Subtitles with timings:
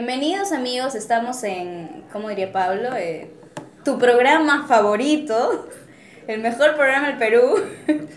[0.00, 2.90] Bienvenidos amigos, estamos en, ¿cómo diría Pablo?
[2.96, 3.32] Eh,
[3.84, 5.68] tu programa favorito,
[6.28, 7.56] el mejor programa del Perú.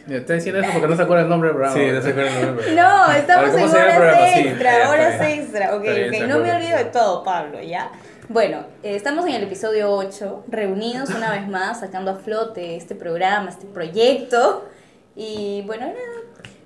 [0.05, 1.82] Me está diciendo eso porque no se acuerda el nombre del programa.
[1.82, 2.75] Sí, no se acuerda el nombre.
[2.75, 4.32] No, estamos ¿cómo en horas?
[4.32, 5.75] Sí, extra, ya, horas extra.
[5.75, 6.89] Ok, bien, ok, no me olvido de sí.
[6.93, 7.89] todo, Pablo, ¿ya?
[8.29, 12.93] Bueno, eh, estamos en el episodio 8, reunidos una vez más, sacando a flote este
[12.93, 14.69] programa, este proyecto.
[15.16, 16.21] Y bueno, nada,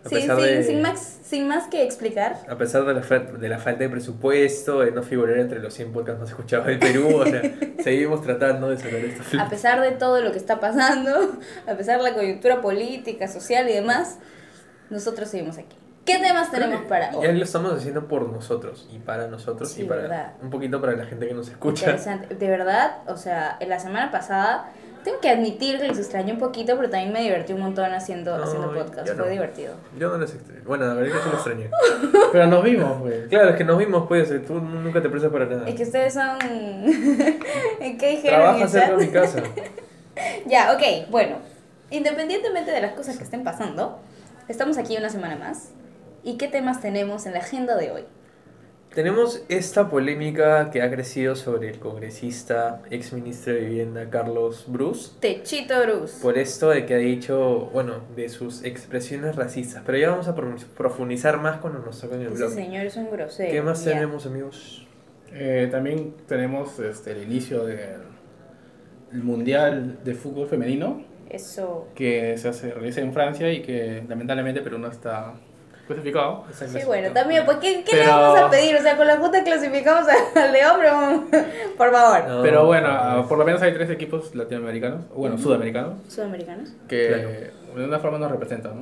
[0.06, 2.38] A sin, pesar sin- de- sin más, sin más que explicar.
[2.48, 5.92] A pesar de la, de la falta de presupuesto, de no figurar entre los 100
[5.94, 7.42] podcasts más escuchados del Perú, o sea,
[7.84, 9.42] seguimos tratando de sacar esto.
[9.42, 11.12] A pesar de todo lo que está pasando,
[11.68, 14.20] a pesar de la coyuntura política, social y demás,
[14.90, 15.76] nosotros seguimos aquí.
[16.06, 17.36] ¿Qué temas tenemos para Ya hoy?
[17.36, 20.34] lo estamos haciendo por nosotros y para nosotros Sí, y para verdad.
[20.40, 21.86] un poquito para la gente que nos escucha.
[21.86, 22.36] Interesante.
[22.36, 24.70] De verdad, o sea, en la semana pasada,
[25.06, 28.38] tengo que admitir que les extrañé un poquito, pero también me divertí un montón haciendo,
[28.38, 29.08] No, haciendo podcast.
[29.08, 29.32] yo Fue no.
[29.32, 29.76] divertido.
[29.98, 30.62] Yo no les extrañé.
[30.66, 31.70] Bueno, la verdad es que sí lo extrañé.
[32.32, 33.28] Pero nos vimos, pues.
[33.30, 35.70] Claro, es que nos vimos, pues, tú nunca te prestas para nada.
[35.70, 36.38] Es que ustedes son...
[37.80, 38.40] ¿Qué dijeron?
[38.42, 39.44] Trabaja cerca de mi casa.
[40.48, 41.38] Ya, ok, bueno.
[41.92, 44.00] Independientemente de las cosas que estén pasando,
[44.48, 45.70] estamos aquí una semana más.
[46.24, 48.06] ¿Y qué temas tenemos en la agenda de hoy?
[48.96, 55.12] Tenemos esta polémica que ha crecido sobre el congresista, ex ministro de Vivienda Carlos Bruce.
[55.20, 56.22] Techito Bruce.
[56.22, 59.84] Por esto de que ha dicho, bueno, de sus expresiones racistas.
[59.86, 62.52] Pero ya vamos a pro- profundizar más cuando nos toquen el Ese blog.
[62.54, 63.52] señor es un grosero.
[63.52, 63.92] ¿Qué más ya.
[63.92, 64.88] tenemos, amigos?
[65.34, 68.00] Eh, también tenemos este, el inicio del
[69.12, 71.88] el Mundial de Fútbol Femenino Eso.
[71.96, 75.34] que se hace, realiza en Francia y que lamentablemente Perú no está
[75.88, 76.46] clasificado.
[76.52, 78.76] Sí, bueno, también, pues, ¿qué, qué le Pero- vamos a pedir?
[78.76, 80.90] O sea, con la puta clasificamos al de hombre,
[81.78, 82.28] por favor.
[82.30, 85.44] No, Pero bueno, no, ah, por lo menos hay tres equipos latinoamericanos, bueno, Ujú.
[85.46, 86.70] sudamericanos, Sudamericanos.
[86.88, 87.30] que Claro.
[87.80, 88.74] de una forma nos representan,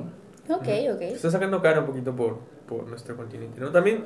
[0.46, 0.54] ¿no?
[0.56, 1.00] Ok, ok.
[1.02, 2.38] Está sacando cara un poquito por,
[2.68, 3.70] por nuestro continente, ¿no?
[3.70, 4.04] También,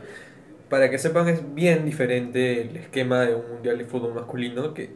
[0.69, 4.95] para que sepan, es bien diferente el esquema de un mundial de fútbol masculino que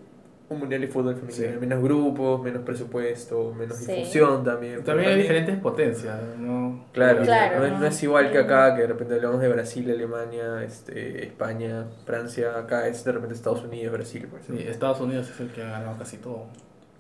[0.53, 1.35] un mundial de fútbol femenino.
[1.53, 1.59] Sí.
[1.61, 3.93] Menos grupos, menos presupuesto, menos Sí.
[3.93, 4.83] difusión también.
[4.85, 6.87] También hay diferentes potencias, ¿no?
[6.93, 7.79] Claro, Claro, no, es- no.
[7.81, 12.57] no es igual que acá, que de repente hablamos de Brasil, Alemania, este, España, Francia,
[12.59, 14.49] acá es de repente Estados Unidos, Brasil, pues.
[14.49, 14.57] ¿no?
[14.57, 16.47] Sí, Estados Unidos es el que ha ganado casi todo.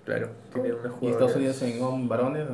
[0.04, 1.08] Claro, tiene una Y.
[1.10, 2.44] Estados Unidos en varones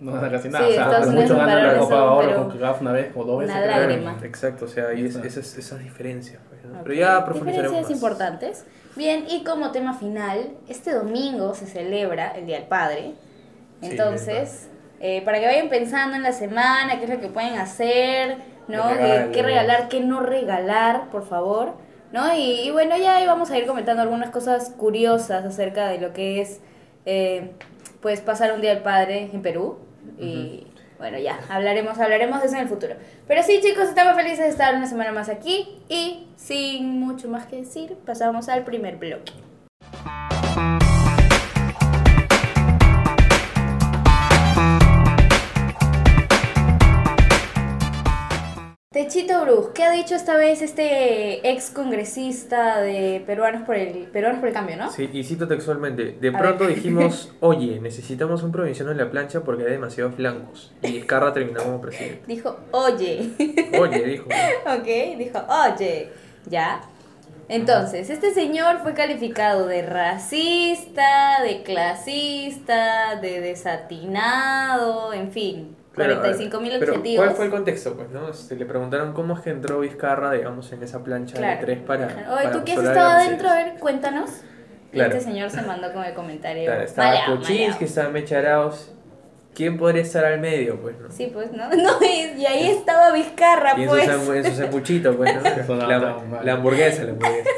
[0.00, 0.64] no gana casi nada.
[0.64, 2.58] Sí, o sea, Estados a lo Unidos mucho en ganan la Copa Oro pero con
[2.58, 3.56] CAF una vez o dos veces.
[3.56, 3.76] una creo.
[3.80, 4.18] lágrima.
[4.22, 6.40] Exacto, o sea, y es- esas, esas diferencias.
[6.48, 6.78] pues, ¿no?
[6.78, 7.90] Ok, Pero ya profundizaremos Diferencias más.
[8.18, 8.64] importantes.
[8.96, 13.14] Bien, y como tema final, este domingo se celebra el Día del Padre.
[13.80, 14.68] Sí, Entonces,
[15.00, 18.88] eh, para que vayan pensando en la semana, qué es lo que pueden hacer, ¿no?
[18.92, 21.74] Los Eh, qué regalar, qué no regalar, por favor.
[22.10, 22.34] ¿No?
[22.34, 26.14] Y, y bueno, ya ahí vamos a ir comentando algunas cosas curiosas acerca de lo
[26.14, 26.60] que es
[27.04, 27.52] eh,
[28.00, 29.78] pues pasar un Día del Padre en Perú.
[30.18, 30.66] Y
[30.98, 32.94] bueno, ya, hablaremos, hablaremos de eso en el futuro.
[33.26, 35.80] Pero sí, chicos, estamos felices de estar una semana más aquí.
[35.88, 39.32] Y sin mucho más que decir, pasamos al primer bloque.
[48.98, 54.40] Techito Bruce, ¿qué ha dicho esta vez este ex congresista de Peruanos por el Peruanos
[54.40, 54.90] por el Cambio, no?
[54.90, 56.74] Sí, y cito textualmente, de A pronto ver.
[56.74, 60.72] dijimos, oye, necesitamos un provinciano en la plancha porque hay demasiados blancos.
[60.82, 62.24] Y Vizcarra terminó como presidente.
[62.26, 63.30] Dijo, oye.
[63.78, 64.24] Oye, dijo.
[64.66, 66.08] ok, dijo, oye,
[66.46, 66.80] ya.
[67.48, 76.72] Entonces, este señor fue calificado de racista, de clasista, de desatinado, en fin, 45 mil
[76.78, 77.24] pero objetivos.
[77.26, 77.94] ¿Cuál fue el contexto?
[77.94, 78.28] Pues, ¿no?
[78.30, 81.60] Este, le preguntaron cómo es que entró Vizcarra, digamos, en esa plancha Claro.
[81.60, 82.06] de tres para.
[82.06, 83.48] Oye, para ¿tú qué has estado adentro?
[83.48, 84.30] A ver, cuéntanos.
[84.92, 85.10] Claro.
[85.12, 86.64] este señor se mandó con el comentario.
[86.64, 87.84] Claro, estaba Kuczynski, maleado.
[87.84, 88.92] estaba Mecharaos.
[89.58, 91.10] ¿Quién podría estar al medio, pues, no?
[91.10, 91.68] Sí, pues, ¿no?
[91.76, 94.04] no y, y ahí estaba Vizcarra, Y en, pues.
[94.04, 95.74] su, en su sanguchito, pues, ¿no?
[95.76, 97.50] La, hamburguesa, la hamburguesa.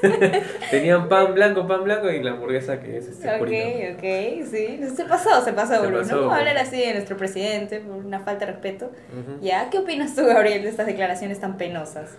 [0.70, 3.66] Tenían pan blanco, pan blanco y la hamburguesa que es este purito.
[3.66, 4.80] Ok, ok, sí.
[4.96, 5.98] Se pasó, se pasó, Se Bruno.
[5.98, 8.90] pasó, No a hablar así de nuestro presidente por una falta de respeto.
[9.42, 9.68] ¿Ya?
[9.68, 12.16] ¿Qué opinas tú, Gabriel, de estas declaraciones tan penosas?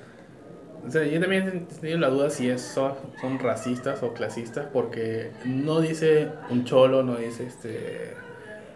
[0.88, 4.68] O sea, yo también he tenido la duda si es, son, son racistas o clasistas
[4.72, 8.22] porque no dice un cholo, no dice este...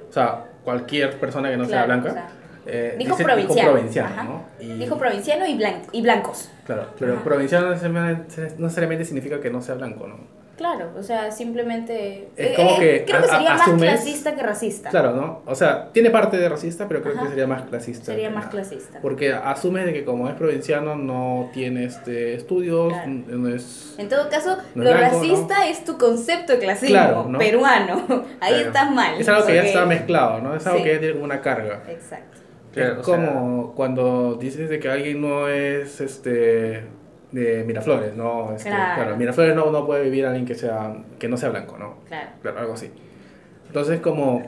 [0.09, 2.09] O sea, cualquier persona que no sea Claro, blanca.
[2.09, 2.27] o sea,
[2.65, 3.71] eh, dijo dice- provinciano.
[3.71, 4.24] provinciano, Ajá.
[4.24, 4.44] ¿no?
[4.59, 5.63] Y- Dijo provinciano y,
[5.94, 6.50] y blancos.
[6.65, 7.24] Claro, pero Ajá.
[7.24, 10.15] provinciano no necesariamente, no necesariamente significa que no sea blanco, ¿no?
[10.57, 12.30] Claro, o sea, simplemente...
[12.36, 14.89] Es eh, como eh, que creo que a- sería a- más asumes- clasista que racista.
[14.89, 15.42] Claro, ¿no?
[15.45, 17.24] O sea, tiene parte de racista, pero creo Ajá.
[17.24, 18.06] que sería más clasista.
[18.06, 18.50] Sería más nada.
[18.50, 19.00] clasista.
[19.01, 23.07] Porque asume de que como es provinciano no tiene este estudios, Claro.
[23.09, 23.95] no es...
[24.00, 27.38] En todo caso, No lo blanco, racista es tu concepto de clasismo, Claro, ¿no?
[27.38, 28.06] peruano.
[28.42, 28.68] Ahí Claro.
[28.68, 29.21] estás mal.
[29.21, 30.56] Es algo que ya está mezclado, ¿no?
[30.56, 30.83] Es algo Sí.
[30.86, 31.83] que ya tiene como una carga.
[31.88, 32.38] Exacto.
[32.74, 36.83] Claro, es o sea- como cuando dices de que alguien no es este
[37.31, 38.53] de Miraflores, ¿no?
[38.56, 38.95] Este, Claro.
[38.95, 41.95] claro, Miraflores no, no puede vivir alguien que, sea, que no sea blanco, ¿no?
[42.07, 42.29] Claro.
[42.41, 42.91] Claro, algo así.
[43.68, 44.44] Entonces, como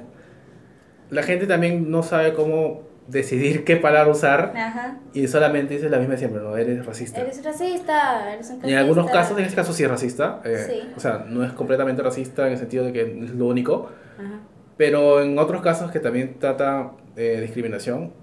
[1.09, 4.99] la gente también no sabe cómo decidir qué palabra usar Ajá.
[5.13, 6.55] y solamente dice la misma siempre, ¿no?
[6.55, 7.19] Eres racista.
[7.21, 10.41] Eres racista, eres un Y en algunos casos, en este caso sí es racista.
[10.45, 10.89] eh, Sí.
[10.95, 13.89] O sea, no es completamente racista en el sentido de que es lo único.
[14.17, 14.39] Ajá.
[14.77, 18.13] Pero en otros casos que también trata de discriminación,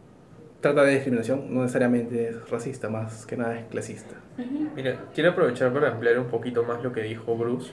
[0.66, 4.14] trata de discriminación, no necesariamente es racista, más que nada es clasista.
[4.74, 7.72] Mira, quiero aprovechar para ampliar un poquito más lo que dijo Bruce.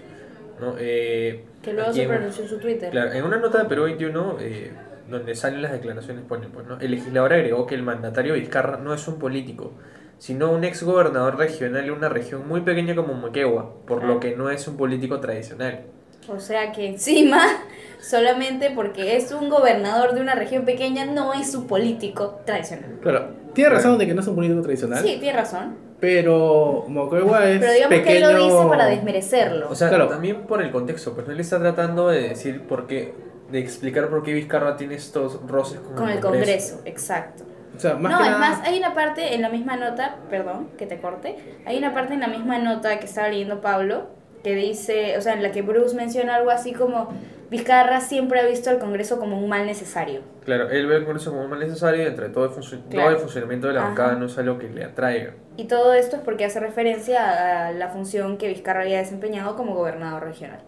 [0.62, 0.76] ¿no?
[0.80, 2.92] Eh, Que luego se en- pronunció en su Twitter.
[2.92, 4.72] Claro, en una nota de Perú 21, eh,
[5.10, 6.80] donde salen las declaraciones, ponen, pues, ¿no?
[6.80, 9.74] El legislador agregó que el mandatario Vizcarra no es un político,
[10.20, 14.06] sino un ex gobernador regional de una región muy pequeña como Moquegua, por Ah.
[14.08, 15.82] lo que no es un político tradicional.
[16.30, 17.42] O sea que encima,
[18.02, 23.00] solamente porque es un gobernador de una región pequeña, no es un político tradicional.
[23.02, 25.76] Claro, tiene razón de que no es un político tradicional, Sí, tiene razón.
[26.00, 28.04] pero Moquegua es Pero digamos pequeño...
[28.06, 29.68] que él lo dice para desmerecerlo.
[29.70, 30.08] O sea, Claro.
[30.08, 33.14] también por el contexto, pues no le está tratando de decir por qué,
[33.52, 37.44] de explicar por qué Vizcarra tiene estos roces con, con el Congreso, exacto.
[37.76, 40.18] O sea, más no, que es nada- más, hay una parte en la misma nota,
[40.30, 41.36] perdón, que te corte,
[41.66, 44.08] hay una parte en la misma nota que estaba leyendo Pablo,
[44.44, 47.10] que dice, o sea, en la que Bruce menciona algo así como,
[47.50, 50.22] Vizcarra siempre ha visto al Congreso como un mal necesario.
[50.44, 53.06] Claro, él ve el Congreso como mal necesario y entre todo el, funcio- Claro.
[53.10, 53.90] todo el funcionamiento de la Ajá.
[53.90, 55.34] bancada no es algo que le atraiga.
[55.56, 59.76] Y todo esto es porque hace referencia a la función que Vizcarra había desempeñado como
[59.76, 60.60] gobernador regional.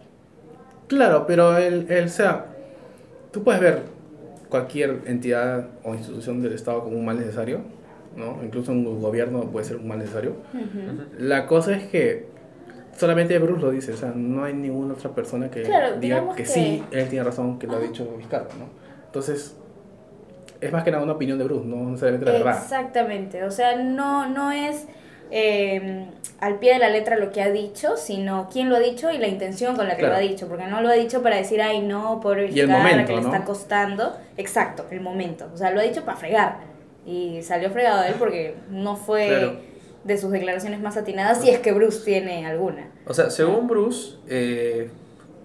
[0.86, 2.46] Claro, pero él, él, o sea,
[3.32, 3.82] tú puedes ver
[4.48, 7.60] cualquier entidad o institución del Estado como un mal necesario,
[8.16, 8.38] ¿no?
[8.44, 10.36] Incluso un gobierno puede ser un mal necesario.
[10.54, 11.02] Ujú.
[11.18, 12.28] La cosa es que
[12.96, 16.42] solamente Bruce lo dice, o sea, no hay ninguna otra persona que Claro, diga que,
[16.42, 17.86] que- sí, él tiene razón, que lo ha Ajá.
[17.86, 18.66] dicho Vizcarra, ¿no?
[19.06, 19.56] Entonces,
[20.60, 22.62] es más que nada una opinión de Bruce, no necesariamente la verdad.
[22.62, 24.86] Exactamente, o sea, no, no es
[25.30, 26.06] eh,
[26.40, 29.18] al pie de la letra lo que ha dicho, sino quién lo ha dicho y
[29.18, 30.14] la intención con la que Claro.
[30.14, 32.48] lo ha dicho, porque no lo ha dicho para decir, ay, no, por Y el
[32.66, 33.28] Vizcarra, momento, que le ¿no?
[33.34, 34.16] está costando.
[34.36, 36.58] Exacto, el momento, o sea, lo ha dicho para fregar.
[37.04, 39.56] Y salió fregado él porque no fue Claro.
[40.06, 42.88] De sus declaraciones más atinadas, si es que Bruce tiene alguna.
[43.06, 44.88] O sea, según Bruce, eh,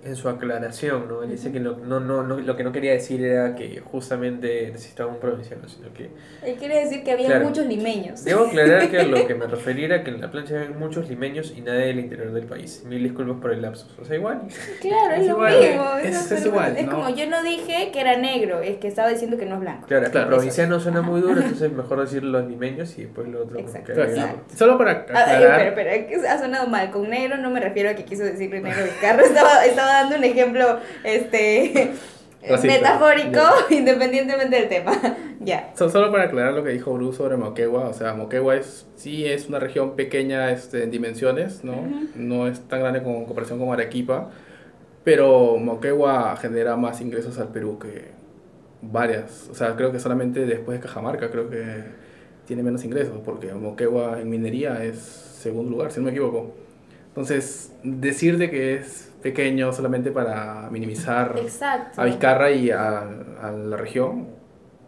[0.04, 1.22] en su aclaración, ¿no?
[1.24, 4.70] Él dice que lo, no, no, no- lo que no quería decir era que justamente
[4.72, 6.10] necesitaba un provinciano, sino que...
[6.44, 7.46] Él quiere decir que había Claro.
[7.46, 8.24] muchos limeños.
[8.24, 11.08] Debo aclarar que a lo que me refería era que en la plancha había muchos
[11.08, 12.84] limeños y nadie del interior del país.
[12.88, 13.96] Mil disculpas por el lapsus.
[14.00, 14.42] O sea, igual.
[14.82, 15.94] Claro, es, Es lo igual, mismo.
[16.04, 16.92] es- es igual, Es ¿no?
[16.94, 19.88] como yo no dije que era negro, es que estaba diciendo que no es blanco.
[19.88, 23.44] Claro, Claro, el provinciano suena muy duro, entonces mejor decir los limeños y después lo
[23.44, 23.60] otro.
[23.60, 23.88] Exacto.
[23.88, 26.90] que Claro, y solo para Ah, aclarar, espera, espera, ha sonado mal.
[26.92, 29.22] Con negro no me refiero a que quiso decirle negro Vizcarra.
[29.24, 31.92] Estaba, estaba dando un ejemplo este
[32.48, 32.76] Racista.
[32.76, 33.40] metafórico,
[33.70, 34.94] independientemente del tema.
[35.40, 35.72] ya.
[35.76, 39.26] So- Solo para aclarar lo que dijo Bruce sobre Moquegua, o sea, Moquegua es, sí
[39.26, 41.74] es una región pequeña este, en dimensiones, ¿no?
[41.74, 42.08] Ujú.
[42.16, 44.32] No es tan grande con comparación con Arequipa,
[45.04, 48.06] pero Moquegua genera más ingresos al Perú que
[48.82, 51.84] varias, o sea, creo que solamente después de Cajamarca creo que
[52.48, 56.56] tiene menos ingresos, porque Moquegua en minería es segundo lugar, si no me equivoco.
[57.10, 62.02] Entonces, decir de que es pequeño solamente para minimizar Exacto.
[62.02, 63.00] a Vizcarra y a,
[63.42, 64.28] a la región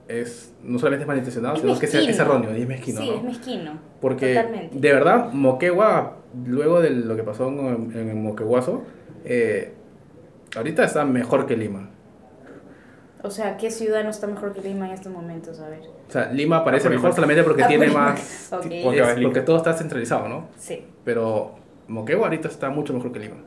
[0.07, 2.23] es no solamente es malintencionado, Es sino que es, es mezquino.
[2.25, 3.01] erróneo y es mezquino.
[3.01, 3.15] sí, ¿no?
[3.17, 3.71] es mezquino.
[4.01, 4.79] Porque Totalmente.
[4.79, 8.83] de verdad, Moquegua, luego de lo que pasó en, en Moqueguazo,
[9.23, 9.73] eh,
[10.55, 11.89] ahorita está mejor que Lima.
[13.25, 15.57] O sea, ¿qué ciudad no está mejor que Lima en estos momentos?
[15.61, 15.79] A ver.
[16.09, 18.51] O sea, Lima parece mejor solamente porque tiene más...
[18.51, 18.65] Ok.
[18.69, 20.49] es porque todo está centralizado, ¿no?
[20.57, 20.85] Sí.
[21.05, 21.55] Pero
[21.87, 23.37] Moquegua ahorita está mucho mejor que Lima.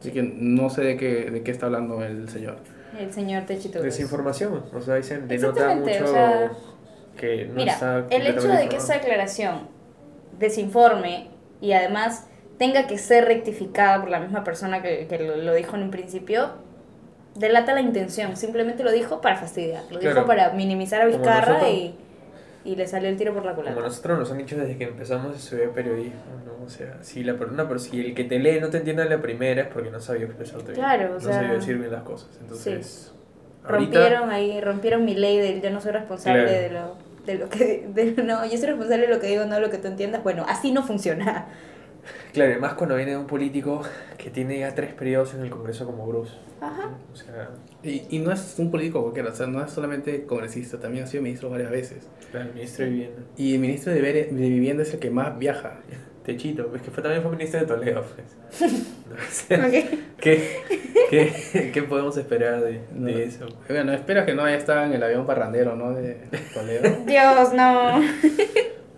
[0.00, 2.56] Así que no sé de qué, de qué está hablando el señor.
[2.98, 3.82] El señor Techito.
[3.82, 4.64] Desinformación.
[4.72, 6.52] O sea, dicen, denota mucho o sea,
[7.16, 9.00] que no Mira, está el hecho de que esta informado.
[9.00, 9.68] declaración
[10.38, 11.28] desinforme
[11.60, 12.26] y además
[12.58, 15.90] tenga que ser rectificada por la misma persona que, que lo, lo dijo en un
[15.90, 16.50] principio,
[17.34, 18.36] delata la intención.
[18.36, 19.82] Simplemente lo dijo para fastidiar.
[19.90, 21.70] Lo dijo para minimizar a Vizcarra nosotros.
[21.72, 21.94] y,
[22.68, 23.80] y le salió el tiro por la Como culata.
[23.88, 26.64] nosotros nos han dicho desde que empezamos a estudiar periodismo, ¿no?
[26.64, 29.20] O sea, si la persona, pero si el que te lee no te entiende la
[29.22, 30.74] primera es porque no sabía expresarte bien.
[30.76, 32.28] Claro, o no sea, sabía decir bien las cosas.
[32.40, 33.12] Entonces,
[33.64, 36.58] ahorita, Rompieron ahí, rompieron mi ley del yo no soy responsable Claro.
[36.60, 39.54] de lo de lo que de- no, yo soy responsable de lo que digo, no
[39.56, 40.22] de lo que tú entiendas.
[40.22, 41.46] Bueno, así no funciona.
[42.32, 43.82] Claro, además cuando viene de un político
[44.16, 46.34] que tiene ya tres periodos en el Congreso como Bruce.
[46.60, 46.90] Ajá.
[47.12, 47.50] O sea,
[47.82, 51.06] Y, y no es un político cualquiera, o sea, no es solamente congresista, también ha
[51.06, 52.08] sido ministro varias veces.
[52.32, 53.22] el ministro de Vivienda.
[53.36, 55.80] Y el ministro de, Vere- de Vivienda es el que más viaja.
[56.24, 58.04] Techito, es que fue, también fue ministro de Toledo.
[58.14, 58.72] Pues.
[59.08, 59.72] No, o sea, Ok.
[60.20, 60.56] ¿qué,
[61.08, 63.06] qué, qué podemos esperar de, No.
[63.06, 63.46] de eso?
[63.66, 65.94] Bueno, espero que no haya estado en el avión parrandero, ¿no?
[65.94, 66.16] De
[66.52, 66.82] Toledo.
[67.06, 68.02] Dios, no.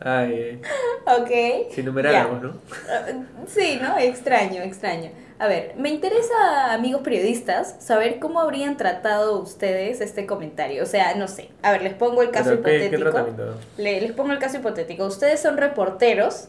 [0.00, 0.60] Ay,
[1.06, 1.72] Ok.
[1.74, 2.42] si numeráramos.
[2.42, 2.52] ¿no?
[2.90, 3.06] Ah,
[3.46, 3.98] Sí, ¿no?
[3.98, 5.10] Extraño, extraño.
[5.38, 10.82] A ver, me interesa, amigos periodistas, saber cómo habrían tratado ustedes este comentario.
[10.82, 11.48] O sea, no sé.
[11.62, 13.54] A ver, les pongo el caso Pero, ¿qué, qué hipotético.
[13.78, 15.06] Le- les pongo el caso hipotético.
[15.06, 16.48] Ustedes son reporteros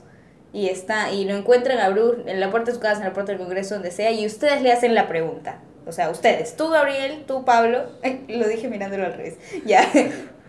[0.53, 3.13] y está y lo encuentran a Bruce en la puerta de su casa, en la
[3.13, 5.59] puerta del Congreso, donde sea, y ustedes le hacen la pregunta.
[5.87, 9.37] O sea, ustedes, tú Gabriel, tú Pablo, Ay, lo dije mirándolo al revés.
[9.65, 9.83] Ya.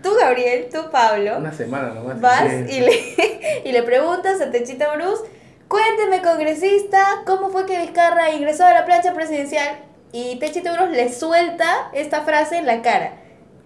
[0.03, 1.39] Tú Gabriel, tú Pablo.
[1.39, 2.21] Una semana nomás.
[2.21, 2.77] Vas Sí.
[2.77, 5.23] y le, y le preguntas a Techito Bruce,
[5.69, 9.77] cuénteme congresista, ¿cómo fue que Vizcarra ingresó a la plancha presidencial?
[10.13, 13.13] Y Techito Bruce le suelta esta frase en la cara.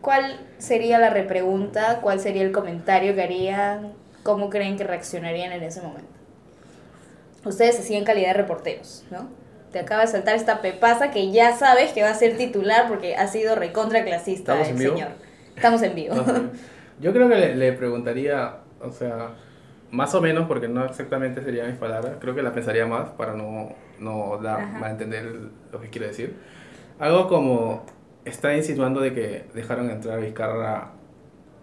[0.01, 2.01] ¿Cuál sería la repregunta?
[2.01, 3.93] ¿Cuál sería el comentario que harían?
[4.23, 6.11] ¿Cómo creen que reaccionarían en ese momento?
[7.45, 9.29] Ustedes así en calidad de reporteros, ¿no?
[9.73, 13.17] Te acaba de saltar esta pepaza que ya sabes que va a ser titular porque
[13.17, 15.09] ha sido recontra clasista ¿Estamos el señor.
[15.57, 16.15] Estamos en vivo.
[17.01, 19.31] Yo creo que le, le preguntaría, o sea,
[19.91, 23.35] más o menos, porque no exactamente serían mis palabras, creo que la pensaría más para
[23.35, 25.25] no, no dar, malentender
[25.73, 26.37] lo que quiero decir.
[26.99, 27.85] Algo como,
[28.25, 30.91] está insinuando de que dejaron entrar a Vizcarra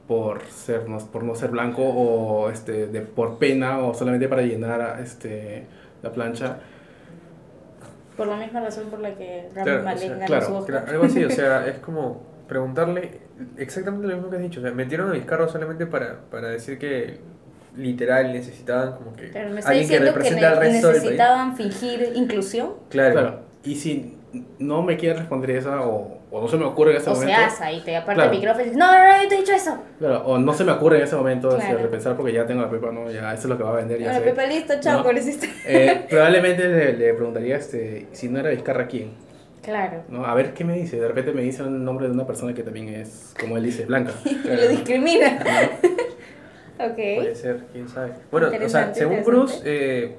[0.07, 4.41] por, ser, no, por no ser blanco o este, de, por pena o solamente para
[4.41, 5.65] llenar este,
[6.01, 6.59] la plancha.
[8.17, 10.65] Por la misma razón por la que Rami Claro, o Malek sea, ganó claro.
[10.65, 13.21] Claro, algo así, o sea, es como preguntarle
[13.57, 14.59] exactamente lo mismo que has dicho.
[14.59, 17.17] O sea, metieron a Vizcarra solamente para, para decir que
[17.75, 20.81] literal necesitaban como que Pero me está alguien que diciendo que, represente al resto del
[20.95, 21.03] país.
[21.03, 22.69] necesitaban fingir inclusión.
[22.89, 23.13] Claro.
[23.13, 23.39] Claro.
[23.63, 24.17] Y si
[24.59, 27.33] no me quiere responder esa o, o no se me ocurre en ese O momento.
[27.55, 28.31] sea, ahí te aparte Claro.
[28.31, 29.77] el micrófono y dices, no, no, no, yo te he dicho eso.
[29.99, 31.77] Claro, o no se me ocurre en ese momento Claro.
[31.79, 33.09] repensar porque ya tengo la pepa, ¿no?
[33.11, 34.31] Ya eso es lo que va a vender, ya Bueno, sé.
[34.31, 35.03] Pepe, listo, chao, No.
[35.03, 35.47] congresista.
[35.67, 39.11] Eh, probablemente le, le preguntaría este, si no era Vizcarra quién,
[39.63, 40.03] Claro.
[40.09, 40.25] ¿no?
[40.25, 40.99] A ver qué me dice.
[40.99, 43.85] De repente me dice el nombre de una persona que también es, como él dice,
[43.85, 44.11] blanca.
[44.25, 45.39] Y lo discrimina.
[46.77, 47.35] Puede ok.
[47.35, 48.11] ser, quién sabe.
[48.29, 49.23] Bueno, o sea, según.
[49.23, 50.17] Bruce, eh,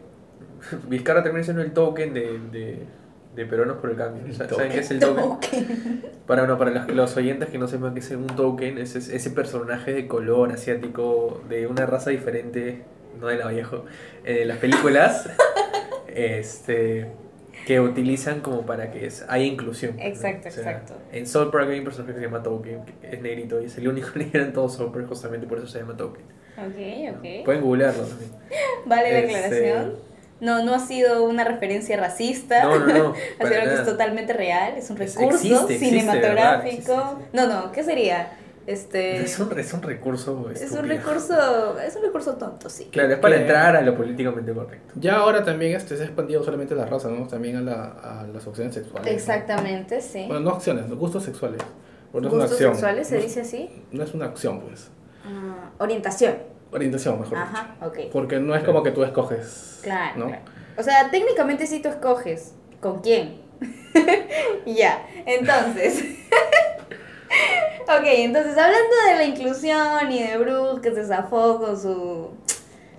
[0.89, 2.79] Vizcarra termina siendo el token de, de,
[3.35, 4.25] de Peronos por el Cambio.
[4.25, 5.25] El ¿Saben qué es el token?
[5.25, 5.45] Ok.
[6.27, 9.15] Para, bueno, para los, los oyentes que no sepan qué es un token, es ese,
[9.15, 12.83] ese personaje de color asiático de una raza diferente,
[13.21, 13.85] no de la viejo,
[14.25, 15.29] en las películas,
[16.07, 17.09] este,
[17.67, 19.97] que utilizan como para que es, haya inclusión.
[19.97, 20.03] ¿no?
[20.03, 20.95] Exacto, exacto.
[21.13, 23.79] En South Park hay un personaje que se llama Token, que es negrito y es
[23.79, 26.25] el único negro en todo South Park, justamente por eso se llama Token.
[26.57, 27.45] Ok, ok.
[27.45, 28.31] Pueden googlearlo también.
[28.87, 30.15] Vale la Este- aclaración.
[30.41, 32.65] No, no ha sido una referencia racista.
[32.65, 33.15] No, no, no.
[33.39, 36.35] Ha sido algo que es totalmente real, es un Es- recurso existe, existe, cinematográfico.
[36.35, 36.67] ¿verdad?
[36.67, 37.29] Existe, existe.
[37.33, 38.37] No, no, ¿qué sería?
[38.67, 42.89] Este Es un, es un recurso es un recurso, es un recurso tonto, sí.
[42.91, 44.95] Claro, es para Que- entrar a lo políticamente correcto.
[44.97, 47.27] Ya ahora también este, se ha expandido solamente la raza, ¿no?
[47.27, 47.85] También a, la,
[48.23, 49.07] a las opciones sexuales.
[49.07, 49.13] ¿no?
[49.13, 50.25] Exactamente, sí.
[50.27, 51.61] Bueno, no opciones, los gustos sexuales.
[52.13, 52.73] No una Gustos acción.
[52.75, 53.83] sexuales se No- dice así.
[53.91, 54.89] No es una acción, pues.
[55.27, 56.37] Ah, orientación.
[56.71, 57.97] Orientación, mejor Ajá, ok.
[57.97, 58.11] dicho.
[58.13, 59.81] Porque no es como que tú escoges.
[59.83, 60.27] Claro, ¿no?
[60.29, 60.43] claro.
[60.79, 63.41] O sea, técnicamente sí tú escoges con quién.
[64.67, 66.03] ya, entonces.
[67.83, 72.31] ok, entonces hablando de la inclusión y de Bruce que se zafó con su,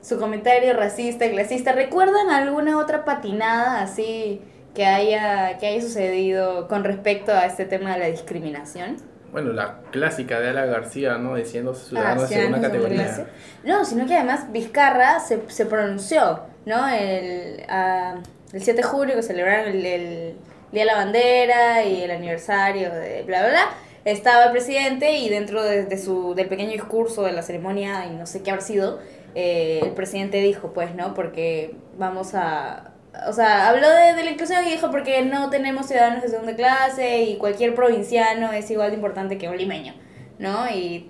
[0.01, 4.42] su comentario racista, clasista, ¿recuerdan alguna otra patinada así
[4.74, 8.98] que haya, que haya sucedido con respecto a este tema de la discriminación?
[9.32, 11.36] Bueno, la clásica de Ala García, ¿no?
[11.36, 13.27] Diciendo ciudadano de Ah, ciudadanos segunda de categoría.
[13.65, 16.88] No, sino que además Vizcarra se, se pronunció, ¿no?
[16.88, 18.15] El, ah,
[18.54, 20.36] el 7 de julio que celebraron el, el
[20.72, 23.70] Día de la Bandera y el aniversario de bla, bla, bla.
[24.06, 28.16] Estaba el presidente y dentro de, de su, del pequeño discurso de la ceremonia, y
[28.16, 29.00] no sé qué habrá sido,
[29.34, 31.14] eh, el presidente dijo, pues, ¿no?
[31.14, 32.94] Porque vamos a...
[33.28, 36.56] O sea, habló de, de la inclusión y dijo porque no tenemos ciudadanos de segunda
[36.56, 39.94] clase y cualquier provinciano es igual de importante que un limeño,
[40.38, 40.70] ¿no?
[40.70, 41.10] Y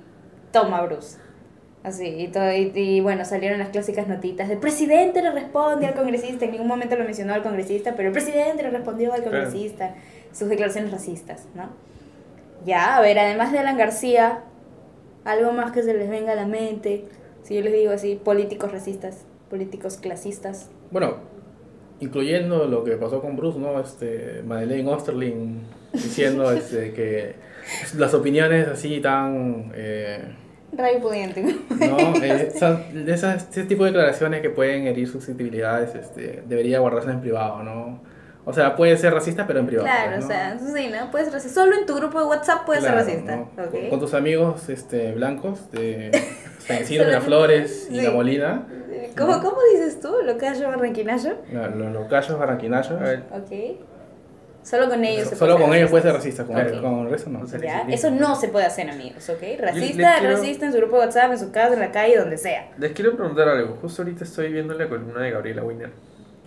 [0.52, 1.18] toma Bruce.
[1.84, 4.50] Así, y, todo, y, y bueno, salieron las clásicas notitas.
[4.50, 6.46] El presidente le responde al congresista.
[6.46, 9.94] En ningún momento lo mencionó al congresista, pero el presidente le respondió al congresista.
[10.32, 11.70] Sus declaraciones racistas, ¿no?
[12.65, 14.39] Ya, a ver, además de Alan García,
[15.24, 17.05] algo más que se les venga a la mente.
[17.43, 20.69] Si yo les digo así, políticos racistas, políticos clasistas.
[20.89, 21.17] Bueno,
[22.00, 23.79] incluyendo lo que pasó con Bruce, ¿no?
[23.79, 25.62] Este, Madeleine Osterling
[25.93, 27.36] diciendo este, que
[27.98, 29.72] las opiniones así tan...
[29.75, 30.24] eh,
[30.75, 31.41] Radio pudiente.
[31.43, 32.15] ¿no?
[32.22, 32.51] Eh,
[32.93, 37.63] de esas, ese tipo de declaraciones que pueden herir susceptibilidades este, debería guardarse en privado,
[37.63, 38.14] ¿no?
[38.48, 39.88] O sea, puede ser racista, pero en privado.
[39.88, 40.34] Claro, pues, o ¿no?
[40.34, 41.10] sea, sí, ¿no?
[41.12, 41.62] Puedes racista.
[41.62, 43.36] Solo en tu grupo de WhatsApp puedes Claro, ser racista.
[43.38, 43.44] ¿no?
[43.64, 43.72] ok.
[43.72, 46.12] Con, con tus amigos este, blancos de
[46.60, 48.02] San Isidro, Miraflores y sí.
[48.06, 48.68] La Molina,
[49.18, 50.14] ¿Cómo, ¿Cómo dices tú?
[50.24, 51.38] ¿Lo callo barranquinayo?
[51.52, 52.92] no, los locallos barranquinayos.
[52.92, 53.82] A ver, Ok.
[54.62, 56.82] Solo con ellos se Solo puede con ellos puede ser racista, con, Ok.
[56.82, 57.42] con el resto no.
[57.42, 59.42] O Ya, Eso no se puede hacer, amigos, ¿ok?
[59.60, 62.38] Racista, quiero- racista en su grupo de WhatsApp, en su casa, en la calle, donde
[62.40, 62.70] sea.
[62.80, 63.78] Les quiero preguntar algo.
[63.80, 65.92] Justo ahorita estoy viendo la columna de Gabriela Wiener.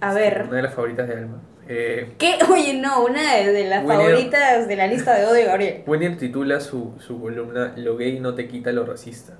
[0.00, 0.47] A ver.
[0.49, 1.40] Una de las favoritas de Alma.
[1.68, 2.38] Eh, ¿Qué?
[2.50, 5.82] Oye, no, una de, de las favoritas de la lista de odio de Gabriel.
[5.87, 9.34] Wiener titula su, su columna Lo gay no te quita lo racista.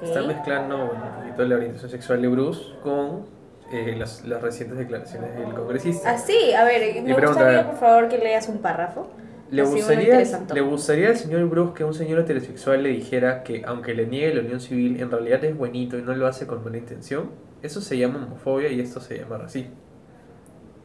[0.00, 3.26] Está mezclando bueno, un poquito la orientación sexual de Bruce con
[3.72, 6.12] eh, las, las recientes declaraciones del congresista.
[6.12, 9.10] Ah, sí, a ver, me gustaría, por favor, que leas un párrafo.
[9.50, 10.22] ¿Le gustaría.
[10.54, 14.34] ¿Le gustaría al señor Bruce que un señor heterosexual le dijera que aunque le niegue
[14.34, 17.30] la unión civil, en realidad es buenito y no lo hace con buena intención?
[17.60, 19.74] Eso se llama homofobia y esto se llama racismo.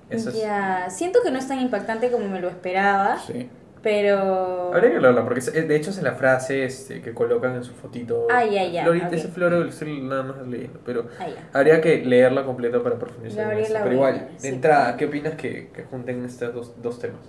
[0.10, 0.42] Eso es...
[0.42, 3.50] Ya, siento que no es tan impactante como me lo esperaba, Sí.
[3.84, 4.74] pero...
[4.74, 7.74] Habría que leerla, porque es- de hecho es la frase este, que colocan en su
[7.74, 8.28] fotito.
[8.32, 9.14] Ah, ya, ya, Florita, ok.
[9.14, 11.50] ese floro lo estoy nada más leyendo, pero Ah, ya.
[11.60, 13.80] habría que leerla completa para profundizar Gabriela eso.
[13.84, 14.48] Pero igual, de sí.
[14.48, 17.22] entrada, ¿qué opinas que, que junten estos dos, dos temas?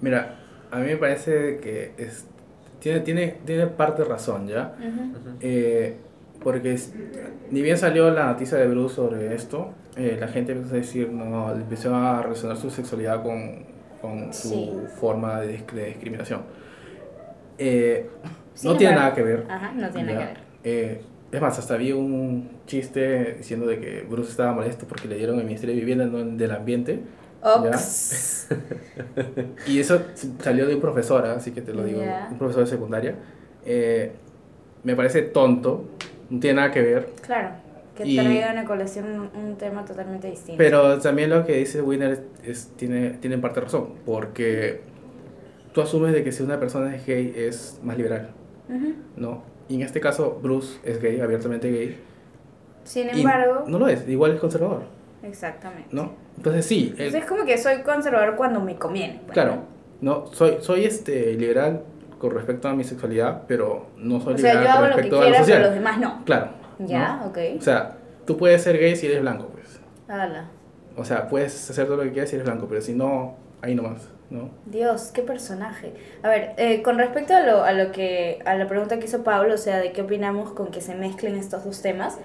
[0.00, 0.36] Mira,
[0.70, 2.24] a mí me parece que es,
[2.80, 4.74] tiene, tiene, tiene parte razón, ¿ya?
[4.78, 4.88] Ujú.
[4.88, 5.36] Ujú.
[5.40, 5.96] Eh,
[6.42, 6.92] porque es-
[7.50, 11.10] ni bien salió la noticia de Bruce sobre esto, eh, la gente empezó a decir,
[11.10, 13.64] no, empezó a relacionar su sexualidad con,
[14.00, 14.72] con su Sí.
[15.00, 16.42] forma de, de discriminación.
[17.58, 18.08] Eh,
[18.64, 19.46] no tiene nada que ver.
[19.48, 20.42] Ajá, no tiene nada que ver.
[20.64, 25.16] Eh, es más, hasta había un chiste diciendo de que Bruce estaba molesto porque le
[25.16, 27.00] dieron el Ministerio de Vivienda no del Ambiente.
[27.42, 28.48] Ox.
[29.66, 30.00] Y eso
[30.40, 31.34] salió de un profesor, ¿ah?
[31.36, 33.14] así que te lo digo, un profesor de secundaria.
[33.64, 34.12] Eh,
[34.84, 35.84] me parece tonto,
[36.30, 37.08] no tiene nada que ver.
[37.24, 37.50] Claro,
[37.96, 40.58] que Y- traigan a colación un, tema totalmente distinto.
[40.58, 44.80] Pero también lo que dice Winner es, tiene, tiene en parte razón, porque
[45.72, 48.30] tú asumes de que si una persona es gay es más liberal,
[48.68, 48.94] Ujú.
[49.16, 49.42] ¿no?
[49.68, 51.98] Y en este caso Bruce es gay, abiertamente gay.
[52.84, 54.82] Sin embargo, no lo es, igual es conservador,
[55.22, 55.88] exactamente.
[55.92, 56.12] ¿no?
[56.36, 59.20] Entonces sí, Entonces es como que soy conservador cuando me conviene.
[59.24, 59.58] pues, claro,
[60.00, 60.26] ¿no?
[60.32, 61.82] soy, soy este liberal
[62.18, 64.96] con respecto a mi sexualidad, pero no soy O sea, liberal yo hago con lo
[64.96, 65.62] que respecto a lo quiera, pero social.
[65.62, 66.24] los demás no.
[66.24, 66.61] Claro.
[66.86, 67.26] Ya, ¿no?
[67.26, 67.38] ok.
[67.58, 69.80] O sea, tú puedes ser gay si eres blanco, pues.
[70.08, 70.46] Ala.
[70.96, 73.74] O sea, puedes hacer todo lo que quieras si eres blanco, pero si no, ahí
[73.74, 74.50] nomás, ¿no?
[74.66, 75.94] Dios, qué personaje.
[76.22, 79.24] A ver, eh, con respecto a lo, a lo que a la pregunta que hizo
[79.24, 82.18] Pablo, o sea, de qué opinamos con que se mezclen estos dos temas,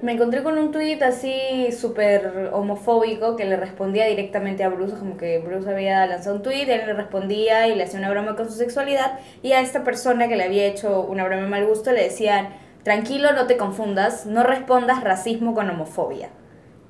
[0.00, 5.16] me encontré con un tuit así súper homofóbico que le respondía directamente a Bruce, como
[5.16, 8.46] que Bruce había lanzado un tuit, él le respondía y le hacía una broma con
[8.48, 11.90] su sexualidad, y a esta persona que le había hecho una broma de mal gusto
[11.90, 12.50] le decían,
[12.88, 16.30] tranquilo, no te confundas, no respondas racismo con homofobia.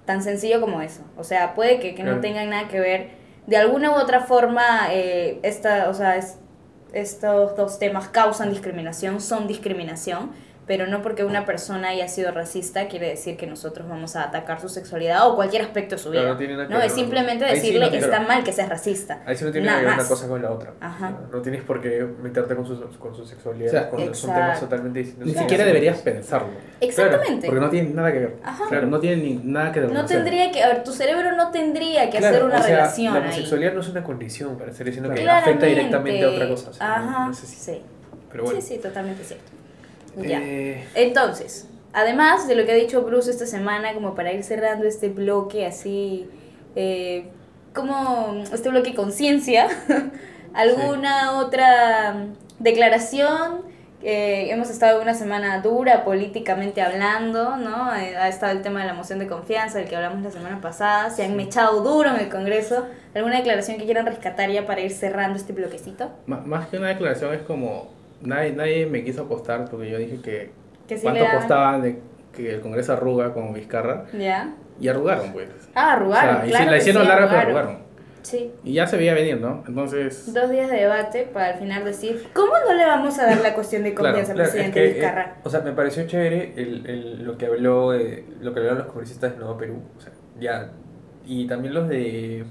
[0.05, 1.03] Tan sencillo como eso.
[1.17, 3.11] O sea, puede que, que no tengan nada que ver.
[3.49, 6.39] De alguna u otra forma, eh, esta, o sea, es-
[6.93, 10.31] estos dos temas causan discriminación, son discriminación,
[10.69, 14.61] pero no porque una persona haya sido racista quiere decir que nosotros vamos a atacar
[14.61, 16.21] su sexualidad o cualquier aspecto de su vida.
[16.21, 18.21] Claro, no tiene nada que no, ver, es simplemente Ahí sí decirle no que está
[18.21, 19.23] mal que seas racista.
[19.27, 20.09] Ahí sí no tiene Nada que ver una más.
[20.09, 20.75] cosa con la otra.
[20.81, 21.15] Ajá.
[21.33, 24.61] No tienes por qué meterte con su, con su sexualidad, O sea, cuando son temas
[24.61, 25.27] totalmente distintos.
[25.27, 25.49] Ni Claro.
[25.49, 26.49] siquiera deberías pensarlo.
[26.81, 27.47] Exactamente.
[27.47, 28.37] Porque no tiene nada que ver.
[28.45, 28.65] Ajá.
[28.69, 29.91] Claro, no tiene ni nada que ver.
[29.91, 32.77] No tendría que, a ver, tu cerebro no tendría que Claro, hacer una o sea,
[32.77, 33.25] relación La ahí.
[33.27, 35.51] homosexualidad no es una condición para estar diciendo que Claramente.
[35.51, 36.71] afecta directamente a otra cosa.
[36.71, 37.83] o sea, no- Ajá, no sé si- sí.
[38.31, 38.61] Pero bueno.
[38.61, 39.58] Sí, sí, totalmente cierto.
[40.17, 40.41] Ya.
[40.43, 44.87] Eh, Entonces, además de lo que ha dicho Bruce esta semana, como para ir cerrando
[44.87, 46.29] este bloque así,
[46.77, 47.29] eh,
[47.75, 49.69] como este bloque conciencia,
[50.55, 52.27] ¿alguna otra
[52.59, 53.69] declaración?
[54.01, 57.95] Eh, hemos estado una semana dura políticamente hablando, ¿no?
[57.97, 60.61] Eh, ha estado el tema de la moción de confianza, del que hablamos la semana
[60.61, 62.87] pasada, se han mechado duro en el Congreso.
[63.15, 66.11] ¿Alguna declaración que quieran rescatar ya para ir cerrando este bloquecito?
[66.27, 67.98] Más que una declaración es como.
[68.21, 70.51] Nadie, nadie me quiso apostar porque yo dije que.
[70.87, 71.99] Que sí ¿Cuánto apostaban de
[72.35, 74.07] que el Congreso arruga con Vizcarra?
[74.19, 74.55] ¿Ya?
[74.81, 75.49] Y arrugaron, pues.
[75.75, 77.89] Ah, arrugaron, o sea, y claro sí, la hicieron sí, larga, pero arrugaron.
[78.23, 78.53] Sí.
[78.65, 79.65] Y ya se veía venir, ¿no?
[79.67, 80.33] Entonces.
[80.35, 83.55] Dos días de debate para al final decir, ¿cómo no le vamos a dar la
[83.55, 85.37] cuestión de confianza claro, al es presidente que, eh, Vizcarra?
[85.45, 88.87] o sea, me pareció chévere el, el- lo que habló eh, lo que hablaron los
[88.89, 89.81] congresistas de Nuevo Perú.
[89.97, 90.71] O sea, ya.
[91.27, 92.45] Y también los de.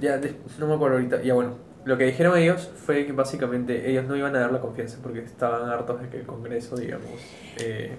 [0.00, 1.22] Ya, de- no me acuerdo ahorita.
[1.22, 4.60] Ya bueno, lo que dijeron ellos fue que básicamente ellos no iban a dar la
[4.60, 7.08] confianza porque estaban hartos de que el Congreso, digamos.
[7.58, 7.96] eh,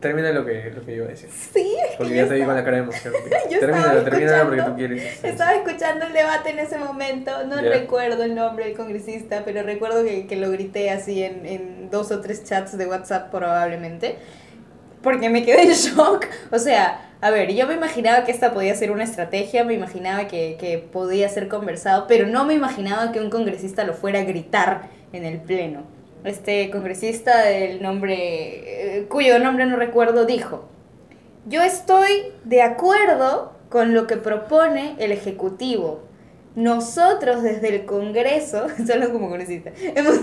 [0.00, 1.28] termina lo que, lo que iba a decir.
[1.30, 3.14] Sí, es Porque que ya te vi con la cara de emoción.
[3.50, 5.24] estaba termina porque tú quieres.
[5.24, 10.04] estaba escuchando el debate en ese momento, no recuerdo el nombre del congresista, pero recuerdo
[10.04, 14.18] que, que lo grité así en, en dos o tres chats de WhatsApp probablemente,
[15.02, 16.26] porque me quedé en shock.
[16.50, 20.28] O sea, a ver, yo me imaginaba que esta podía ser una estrategia, me imaginaba
[20.28, 24.24] que, que podía ser conversado, pero no me imaginaba que un congresista lo fuera a
[24.24, 25.82] gritar en el pleno.
[26.24, 30.68] Este congresista del nombre, eh, cuyo nombre no recuerdo, dijo,
[31.46, 32.10] yo estoy
[32.44, 36.02] de acuerdo con lo que propone el Ejecutivo.
[36.58, 39.70] Nosotros desde el Congreso, solo como congresista,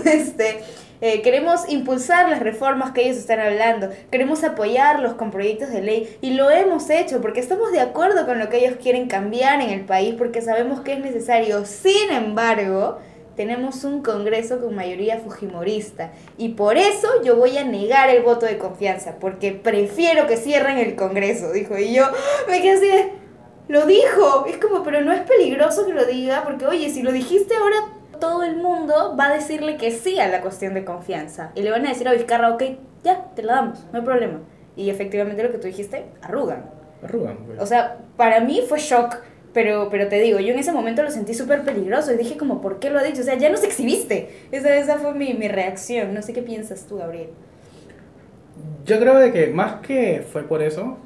[0.04, 0.60] este,
[1.00, 6.18] eh, queremos impulsar las reformas que ellos están hablando, queremos apoyarlos con proyectos de ley
[6.20, 9.70] y lo hemos hecho porque estamos de acuerdo con lo que ellos quieren cambiar en
[9.70, 11.64] el país porque sabemos que es necesario.
[11.64, 12.98] Sin embargo,
[13.34, 18.44] tenemos un Congreso con mayoría fujimorista y por eso yo voy a negar el voto
[18.44, 21.78] de confianza porque prefiero que cierren el Congreso, dijo.
[21.78, 22.04] Y yo
[22.46, 23.25] me quedé así de,
[23.68, 24.46] lo dijo.
[24.46, 27.76] Es como, pero no es peligroso que lo diga porque, oye, si lo dijiste ahora
[28.18, 31.52] todo el mundo va a decirle que sí a la cuestión de confianza.
[31.54, 32.62] Y le van a decir a Vizcarra, ok,
[33.04, 34.40] ya, te la damos, no hay problema.
[34.76, 36.70] Y efectivamente lo que tú dijiste, arrugan.
[37.02, 37.60] Arrugan, pues.
[37.60, 39.16] O sea, para mí fue shock.
[39.52, 42.60] Pero, pero te digo, yo en ese momento lo sentí súper peligroso y dije como,
[42.60, 43.22] ¿por qué lo ha dicho?
[43.22, 44.28] O sea, ya nos exhibiste.
[44.52, 46.12] Esa, esa fue mi, mi reacción.
[46.12, 47.30] No sé qué piensas tú, Gabriel.
[48.84, 50.98] Yo creo de que más que fue por eso,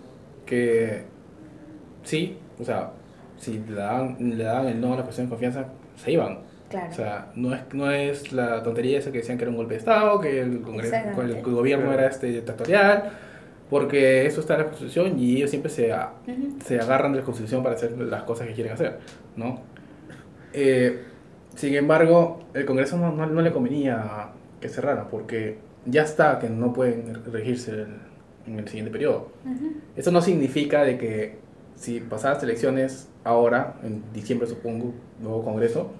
[0.47, 1.05] que
[2.03, 2.91] sí, o sea,
[3.39, 6.41] si le dan, le dan el no a la cuestión de confianza, se iban.
[6.69, 6.89] Claro.
[6.91, 9.75] O sea, no es, no es la tontería esa que decían que era un golpe
[9.75, 13.11] de Estado, que el, congreso, el, gobierno era este dictatorial,
[13.69, 16.59] porque eso está en la Constitución y ellos siempre se, a- Ujú.
[16.65, 18.99] se agarran de la Constitución para hacer las cosas que quieren hacer,
[19.37, 19.61] ¿no?
[20.53, 21.03] Eh,
[21.57, 24.29] sin embargo, el Congreso no, no, no le convenía
[24.61, 27.97] que cerrara, porque ya está que no pueden regirse el-
[28.47, 29.33] en el siguiente periodo.
[29.45, 29.73] Ujú.
[29.97, 31.39] Eso no significa de que
[31.81, 35.91] si pasadas elecciones ahora, en diciembre supongo, nuevo Congreso,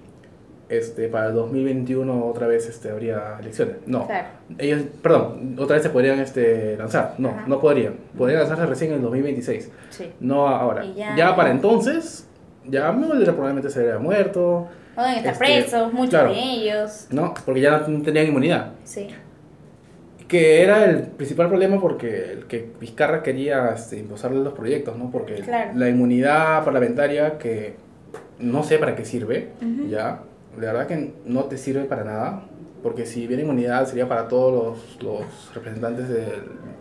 [0.69, 3.77] este, para el 2021 otra vez este, habría elecciones.
[3.87, 4.07] No.
[4.07, 4.29] Claro.
[4.59, 7.15] Ellos, perdón, otra vez se podrían este, lanzar.
[7.19, 7.45] No, Ajá.
[7.47, 7.95] no podrían.
[8.17, 9.71] Podrían lanzarse recién en el 2026.
[9.89, 10.13] Sí.
[10.21, 10.85] No ahora.
[10.85, 12.29] Ya, ya- para entonces,
[12.67, 16.31] ya probablemente se habría muerto, O deben estar Este, presos, muchos claro.
[16.31, 17.07] de ellos.
[17.11, 17.33] ¿no?
[17.45, 18.73] Porque ya no tenían inmunidad.
[18.85, 19.09] Sí.
[20.31, 25.11] Que era el principal problema porque el que Vizcarra quería este, impulsarle los proyectos, ¿no?
[25.11, 25.73] Porque Claro.
[25.75, 27.75] la inmunidad parlamentaria que
[28.39, 29.49] no sé para qué sirve,
[29.89, 30.21] ya,
[30.57, 32.45] la verdad que no te sirve para nada,
[32.81, 36.27] porque si bien inmunidad sería para todos los, los representantes de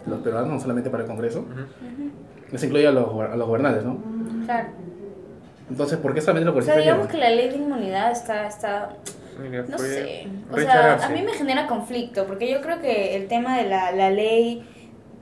[0.06, 1.50] los peruanos, no solamente para el Congreso, Ujú.
[1.62, 2.56] Ujú.
[2.56, 3.98] eso incluye a los, a los gobernantes, ¿no?
[4.46, 4.70] Claro.
[5.72, 8.90] Entonces, ¿por qué solamente los O sea, digamos que la ley de inmunidad está, está
[9.42, 10.28] Mira, No sé.
[10.52, 13.92] O sea, a mí me genera conflicto, porque yo creo que el tema de la,
[13.92, 14.64] la ley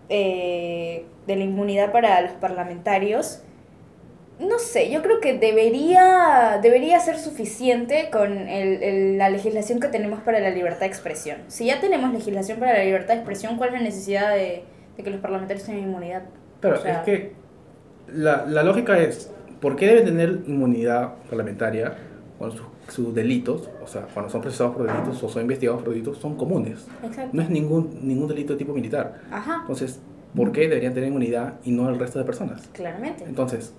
[0.10, 3.42] eh, de la inmunidad para los parlamentarios,
[4.40, 9.88] no sé, yo creo que debería, debería ser suficiente con el, el- la legislación que
[9.88, 11.38] tenemos para la libertad de expresión.
[11.48, 14.64] Si ya tenemos legislación para la libertad de expresión, ¿cuál es la necesidad de,
[14.96, 16.24] de que los parlamentarios tengan inmunidad?
[16.62, 17.32] Pero O sea- es que
[18.14, 21.96] la, la lógica es, ¿por qué deben tener inmunidad parlamentaria
[22.38, 25.91] cuando sus, sus delitos, o sea, cuando son procesados por delitos o son investigados por
[25.93, 26.86] delitos, son comunes?
[27.04, 27.30] Exacto.
[27.34, 29.21] No es ningún, ningún delito de tipo militar.
[29.32, 30.00] Ajá, Entonces,
[30.36, 32.67] ¿por qué deberían tener inmunidad y no el resto de personas?
[32.73, 33.23] claramente.
[33.26, 33.73] Entonces,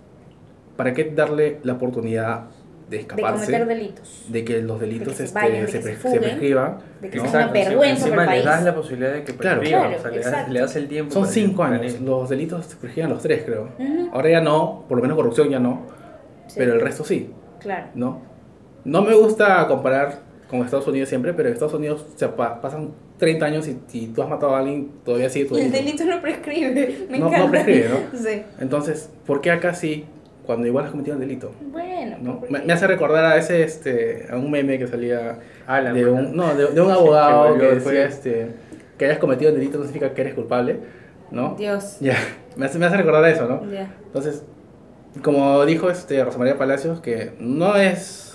[0.76, 2.44] ¿para qué darle la oportunidad
[2.90, 3.44] de De escaparse?
[3.46, 4.24] cometer delitos.
[4.28, 6.78] de que los delitos se este, vayan, de se, que se se fuguen, prescriban.
[7.02, 7.22] de que ¿no?
[7.24, 8.64] sea una Exacto, vergüenza encima para el le das país.
[8.66, 9.60] la posibilidad de que Claro.
[9.60, 11.12] prescriban, Claro, o sea, le das, le das el tiempo.
[11.12, 12.00] Son cinco años.
[12.00, 13.68] Los delitos se prescriben los tres, creo.
[13.78, 14.08] Ujú.
[14.12, 15.82] Ahora ya no, por lo menos corrupción ya no,
[16.46, 16.54] Sí.
[16.58, 17.30] pero el resto sí.
[17.60, 17.88] Claro.
[17.94, 18.22] ¿no?
[18.88, 22.90] No me gusta comparar con Estados Unidos siempre, pero en Estados Unidos se pa- pasan
[23.18, 25.98] 30 años y si tú has matado a alguien, todavía sigue tu Y el delito.
[26.04, 27.06] delito no prescribe.
[27.10, 27.50] Me No- no encanta.
[27.50, 28.18] prescribe, ¿no?
[28.18, 28.42] Sí.
[28.60, 30.06] Entonces, ¿por qué acá sí,
[30.46, 31.52] cuando igual has cometido el delito?
[31.70, 32.40] Bueno, ¿no?
[32.48, 36.34] Me, me hace recordar a ese, este, a un meme que salía la de un,
[36.34, 38.48] no, de, de un abogado Que que, decía, este,
[38.96, 40.78] que hayas cometido el delito no significa que eres culpable,
[41.30, 41.56] ¿no?
[41.58, 41.98] Dios.
[42.00, 42.16] Ya,
[42.56, 43.70] me hace, me hace recordar a eso, ¿no?
[43.70, 43.90] Ya.
[44.06, 44.42] Entonces,
[45.22, 48.27] como dijo este Rosa María Palacios, que no es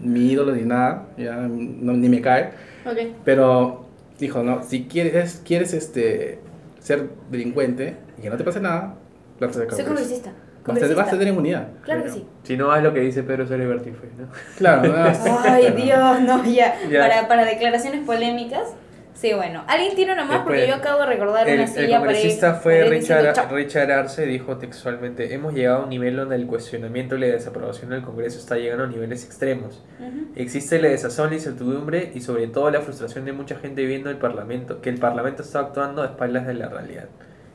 [0.00, 2.50] mi ídolo ni nada, ya no- ni me cae,
[2.84, 2.98] Ok.
[3.24, 3.86] pero
[4.18, 6.38] dijo, no, si quieres, quieres este,
[6.80, 8.94] ser delincuente y que no te pase nada,
[9.40, 10.30] lánzate al Soy congresista.
[10.30, 11.10] Vas a, vas a Congresista.
[11.18, 11.68] tener inmunidad.
[11.84, 12.26] Claro que sí.
[12.42, 14.26] Si no, haz lo que dice Pedro Cereberti, fue, ¿no?
[14.56, 16.74] Claro, no, Ay, Dios, no, ya.
[16.90, 17.00] Ya.
[17.02, 18.74] Para, para declaraciones polémicas.
[19.16, 19.64] Sí, bueno.
[19.66, 20.42] ¿Alguien tiene una más?
[20.42, 22.86] Porque Después, yo acabo de recordar El, una el silla para ir, congresista para fue
[22.86, 23.56] ir diciendo Richard, chao.
[23.56, 27.90] Richard Arce, dijo textualmente, hemos llegado a un nivel donde el cuestionamiento y la desaprobación
[27.90, 29.82] del Congreso está llegando a niveles extremos.
[29.98, 30.26] Ujú.
[30.36, 34.18] Existe la desazón, la incertidumbre y sobre todo la frustración de mucha gente viendo el
[34.18, 37.06] Parlamento, que el Parlamento está actuando a espaldas de la realidad.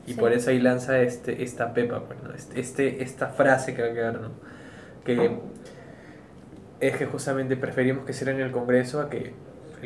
[0.04, 0.18] Y Sí.
[0.18, 2.34] por eso ahí lanza este, esta pepa, pues, ¿no?
[2.34, 4.30] este, este- esta frase que va a quedar, ¿no?
[5.04, 5.30] Que
[6.80, 9.32] es que justamente preferimos que sea en el Congreso a que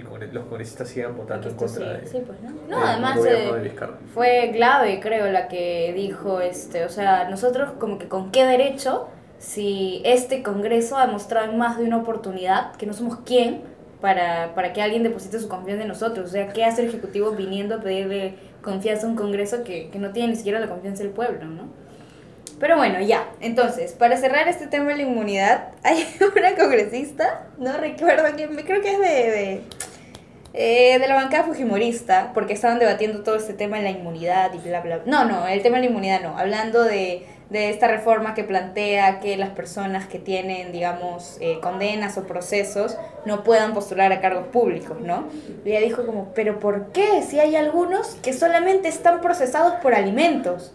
[0.01, 2.51] el los congresistas sigan votando en contra sí, de, sí, pues, ¿no?
[2.69, 3.73] No, además eh,
[4.15, 9.09] fue clave, creo, la que dijo, este, o sea, nosotros como que con qué derecho,
[9.39, 13.63] si este Congreso ha demostrado en más de una oportunidad que no somos quién
[14.01, 17.33] para, para que alguien deposite su confianza en nosotros, o sea, ¿qué hace el Ejecutivo
[17.33, 21.03] viniendo a pedirle confianza a un Congreso que, que no tiene ni siquiera la confianza
[21.03, 21.86] del pueblo, ¿no?
[22.59, 23.29] Pero bueno, ya.
[23.41, 28.81] Entonces, para cerrar este tema de la inmunidad, hay una congresista, no recuerdo quién, creo
[28.81, 29.63] que es de, de,
[30.55, 34.59] eh, de la bancada fujimorista, porque estaban debatiendo todo este tema de la inmunidad y
[34.59, 35.03] bla, bla.
[35.05, 36.39] No, no, el tema de la inmunidad no.
[36.39, 42.17] Hablando de, de esta reforma que plantea que las personas que tienen, digamos, eh, condenas
[42.19, 45.29] o procesos no puedan postular a cargos públicos, ¿no?
[45.65, 49.95] Y ella dijo como, pero ¿por qué si hay algunos que solamente están procesados por
[49.95, 50.73] alimentos?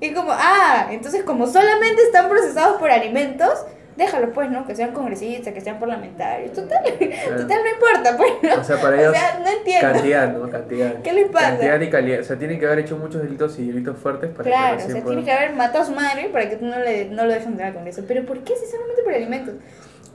[0.00, 3.64] Y como, ah, entonces como solamente están procesados por alimentos,
[3.96, 4.66] déjalo pues, ¿no?
[4.66, 6.52] Que sean congresistas, que sean parlamentarios.
[6.52, 8.60] Total, total no importa, pues, ¿no?
[8.60, 9.92] O sea, para ellos, no entiendo.
[9.92, 10.50] cantidad, ¿no?
[10.50, 10.94] Cantidad.
[11.02, 11.48] ¿Qué les pasa?
[11.50, 12.20] Cantidad y calidad.
[12.20, 14.76] O sea, tienen que haber hecho muchos delitos y delitos fuertes para Claro, que o
[14.78, 17.04] recién sea, puedan- tiene que haber matado a su madre para que tú no, le,
[17.06, 18.02] no lo dejes entrar al Congreso.
[18.08, 19.54] Pero ¿por qué si solamente por alimentos?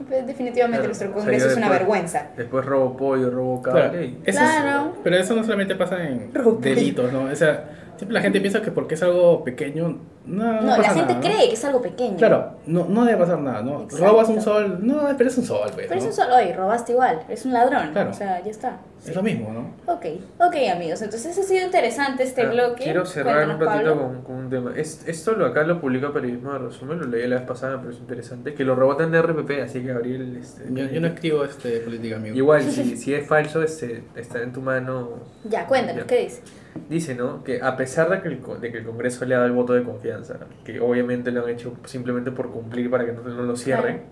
[0.08, 2.26] Pues, definitivamente Claro, nuestro o sea, Congreso es una después- vergüenza.
[2.36, 3.80] Después robo pollo, robo cable.
[3.88, 4.80] Claro, y- eso Claro.
[4.94, 7.24] es- pero eso no solamente pasa en delitos, ¿no?
[7.24, 7.64] O sea,
[8.00, 11.14] siempre la gente piensa que porque es algo pequeño, no, no, No, la pasa gente
[11.14, 11.20] nada, ¿no?
[11.20, 12.16] cree que es algo pequeño.
[12.16, 13.82] Claro, no, no debe pasar nada, ¿no?
[13.82, 14.06] Exacto.
[14.06, 16.10] Robas un sol, no, pero es un sol, pues, Pero es ¿no?
[16.10, 17.90] un solo, oye, robaste igual, es un ladrón.
[17.92, 18.10] Claro.
[18.10, 18.78] O sea, ya está.
[19.06, 19.92] Es lo mismo, ¿no?
[19.92, 20.04] Ok,
[20.38, 22.84] ok amigos, entonces ha sido interesante este Ah, bloque.
[22.84, 24.72] Quiero cerrar un Cuéntanos, ratito con, con un tema.
[24.76, 27.92] Es- esto lo acá lo publica Periodismo de Resumen, lo leí la vez pasada, pero
[27.92, 28.52] es interesante.
[28.54, 30.36] Que lo rebotan de RPP, así que Gabriel.
[30.40, 32.36] Este, Yo, yo no escribo este, política, amigo.
[32.36, 35.10] Igual, si, si es falso, este, está en tu mano.
[35.44, 36.06] Ya, cuéntanos, Ya.
[36.06, 36.42] ¿qué dice?
[36.88, 37.42] Dice, ¿no?
[37.44, 39.72] Que a pesar de que, el, de que el Congreso le ha dado el voto
[39.74, 43.56] de confianza, que obviamente lo han hecho simplemente por cumplir para que no, no lo
[43.56, 44.02] cierren,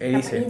[0.00, 0.46] eh, dice,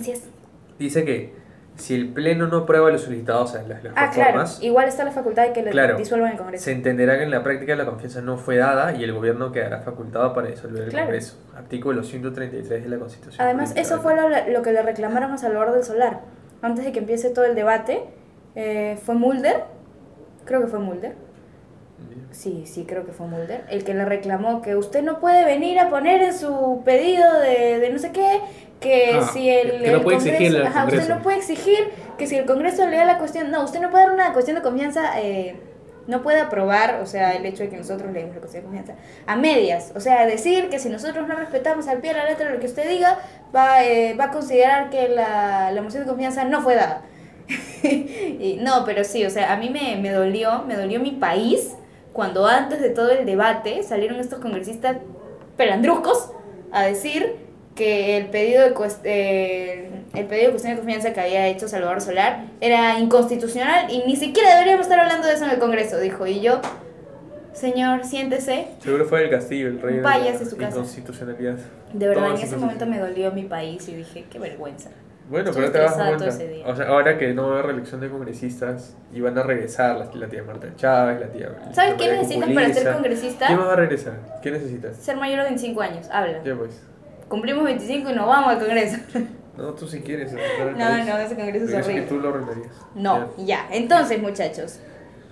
[0.78, 1.32] dice que
[1.76, 4.88] si el Pleno no aprueba lo solicitado, o sea, las, las Ah, claro, reformas, igual
[4.88, 5.96] está la facultad de que le Claro.
[5.96, 6.64] disuelvan el Congreso.
[6.64, 9.80] se entenderá que en la práctica la confianza no fue dada y el gobierno quedará
[9.82, 11.06] facultado para disolver el Claro.
[11.06, 11.36] Congreso.
[11.56, 13.44] Artículo 133 de la Constitución.
[13.44, 16.20] Además, eso fue lo, lo que le reclamaron a Salvador del Solar.
[16.62, 18.02] Antes de que empiece todo el debate,
[18.56, 19.62] eh, fue Mulder,
[20.48, 21.14] creo que fue Mulder,
[22.30, 25.78] sí, sí, creo que fue Mulder, el que le reclamó que usted no puede venir
[25.78, 28.40] a poner en su pedido de, de no sé qué,
[28.80, 31.14] que Ah, si el, que no el puede al ajá, usted Congreso.
[31.16, 34.04] no puede exigir que si el Congreso le da la cuestión, no, usted no puede
[34.06, 35.56] dar una cuestión de confianza, eh,
[36.06, 38.68] no puede aprobar, o sea, el hecho de que nosotros le demos la cuestión de
[38.68, 38.94] confianza
[39.26, 42.50] a medias, o sea, decir que si nosotros no respetamos al pie de la letra
[42.50, 43.18] lo que usted diga,
[43.54, 47.02] va, eh, va a considerar que la, la moción de confianza no fue dada.
[47.82, 51.74] y, no, pero sí, o sea, a mí me, me dolió, me dolió mi país
[52.12, 54.96] cuando antes de todo el debate salieron estos congresistas
[55.56, 56.30] pelandruscos
[56.72, 57.36] a decir
[57.74, 62.00] que el pedido de eh, el pedido de cuestión de confianza que había hecho Salvador
[62.00, 66.26] Solar era inconstitucional y ni siquiera deberíamos estar hablando de eso en el Congreso, dijo.
[66.26, 66.60] Y yo,
[67.52, 68.66] señor, siéntese.
[68.82, 70.76] Seguro fue el Castillo, el rey de la su casa.
[70.76, 71.58] inconstitucionalidad.
[71.92, 74.90] De verdad, en es ese momento me dolió mi país y dije, qué vergüenza.
[75.28, 76.24] Bueno, Estuve pero te estresada cuenta.
[76.26, 76.66] todo ese día.
[76.66, 79.96] O sea, ahora que no va a haber reelección de congresistas y van a regresar
[79.96, 81.50] la, la tía Marta Chávez, la tía.
[81.72, 83.46] ¿Sabes qué necesitas para ser congresista?
[83.46, 84.40] ¿Quién más va a regresar?
[84.42, 84.96] ¿Qué necesitas?
[84.96, 86.42] Ser mayor de 25 años, habla.
[86.44, 86.80] Ya pues.
[87.28, 88.96] Cumplimos 25 y nos vamos al Congreso.
[89.58, 90.32] No, tú si quieres.
[90.32, 91.04] No, país.
[91.04, 92.06] no, ese Congreso es Pero que horrible.
[92.08, 92.72] tú lo arreglarías.
[92.94, 93.66] No, ya.
[93.72, 94.78] Entonces, muchachos,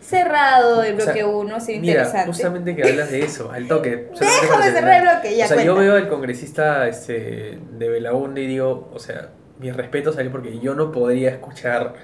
[0.01, 2.27] cerrado el O sea, bloque 1, ha sido Mira, interesante.
[2.27, 4.09] justamente que hablas de eso, al toque.
[4.21, 8.47] Déjame cerrar el bloque, ya O sea, yo veo al congresista este, de Belaunde y
[8.49, 11.95] digo, o sea, mis respetos a él porque yo no podría escuchar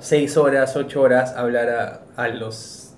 [0.00, 2.94] 6 horas, 8 horas hablar a, a los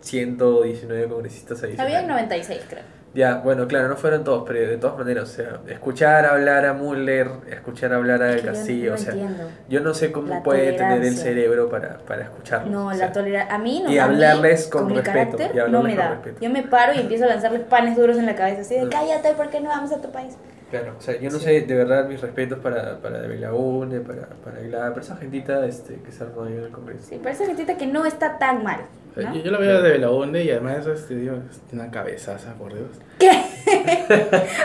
[0.00, 1.74] 119 congresistas ahí.
[1.78, 2.82] Había 96, creo.
[3.14, 6.72] Ya, bueno, claro, no fueron todos, pero de todas maneras, o sea, escuchar hablar a
[6.72, 9.44] Muller, escuchar hablar a Que Castillo, no o sea, entiendo.
[9.68, 12.72] yo no sé cómo La puede tener el cerebro para, para escucharlo.
[12.72, 13.54] No, o la sea, tolerancia.
[13.54, 16.20] A mí no y mí, hablarles con respeto, y hablarles no me da.
[16.40, 19.32] Yo me paro y empiezo a lanzarles panes duros en la cabeza, así de cállate,
[19.34, 20.36] ¿por qué no vamos a tu país?
[20.70, 24.26] Claro, o sea, yo no sé, de verdad, mis respetos para, para De Belaunde, para,
[24.42, 27.04] para Aguilar, para esa gentita este, que se armó ahí en el Congreso.
[27.08, 28.80] Sí, pero esa gentita que no está tan mal.
[29.16, 29.36] O sea, ¿no?
[29.36, 31.36] Yo, yo lo veo de Belaunde y además este, digo,
[31.68, 32.88] tiene una cabezaza, por Dios.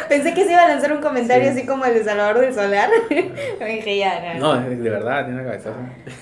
[0.09, 1.59] Pensé que se iba a lanzar un comentario Sí.
[1.59, 2.89] así como el de Salvador del Solar.
[3.59, 4.55] Me dije, ya, no.
[4.55, 5.77] No, es de verdad, tiene una cabezaza.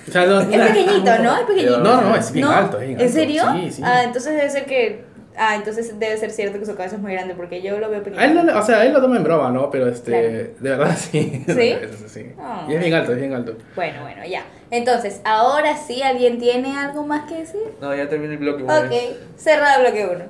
[0.08, 1.36] O sea, no, Es pequeñito, ¿no?
[1.38, 1.78] Es pequeñito.
[1.88, 2.52] No, no, es bien ¿No?
[2.52, 3.14] alto, es bien ¿En alto.
[3.20, 3.44] serio?
[3.54, 3.82] Sí, sí.
[3.86, 5.06] Ah, entonces debe ser que.
[5.40, 8.00] Ah, entonces debe ser cierto que su cabeza es muy grande porque yo lo veo
[8.04, 8.22] pequeñito.
[8.22, 9.70] A él, no- o sea, él lo toma en broma, ¿no?
[9.70, 10.28] Pero este, Claro.
[10.60, 11.44] de verdad sí.
[11.46, 11.76] ¿Sí?
[11.98, 12.32] sí, sí.
[12.40, 12.66] Ah.
[12.68, 13.56] Y es bien alto, es bien alto.
[13.76, 14.44] Bueno, bueno, ya.
[14.72, 17.62] Entonces, ahora sí, ¿alguien tiene algo más que decir?
[17.80, 18.64] No, ya terminé el bloque.
[18.64, 19.16] una Ok, vez.
[19.38, 20.26] cerrado bloque 1.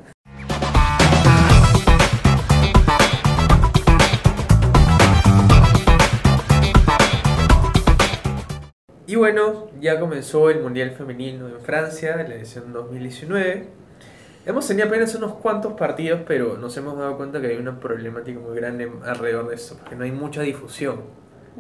[9.06, 13.68] Y bueno, ya comenzó el Mundial Femenino en Francia, la edición 2019.
[14.48, 18.40] Hemos tenido apenas unos cuantos partidos, pero nos hemos dado cuenta que hay una problemática
[18.40, 21.02] muy grande alrededor de esto, porque no hay mucha difusión.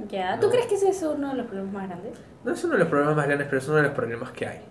[0.09, 0.51] Ya, ¿tú No.
[0.53, 2.13] crees que ese es uno de los problemas más grandes?
[2.45, 4.47] No es uno de los problemas más grandes, pero es uno de los problemas que
[4.47, 4.61] hay.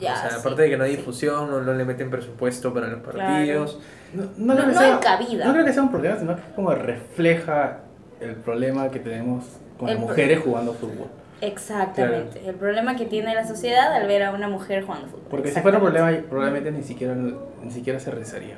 [0.00, 0.96] Ya, o sea, sí, aparte de que no hay sí.
[0.96, 3.18] difusión, no, no le meten presupuesto para los Claro.
[3.18, 3.78] partidos.
[4.12, 5.44] No, No- creo que sea- hay cabida.
[5.46, 7.78] No creo que sea un problema, sino que es como refleja
[8.20, 9.44] el problema que tenemos
[9.78, 11.08] con El las mujeres jugando fútbol.
[11.40, 12.40] Exactamente.
[12.46, 15.26] El problema que tiene la sociedad al ver a una mujer jugando fútbol.
[15.30, 18.56] Porque si fuera un problema, probablemente ni siquiera, ni siquiera se realizaría.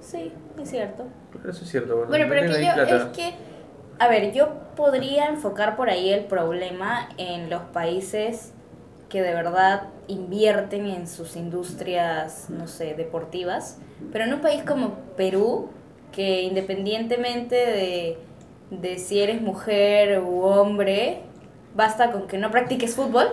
[0.00, 1.04] Sí, es cierto.
[1.32, 1.94] Pero eso es cierto.
[1.94, 2.96] Bueno, Bueno, pero que yo, plata.
[2.96, 3.34] es que,
[3.98, 8.52] a ver, yo podría enfocar por ahí el problema en los países
[9.08, 13.78] que de verdad invierten en sus industrias, no sé, deportivas,
[14.12, 15.70] pero en un país como Perú,
[16.12, 18.18] que independientemente de,
[18.70, 21.22] de si eres mujer u hombre,
[21.78, 23.28] basta con que no practiques fútbol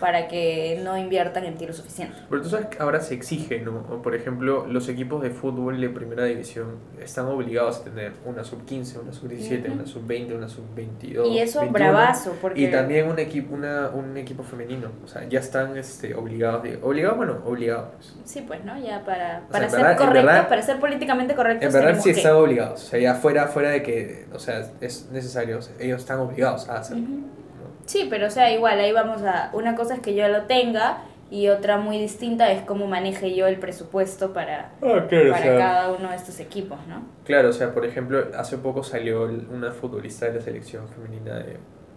[0.00, 2.16] para que no inviertan en ti lo suficiente.
[2.28, 3.84] Pero tú sabes que ahora se exige, ¿no?
[3.88, 8.42] O, Por ejemplo, los equipos de fútbol de primera división están obligados a tener una
[8.42, 9.72] sub-15, una sub-17, Ujú.
[9.74, 11.30] una sub-20, una sub-22.
[11.30, 12.62] Y eso 21, bravazo, porque...
[12.62, 14.88] Y también un equipo, una, un equipo femenino.
[15.04, 16.66] O sea, ya están este, obligados.
[16.82, 18.16] Obligados, bueno, obligados.
[18.24, 18.76] Sí, pues, ¿no?
[18.82, 22.00] Ya para, O para sea, ser verdad- correctos, verdad- para ser políticamente correctos, En verdad
[22.02, 22.82] sí que- están obligados.
[22.82, 25.58] O sea, ya fuera, fuera de que, o sea, es necesario.
[25.58, 27.04] o sea, ellos están obligados a hacerlo.
[27.04, 27.12] Ujú.
[27.18, 27.41] ¿no?
[27.86, 29.50] Sí, pero o sea, igual, ahí vamos a...
[29.52, 30.98] Una cosa es que yo lo tenga
[31.30, 35.42] y otra muy distinta es cómo maneje yo el presupuesto para, Ah, claro, o para
[35.42, 37.02] sea, cada uno de estos equipos, ¿no?
[37.24, 41.56] Claro, o sea, por ejemplo, hace poco salió una futbolista de la selección femenina de,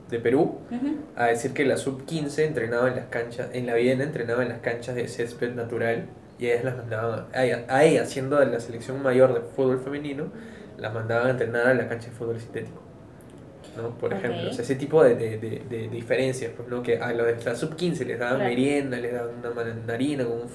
[0.10, 0.60] de Perú
[1.18, 4.60] a decir que la sub-15 entrenaba en las canchas, en la Viena entrenaba en las
[4.60, 6.06] canchas de césped natural
[6.40, 9.80] y ellas las mandaban, a ella, a ella, siendo de la selección mayor de fútbol
[9.80, 10.28] femenino,
[10.78, 12.85] las mandaban a entrenar a la cancha de fútbol sintético.
[13.78, 13.90] ¿No?
[13.98, 16.82] Por ejemplo, o sea, ese tipo de, de, de, de diferencias, pues, ¿no?
[16.84, 18.50] Que a los de la sub-15 les daban Claro.
[18.50, 20.48] merienda, les daban una mandarina con un,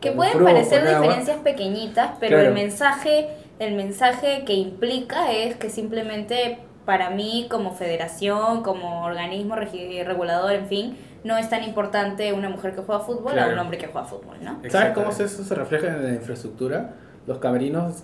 [0.00, 1.00] Que con un pueden fruto, parecer agua.
[1.00, 2.48] diferencias pequeñitas, pero Claro.
[2.48, 9.54] el mensaje, el mensaje que implica es que simplemente para mí como federación, como organismo
[9.56, 13.78] regulador, en fin, no es tan importante una mujer que juega fútbol a un hombre
[13.78, 14.58] que juega fútbol, ¿no?
[14.68, 16.94] ¿Sabes cómo eso se refleja en la infraestructura?
[17.28, 18.02] Los camerinos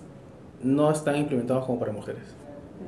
[0.63, 2.21] no están implementados como para mujeres.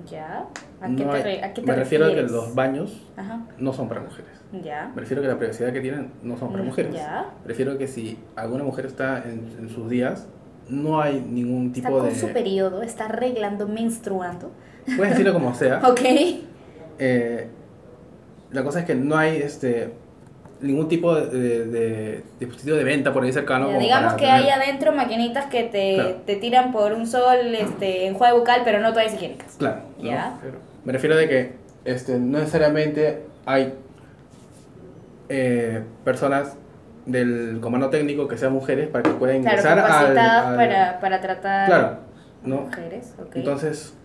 [0.10, 0.48] Ya.
[0.82, 3.06] ¿A qué No te, hay- re- a qué te me refiero a que los baños
[3.18, 3.42] Ajá.
[3.60, 4.32] no son para mujeres.
[4.64, 4.92] Ya.
[4.96, 6.94] Me refiero a que la privacidad que tienen no son para Mm, mujeres.
[6.96, 7.30] ya.
[7.44, 10.28] Prefiero que si alguna mujer está en, en sus días,
[10.70, 12.16] no hay ningún Está tipo con de...
[12.16, 14.52] su periodo, está arreglando, menstruando.
[14.96, 15.82] Puedes decirlo como sea.
[15.88, 16.02] Ok.
[17.00, 17.48] Eh,
[18.52, 19.94] la cosa es que no hay este
[20.62, 23.72] ningún tipo de, de- de dispositivo de venta por ahí cercano.
[23.72, 26.16] Ya, digamos que tener- hay adentro maquinitas que te, Claro.
[26.26, 29.56] te tiran por un sol este, enjuague bucal, pero no toallas higiénicas.
[29.58, 29.82] Claro.
[30.00, 30.38] Ya.
[30.86, 31.54] Me refiero de que
[31.86, 33.74] este, no necesariamente hay
[35.30, 36.56] eh, personas
[37.06, 41.00] del comando técnico que sean mujeres para que puedan Claro, ingresar al- capacitadas al- para,
[41.00, 41.98] para tratar Claro,
[42.44, 42.56] ¿no?
[42.62, 43.16] mujeres.
[43.34, 43.96] Entonces,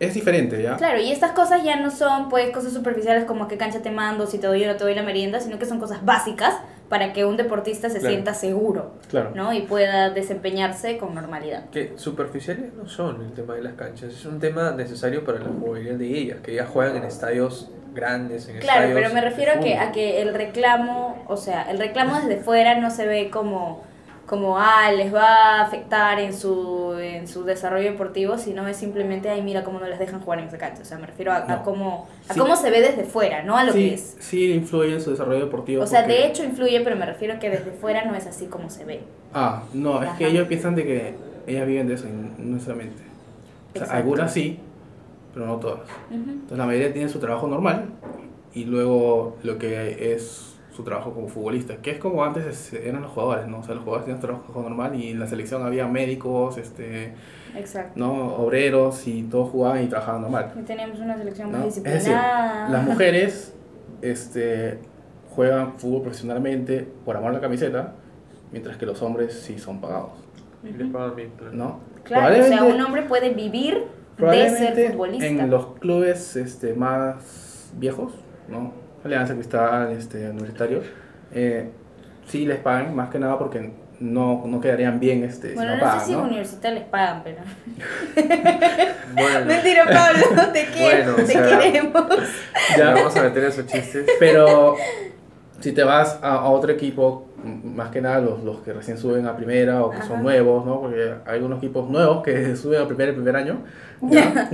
[0.00, 0.76] es diferente, ¿ya?
[0.76, 4.26] Claro, y estas cosas ya no son pues cosas superficiales como que cancha te mando,
[4.26, 6.54] si te doy o no te doy la merienda, sino que son cosas básicas
[6.88, 8.12] para que un deportista se Claro.
[8.12, 9.30] sienta seguro, Claro.
[9.34, 9.52] ¿no?
[9.52, 11.70] Y pueda desempeñarse con normalidad.
[11.70, 15.46] Que superficiales no son el tema de las canchas, es un tema necesario para la
[15.48, 19.52] jugabilidad de ellas, que ellas juegan en estadios grandes, en Claro, estadios pero me refiero
[19.52, 23.30] a que, a que el reclamo, o sea, el reclamo desde fuera no se ve
[23.30, 23.82] como,
[24.26, 29.28] como ah, les va a afectar en su, en su desarrollo deportivo, sino es simplemente,
[29.30, 30.82] ay, mira cómo no les dejan jugar en esa cancha.
[30.82, 32.40] O sea, me refiero a, cómo, a Sí.
[32.40, 34.16] cómo se ve desde fuera, no a lo sí, que es.
[34.20, 35.82] sí influye en su desarrollo deportivo.
[35.82, 38.26] O sea, porque- de hecho influye, pero me refiero a que desde fuera no es
[38.26, 39.00] así como se ve.
[39.32, 41.14] Ah, no, es que ellos piensan de que
[41.46, 42.06] ellas viven de eso,
[42.38, 43.02] no necesariamente.
[43.74, 44.58] O sea, algunas sí,
[45.32, 45.80] pero no todas.
[46.10, 47.86] Entonces la mayoría tienen su trabajo normal
[48.54, 53.02] y luego lo que es su trabajo como futbolista, que es como antes es- eran
[53.02, 53.60] los jugadores, ¿no?
[53.60, 57.12] O sea, los jugadores tenían su trabajo normal y en la selección había médicos, este,
[57.56, 57.92] Exacto.
[57.94, 58.34] ¿no?
[58.36, 60.52] Obreros y todos jugaban y trabajaban normal.
[60.58, 61.58] Y teníamos una selección ¿no?
[61.58, 62.68] más Es decir, disciplinada.
[62.70, 63.54] las mujeres
[64.02, 64.78] este,
[65.30, 67.92] juegan fútbol profesionalmente por amor a la camiseta,
[68.50, 70.10] mientras que los hombres sí son pagados.
[71.52, 71.80] ¿no?
[72.04, 73.84] Claro, o sea, un hombre puede vivir
[74.18, 75.26] de ser futbolista.
[75.26, 78.12] en los clubes este, más viejos,
[78.48, 78.72] ¿no?
[79.04, 80.82] Alianza Cristal, este, Universitario,
[81.32, 81.70] eh,
[82.26, 85.76] sí les pagan, más que nada porque no, no quedarían bien este, si Bueno, no
[85.76, 86.24] no, pagan, sé si en ¿no?
[86.24, 87.38] universidad les pagan, pero...
[89.14, 92.04] Bueno, Mentira, Pablo, te quiero, Bueno, o te sea- queremos.
[92.76, 94.06] ya vamos a meter esos chistes.
[94.18, 94.76] Pero
[95.60, 99.26] si te vas a, a otro equipo, más que nada los, los que recién suben
[99.26, 100.06] a primera o que Ajá.
[100.06, 100.80] son nuevos, ¿no?
[100.80, 103.58] Porque hay algunos equipos nuevos que suben a primera el primer año,
[104.02, 104.50] ¿ya?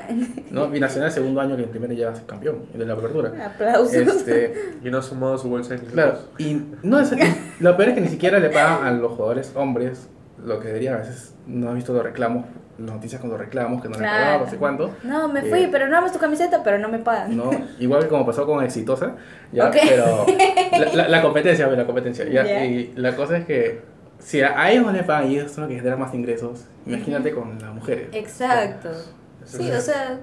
[0.50, 0.68] ¿no?
[0.68, 3.32] Binacional el segundo año que en primera ya es campeón, el de la apertura.
[3.54, 3.94] Aplausos.
[3.94, 7.12] Este, Y no ha sumado su bolsa de Claro, y no es,
[7.60, 10.08] lo peor es que ni siquiera le pagan a los jugadores hombres
[10.44, 10.94] lo que deberían.
[10.94, 12.44] A veces no he visto los reclamos
[12.78, 14.18] las noticias cuando reclamos, que no le Claro.
[14.18, 14.96] pagaban, no sé cuánto.
[15.04, 17.36] No, me Eh, fui, pero no amas tu camiseta, pero no me pagan.
[17.36, 17.50] ¿no?
[17.78, 19.14] Igual que como pasó con Exitosa,
[19.52, 19.76] ya, Ok.
[19.88, 20.26] pero
[20.78, 22.64] la, la, la competencia, la competencia, ya, Ya.
[22.64, 23.82] y la cosa es que
[24.18, 27.32] si a, ellos no le pagan y ellos son los que generan más ingresos, imagínate
[27.32, 28.08] con las mujeres.
[28.12, 28.88] Exacto.
[28.90, 30.18] Eso Sí, o sea,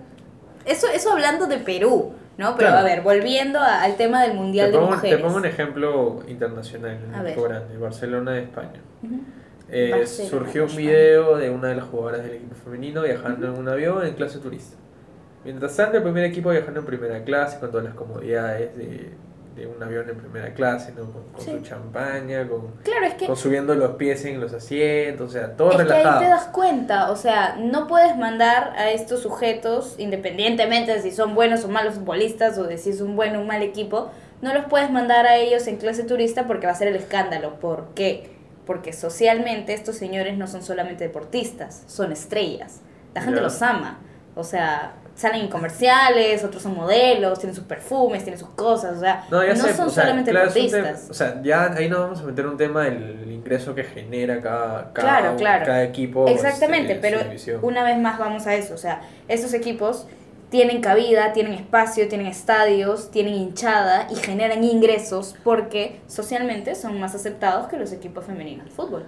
[0.65, 2.55] eso, eso hablando de Perú, ¿no?
[2.55, 2.77] Pero Claro.
[2.77, 5.17] a ver, volviendo a- al tema del Mundial te, de pongo, Mujeres.
[5.17, 7.11] te pongo un ejemplo internacional, un
[7.43, 8.79] grande, Barcelona de España.
[9.03, 9.19] Ujú.
[9.71, 13.67] Eh, surgió un video de una de las jugadoras del equipo femenino viajando en un
[13.69, 14.75] avión en clase turista.
[15.45, 19.11] Mientras tanto, el primer equipo viajando en primera clase con todas las comodidades de,
[19.55, 21.05] de un avión en primera clase, ¿no?
[21.11, 21.51] con, con Sí.
[21.51, 25.55] su champaña, con, Claro, es que, con subiendo los pies en los asientos, o sea,
[25.55, 26.19] todo es que relajado.
[26.19, 31.11] ahí te das cuenta, o sea, no puedes mandar a estos sujetos, independientemente de si
[31.11, 34.11] son buenos o malos futbolistas o de si es un buen o un mal equipo,
[34.41, 37.55] no los puedes mandar a ellos en clase turista porque va a ser el escándalo.
[37.59, 38.40] ¿Por qué?
[38.65, 42.81] Porque socialmente estos señores no son solamente deportistas, son estrellas.
[43.13, 43.43] La gente Ya.
[43.43, 43.99] los ama.
[44.35, 48.99] O sea, salen en comerciales, otros son modelos, tienen sus perfumes, tienen sus cosas, o
[49.01, 51.07] sea, no, No, sé, son o sea, solamente claro, deportistas.
[51.09, 54.93] o sea, ya ahí nos vamos a meter un tema del ingreso que genera cada,
[54.93, 55.65] cada, Claro, claro.
[55.65, 56.27] cada equipo.
[56.27, 60.07] Exactamente, este, en su pero una vez más vamos a eso, o sea, estos equipos
[60.51, 67.15] tienen cabida, tienen espacio, tienen estadios, tienen hinchada y generan ingresos porque socialmente son más
[67.15, 69.05] aceptados que los equipos femeninos de fútbol.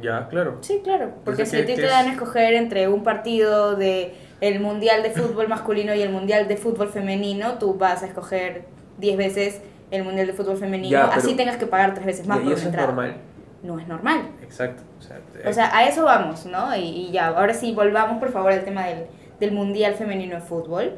[0.00, 0.58] Ya, claro.
[0.60, 2.14] Sí, claro, porque Entonces, si a ¿qué- ti te dan a es?
[2.14, 6.90] escoger entre un partido de el Mundial de Fútbol masculino y el Mundial de Fútbol
[6.90, 8.66] femenino, tú vas a escoger
[8.98, 12.26] 10 veces el Mundial de Fútbol femenino, Ya, pero- así tengas que pagar tres veces
[12.26, 12.86] más y por eso una es entrada.
[12.88, 13.16] normal.
[13.62, 14.28] No es normal.
[14.42, 14.82] Exacto.
[14.98, 15.18] O sea,
[15.48, 16.76] O sea, a eso vamos, ¿no?
[16.76, 19.06] Y, y ya, ahora sí, volvamos por favor al tema del,
[19.40, 20.92] del Mundial Femenino de Fútbol.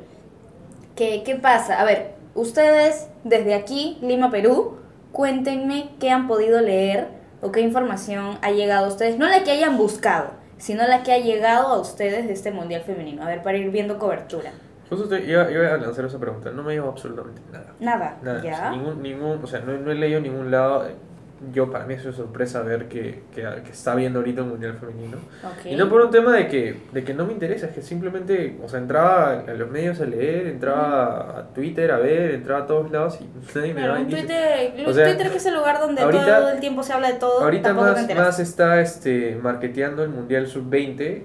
[0.97, 1.80] ¿Qué, ¿Qué pasa?
[1.80, 4.78] A ver, ustedes desde aquí, Lima, Perú,
[5.12, 7.09] cuéntenme qué han podido leer
[7.41, 9.18] o qué información ha llegado a ustedes.
[9.18, 12.82] No la que hayan buscado, sino la que ha llegado a ustedes de este Mundial
[12.82, 13.22] Femenino.
[13.22, 14.51] A ver, para ir viendo cobertura.
[14.89, 16.51] justo te iba, iba a lanzar esa pregunta.
[16.51, 17.74] No me dijo absolutamente nada.
[17.78, 18.39] Nada, Nada.
[18.39, 18.70] o sea, ¿ya?
[18.70, 20.89] ningún, ningún, o sea, no, no he leído ningún lado.
[21.53, 24.74] Yo, para mí, es una sorpresa ver que, que, que está viendo ahorita un mundial
[24.74, 25.18] femenino.
[25.45, 25.66] Ok.
[25.66, 28.59] Y no por un tema de que, de que no me interesa, es que simplemente,
[28.62, 32.66] o sea, entraba a los medios a leer, entraba a Twitter a ver, entraba a
[32.66, 33.28] todos lados y
[33.59, 34.18] nadie me Claro, indicio.
[34.26, 37.12] Twitter, O sea, Twitter que es el lugar donde ahorita- todo el tiempo se habla
[37.12, 37.41] de todo.
[37.43, 41.22] Ahorita más, más está este, marketeando el Mundial Sub-20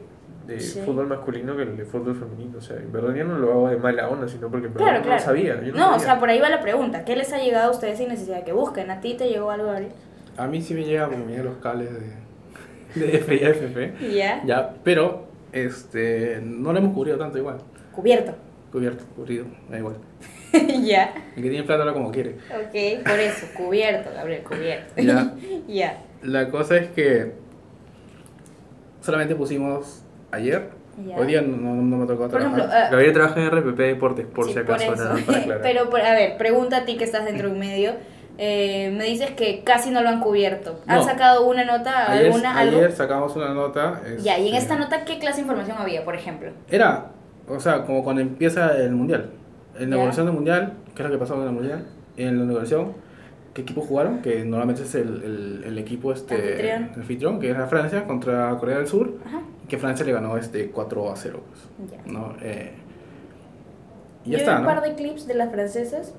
[0.47, 0.81] de Sí.
[0.85, 2.57] fútbol masculino que el de fútbol femenino.
[2.57, 4.85] O sea, en verdad yo no lo hago de mala onda, sino porque en verdad
[4.87, 5.19] Claro, no claro.
[5.21, 5.61] lo sabía.
[5.63, 6.05] Yo no, No, o sabía.
[6.05, 7.05] sea, por ahí va la pregunta.
[7.05, 8.91] ¿Qué les ha llegado a ustedes sin necesidad de que busquen?
[8.91, 9.91] ¿A ti te llegó algo, Gabriel?
[10.37, 14.13] A mí sí me llega porque me llegan los cables de, de F y FP.
[14.15, 14.41] Ya.
[14.45, 17.57] Ya, pero este, no lo hemos cubrido tanto igual.
[17.93, 18.33] Cubierto.
[18.71, 19.95] Cubierto, cubrido, da igual.
[20.83, 21.13] ya.
[21.35, 22.31] El que tiene plata habla como quiere.
[22.49, 24.93] Ok, por eso, cubierto, Gabriel, cubierto.
[25.01, 25.33] Ya.
[25.67, 26.03] ya.
[26.23, 27.33] La cosa es que
[29.01, 30.02] solamente pusimos
[30.33, 30.69] ayer.
[31.05, 31.17] Ya.
[31.17, 32.83] Hoy día no, no- no me tocó Por ejemplo, trabajar.
[32.87, 35.61] ah, Gabriel trabaja en RPP Deportes, por sí, si acaso, por nada para.
[35.61, 37.93] Pero, a ver, pregunta a ti que estás dentro de un medio.
[38.37, 40.79] Eh, me dices que casi no lo han cubierto.
[40.87, 41.03] ¿Han No.
[41.03, 42.77] sacado una nota, ayer, alguna, algo?
[42.77, 44.01] ayer sacamos una nota.
[44.21, 46.51] Ya, y en este, esta nota, ¿qué clase de información había, por ejemplo?
[46.69, 47.07] Era,
[47.47, 49.29] o sea, como cuando empieza el mundial.
[49.75, 49.85] En la Ya.
[49.87, 51.85] inauguración del mundial, ¿qué es lo que pasó en el mundial?
[52.17, 52.93] En la inauguración,
[53.53, 54.21] ¿qué equipo jugaron?
[54.21, 56.91] Que normalmente es el, el, el equipo este, Anfitrión.
[56.95, 59.41] anfitrión, que era Francia contra Corea del Sur, Ajá.
[59.67, 61.41] que Francia le ganó este 4 a 0.
[61.77, 62.11] Pues, Ya.
[62.11, 62.33] ¿no?
[62.41, 62.71] Eh,
[64.25, 64.73] y Yo ya está, vi un ¿no?
[64.73, 66.13] par de clips de las francesas.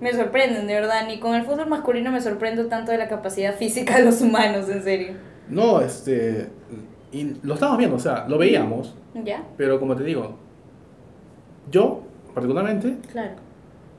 [0.00, 1.06] Me sorprenden, de verdad.
[1.06, 4.68] Ni con el fútbol masculino me sorprendo tanto de la capacidad física de los humanos,
[4.68, 5.14] en serio.
[5.48, 6.48] No, este.
[7.12, 9.42] Y lo estamos viendo, o sea, lo veíamos, ¿Ya?
[9.56, 10.36] pero como te digo,
[11.70, 12.02] yo,
[12.34, 13.36] particularmente, Claro.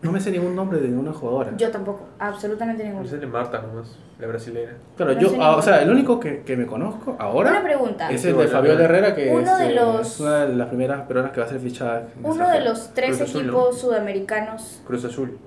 [0.01, 1.53] No me sé ningún nombre de ninguna jugadora.
[1.57, 3.03] Yo tampoco, absolutamente ninguno.
[3.05, 4.73] Esa es de Marta nomás, la brasileña.
[4.95, 7.63] Claro, No yo, sé ah, o sea, el único que, que me conozco ahora Una
[7.63, 8.09] pregunta.
[8.11, 8.83] es Sí, el de Fabiola.
[8.83, 11.45] Herrera, que Uno es, de eh, los- es una de las primeras peruanas que va
[11.45, 12.07] a ser fichada.
[12.23, 13.53] Uno de los tres Cruz Azul, ¿no?
[13.53, 15.37] equipos sudamericanos, Cruz Azul.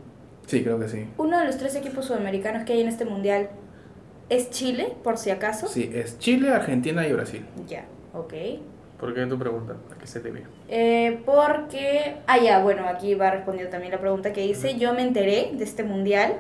[0.47, 1.07] Sí, creo que sí.
[1.17, 3.51] uno de los tres equipos sudamericanos que hay en este mundial
[4.31, 5.69] es Chile, por si acaso.
[5.69, 7.45] Sí, es Chile, Argentina y Brasil.
[7.69, 7.85] Ya,
[8.15, 8.35] ok.
[9.01, 9.77] ¿Por qué tu pregunta?
[9.91, 10.45] ¿A qué se debe?
[10.69, 14.77] Eh, porque, ah, ya, bueno, aquí va respondiendo también la pregunta que hice.
[14.77, 16.35] Yo me enteré de este mundial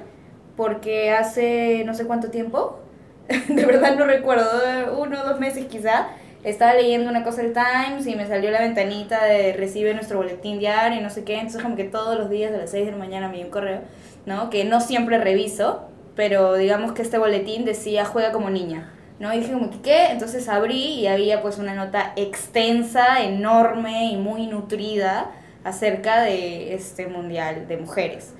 [0.58, 2.80] porque hace no sé cuánto tiempo,
[3.48, 4.44] de verdad no recuerdo,
[5.00, 6.08] uno o dos meses quizá,
[6.44, 10.58] estaba leyendo una cosa del Times y me salió la ventanita de recibe nuestro boletín
[10.58, 11.36] diario y no sé qué.
[11.36, 13.50] Entonces, como que todos los días a las 6 de la mañana me dio un
[13.50, 13.80] correo,
[14.26, 14.50] ¿no?
[14.50, 18.92] Que no siempre reviso, pero digamos que este boletín decía juega como niña.
[19.20, 19.32] ¿No?
[19.32, 20.06] Y dije como que, ¿qué?
[20.10, 25.30] Entonces abrí y había pues una nota extensa, enorme y muy nutrida
[25.62, 28.32] acerca de este mundial de mujeres.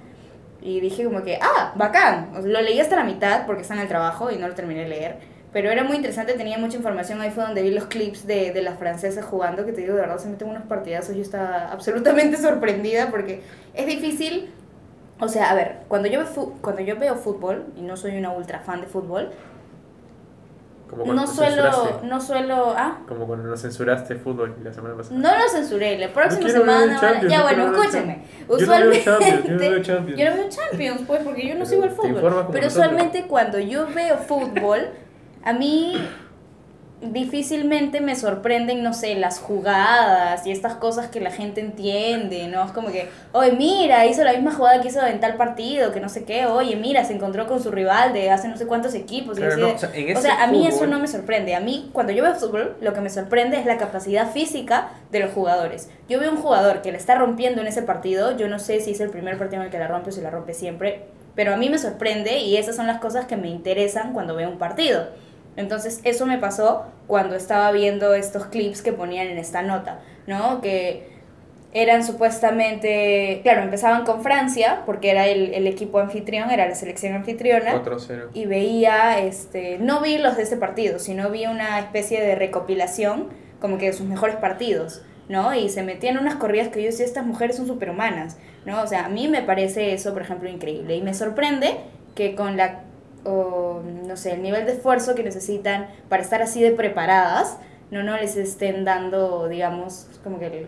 [0.63, 2.33] Y dije como que, ah, bacán.
[2.45, 4.89] Lo leí hasta la mitad porque está en el trabajo y no lo terminé de
[4.89, 5.17] leer.
[5.53, 8.63] pero era muy interesante, tenía mucha información, ahí fue donde vi los clips de, de
[8.63, 12.37] las francesas jugando, que te digo, de verdad se meten unos partidazos, yo estaba absolutamente
[12.49, 13.43] sorprendida porque
[13.75, 14.53] es difícil,
[15.19, 16.21] o sea, a ver, cuando yo,
[16.61, 19.33] cuando yo veo fútbol, y no soy una ultra fan de fútbol,
[20.91, 25.17] Como no suelo, no suelo, ah, Como cuando nos censuraste fútbol la semana pasada.
[25.17, 29.45] no lo censuré, la próxima ver semana, ya yo bueno, Yo no veo usualmente, Champions,
[29.47, 30.19] yo no veo Champions.
[30.21, 32.47] yo no veo Champions, pues, porque yo no Pero sigo el fútbol.
[32.51, 34.81] Pero usualmente cuando yo veo fútbol,
[35.45, 35.97] a mí
[37.03, 42.65] difícilmente me sorprenden, no sé, las jugadas y estas cosas que la gente entiende, ¿no?
[42.65, 46.01] Es como que, oye, mira, hizo la misma jugada que hizo en tal partido, que
[46.01, 48.95] no sé qué, oye, mira, se encontró con su rival de hace no sé cuántos
[48.95, 49.39] equipos.
[49.39, 51.55] Claro, no, o sea, o sea, a mí eso no me sorprende.
[51.55, 55.21] A mí, cuando yo veo fútbol, lo que me sorprende es la capacidad física de
[55.21, 55.89] los jugadores.
[56.09, 58.91] Yo veo un jugador que le está rompiendo en ese partido, yo no sé si
[58.91, 61.55] es el primer partido en el que la rompe o si la rompe siempre, pero
[61.55, 64.59] a mí me sorprende y esas son las cosas que me interesan cuando veo un
[64.59, 65.07] partido.
[65.57, 70.61] Entonces, eso me pasó cuando estaba viendo estos clips que ponían en esta nota, ¿no?
[70.61, 71.09] Que
[71.73, 77.15] eran supuestamente, claro, empezaban con Francia, porque era el, el equipo anfitrión, era la selección
[77.15, 78.29] anfitriona 4-0.
[78.35, 83.29] y veía, este, no vi los de este partido, sino vi una especie de recopilación
[83.61, 85.55] como que de sus mejores partidos, ¿no?
[85.55, 88.83] Y se metían unas corridas que yo decía, estas mujeres son superhumanas, ¿no?
[88.83, 90.97] O sea, a mí me parece eso, por ejemplo, increíble.
[90.97, 91.77] Y me sorprende
[92.17, 92.81] que con la,
[93.25, 97.59] o, no sé, el nivel de esfuerzo que necesitan para estar así de preparadas,
[97.91, 100.67] no, no les estén dando, digamos, como que el-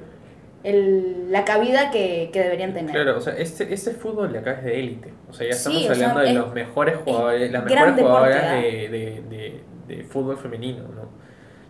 [0.65, 2.93] el- la cabida que, que deberían tener.
[2.93, 5.13] Claro, o sea, este, este fútbol de acá es de élite.
[5.29, 8.43] O sea, ya Sí, estamos sea, hablando de es- los mejores jugadores, las mejores jugadoras
[8.45, 8.55] ¿ah?
[8.55, 9.61] de, de, de,
[9.97, 11.09] de fútbol femenino, ¿no?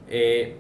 [0.09, 0.57] Eh,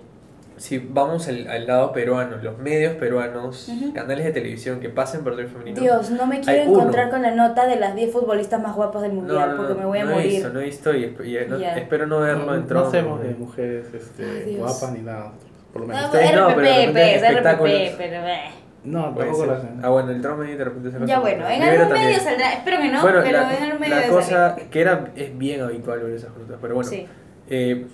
[0.63, 5.33] si vamos al, al lado peruano, los medios peruanos, canales de televisión que pasen por
[5.41, 5.81] el femenino.
[5.81, 6.79] Dios, no me quiero uno.
[6.83, 9.73] encontrar con la nota de las 10 futbolistas más guapas del no, mundial no, porque
[9.75, 10.31] no, me voy a no he morir.
[10.31, 11.77] visto, no he visto y, esp- y no- Ya.
[11.77, 13.27] espero no verlo No, en no Tron, hacemos ¿no?
[13.27, 15.33] de mujeres este, guapas ni nada.
[15.73, 17.39] Por lo menos No, ustedes- no, RPP, pero.
[17.41, 18.41] RPP, pero eh.
[18.85, 19.81] No, tampoco lo hacen.
[19.83, 22.07] Ah, bueno, el Tron medio de repente se lo Ya bueno, en algún también.
[22.07, 25.07] medio saldrá, espero que no, bueno, pero la, en algún medio la cosa que era
[25.17, 26.89] es bien habitual ver esas frutas, pero bueno.
[26.89, 27.07] Sí.
[27.51, 27.87] Eh,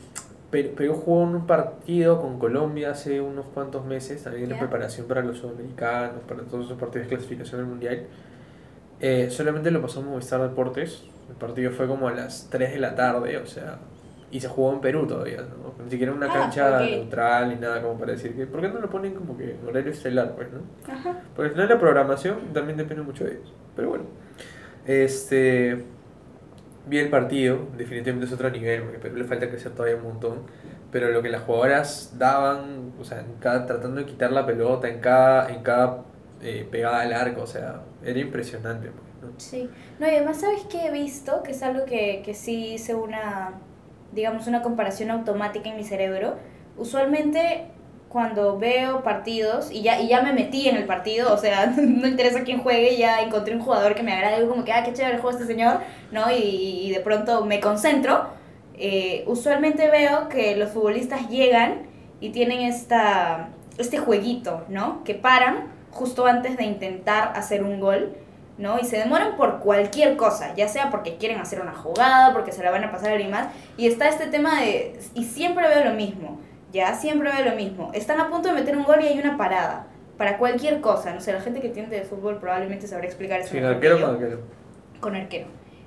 [0.51, 5.23] Perú, Perú jugó un partido con Colombia hace unos cuantos meses, también en preparación para
[5.23, 8.07] los sudamericanos, para todos esos partidos de clasificación del mundial.
[9.01, 11.05] Eh, solamente lo pasó a Movistar Deportes.
[11.29, 13.79] El partido fue como a las 3 de la tarde, o sea,
[14.31, 15.85] y se jugó en Perú todavía, ¿no?
[15.85, 18.47] Ni siquiera una Ah, cancha neutral ni nada como para decir que.
[18.47, 20.61] ¿Por qué no lo ponen como que en horario estelar, pues, no?
[20.93, 21.21] Ajá.
[21.37, 23.53] Porque al final la programación también depende mucho de ellos.
[23.77, 24.05] Pero bueno,
[24.87, 25.85] este
[26.89, 30.43] vi el partido, definitivamente es otro nivel, porque Perú le falta crecer todavía un montón.
[30.91, 34.89] Pero lo que las jugadoras daban, o sea, en cada, tratando de quitar la pelota,
[34.89, 36.05] en cada, en cada
[36.41, 38.91] eh, pegada al arco, o sea, era impresionante.
[38.91, 39.39] pues, ¿no?
[39.39, 39.69] Sí.
[39.99, 41.43] No, y además, ¿sabes qué he visto?
[41.43, 43.53] Que es algo que, que sí hice una,
[44.13, 46.37] digamos, una comparación automática en mi cerebro.
[46.77, 47.67] Usualmente,
[48.09, 52.07] cuando veo partidos y ya, y ya me metí en el partido, o sea, no
[52.07, 54.93] interesa quién juegue, ya encontré un jugador que me agrada, digo como que, ah, qué
[54.93, 55.79] chévere juega este señor,
[56.11, 56.31] ¿no?
[56.31, 58.27] Y, y de pronto me concentro.
[58.75, 61.83] Eh, usualmente veo que los futbolistas llegan
[62.21, 65.03] y tienen esta, este jueguito, ¿no?
[65.05, 68.15] Que paran justo antes de intentar hacer un gol
[68.59, 68.79] ¿no?
[68.81, 72.63] Y se demoran por cualquier cosa, ya sea porque quieren hacer una jugada, porque se
[72.63, 73.49] la van a pasar a alguien más.
[73.77, 76.41] Y está este tema de, y siempre veo lo mismo,
[76.73, 77.91] ya, siempre veo lo mismo.
[77.95, 79.87] Están a punto de meter un gol y hay una parada,
[80.19, 83.51] para cualquier cosa, no sé, la gente que entiende de fútbol probablemente sabrá explicar eso.
[83.51, 84.05] Sin mejor que arquero yo.
[84.05, 84.41] con arquero.
[85.01, 85.47] Con arquero.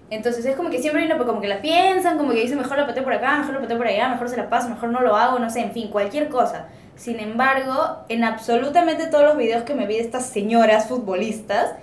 [0.10, 2.78] Entonces es como que siempre hay una, como que la piensan, como que dicen mejor
[2.78, 5.02] la pateo por acá, mejor la pateo por allá, mejor se la paso, mejor no
[5.02, 6.68] lo hago, no sé, en fin, cualquier cosa.
[6.96, 11.76] Sin embargo, en absolutamente todos los videos que me vi de estas señoras futbolistas,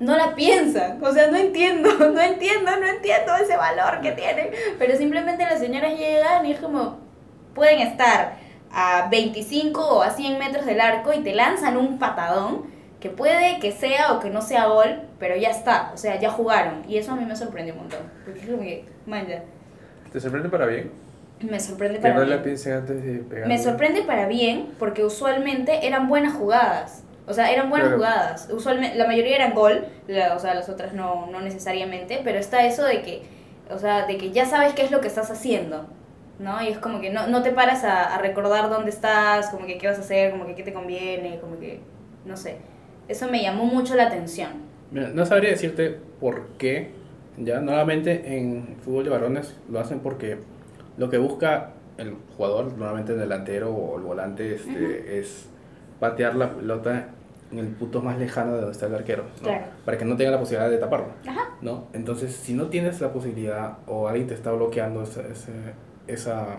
[0.00, 1.02] no la piensan.
[1.02, 4.50] O sea, no entiendo, no entiendo, no entiendo ese valor que tienen.
[4.78, 6.98] Pero simplemente las señoras llegan y es como,
[7.54, 8.34] pueden estar
[8.72, 12.62] a 25 o a 100 metros del arco y te lanzan un patadón
[13.00, 16.30] que puede que sea o que no sea gol, pero ya está, o sea, ya
[16.30, 16.82] jugaron.
[16.88, 18.00] Y eso a mí me sorprendió un montón.
[18.24, 19.42] Porque es como que, man, ya,
[20.12, 20.90] ¿Te sorprende para bien?
[21.40, 22.36] me sorprende Que para no bien.
[22.36, 23.46] la piensen antes de pegar.
[23.48, 27.02] Me sorprende para bien porque usualmente eran buenas jugadas.
[27.26, 27.98] O sea, eran buenas Claro.
[27.98, 28.48] jugadas.
[28.50, 32.64] Usualmente, la mayoría eran gol, la- o sea, las otras no, no necesariamente, pero está
[32.64, 33.22] eso de que,
[33.70, 35.86] o sea, de que ya sabes qué es lo que estás haciendo,
[36.38, 36.62] ¿no?
[36.62, 39.78] Y es como que no, no te paras a, a recordar dónde estás, como que
[39.78, 41.80] qué vas a hacer, como que qué te conviene, como que,
[42.24, 42.56] no sé.
[43.08, 44.50] Eso me llamó mucho la atención.
[44.90, 46.92] Mira, no sabría decirte por qué.
[47.36, 50.38] Ya, nuevamente en fútbol de varones lo hacen porque
[50.96, 55.48] lo que busca el jugador, normalmente el delantero o el volante, este, es
[55.98, 57.08] patear la pelota
[57.50, 59.48] en el punto más lejano de donde está el arquero, ¿no?
[59.48, 59.64] Claro.
[59.84, 61.08] para que no tenga la posibilidad de taparlo.
[61.26, 61.44] Ajá.
[61.60, 61.88] ¿no?
[61.92, 65.52] Entonces, si no tienes la posibilidad o alguien te está bloqueando ese, ese,
[66.06, 66.58] esa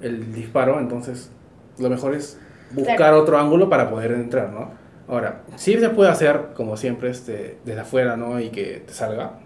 [0.00, 1.30] el disparo, entonces
[1.78, 2.38] lo mejor es
[2.72, 3.20] buscar Claro.
[3.22, 4.70] otro ángulo para poder entrar, ¿no?
[5.08, 8.40] Ahora, sí se puede hacer, como siempre, este, desde afuera, ¿no?
[8.40, 9.38] Y que te salga,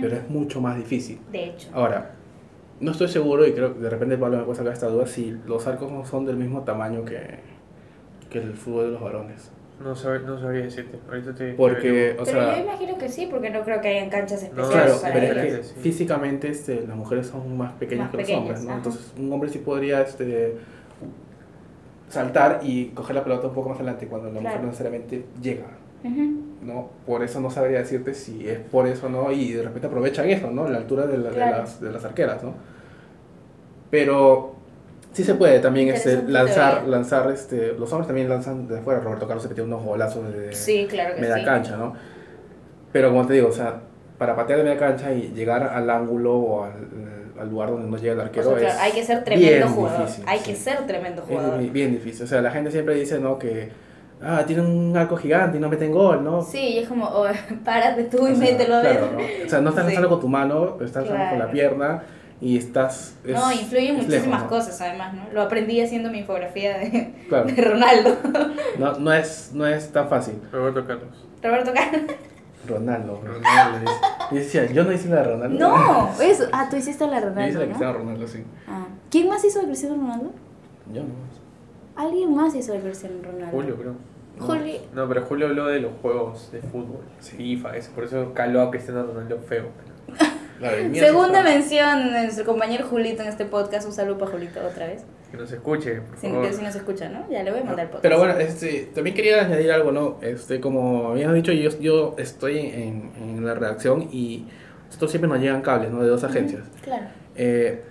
[0.00, 1.18] pero es mucho más difícil.
[1.32, 1.68] De hecho.
[1.72, 2.12] Ahora,
[2.80, 5.36] no estoy seguro, y creo que de repente Pablo me puede sacar esta duda, si
[5.46, 7.38] los arcos no son del mismo tamaño que,
[8.30, 9.50] que el fútbol de los varones.
[9.82, 10.98] No, sab- no sabría decirte.
[11.08, 11.52] Ahorita te.
[11.54, 12.56] Porque, o pero sea...
[12.56, 15.24] yo imagino que sí, porque no creo que hayan canchas No, especiales Claro, para pero
[15.26, 15.36] ellos.
[15.36, 15.80] es que diferente, sí.
[15.80, 18.68] físicamente este, las mujeres son más pequeñas Más que los pequeñas, hombres, ¿no?
[18.70, 18.76] ajá.
[18.78, 20.56] Entonces un hombre sí podría este,
[22.08, 25.64] saltar y coger la pelota un poco más adelante cuando la mujer no necesariamente llega.
[26.62, 26.90] ¿no?
[27.06, 30.28] Por eso no sabría decirte si es por eso o no y de repente aprovechan
[30.28, 30.68] eso, ¿no?
[30.68, 32.54] La altura de, la- de las, de las arqueras, ¿no?
[33.90, 34.54] Pero
[35.14, 36.90] sí se puede también este, lanzar, teoría.
[36.90, 40.52] lanzar este, los hombres también lanzan de afuera, Roberto Carlos se metió unos golazos de
[40.54, 41.44] Sí, claro media sí.
[41.44, 41.94] cancha, ¿no?
[42.92, 43.80] Pero como te digo, o sea,
[44.18, 46.72] para patear de media cancha y llegar al ángulo o al,
[47.40, 49.68] al lugar donde no llega el O arquero sea, claro, es hay que ser tremendo
[49.68, 50.00] jugador.
[50.02, 50.44] difícil, hay sí.
[50.44, 51.58] que ser tremendo jugador.
[51.58, 52.24] bien, bien difícil.
[52.24, 53.38] O sea, la gente siempre dice, ¿no?
[53.38, 53.70] Que,
[54.22, 56.42] ah, tiene un arco gigante y no meten gol, ¿no?
[56.42, 57.26] Sí, y es como, oh,
[57.64, 58.98] párate tú y O sea, mételo a ver.
[58.98, 59.18] claro, ¿no?
[59.46, 62.02] O sea, no estás lanzando con tu mano, estás lanzando con la pierna
[62.40, 63.14] y estás...
[63.24, 64.48] es- no, influyen es muchísimas lejos, ¿no?
[64.48, 65.22] cosas además, ¿no?
[65.32, 68.16] Lo aprendí haciendo mi infografía de, Claro, de Ronaldo.
[68.78, 70.34] no, no, es, no es tan fácil.
[70.52, 71.26] Roberto Carlos.
[71.42, 72.02] Roberto Carlos.
[72.66, 73.20] Ronaldo.
[73.22, 73.92] Ronaldo dice.
[74.30, 75.58] Y decía, yo no hice la de Ronaldo.
[75.58, 76.44] No, eso.
[76.52, 77.64] Ah, tú hiciste la Yo hice Ronaldo, la de ¿no?
[77.66, 78.44] Cristiano Ronaldo, sí.
[78.66, 78.86] Ah.
[79.10, 80.32] ¿Quién más hizo de Cristiano Ronaldo?
[80.92, 81.08] Yo no.
[81.96, 83.50] Alguien más hizo de Cristiano Ronaldo.
[83.50, 83.94] Julio, creo.
[84.38, 84.74] Julio.
[84.94, 87.02] No, pero Julio habló de los juegos de fútbol.
[87.20, 87.36] Sí.
[87.36, 87.92] FIFA, eso.
[87.94, 89.66] Por eso caló a Cristiano Ronaldo feo.
[90.18, 90.24] Sí
[90.60, 93.86] Segunda mención de nuestro compañero Julito en este podcast.
[93.86, 95.04] Un saludo para Julito otra vez.
[95.30, 96.46] Que no se escuche, por Si, favor.
[96.46, 97.28] que si nos escucha, ¿no?
[97.28, 98.02] Ya le voy a mandar el podcast.
[98.02, 100.18] Pero bueno, este, también quería añadir algo, ¿no?
[100.22, 104.46] Este, como habíamos dicho, yo, yo estoy en, en la redacción y
[104.86, 106.02] nosotros siempre nos llegan cables, ¿no?
[106.02, 106.62] De dos agencias.
[106.82, 107.06] Claro.
[107.34, 107.82] Eh,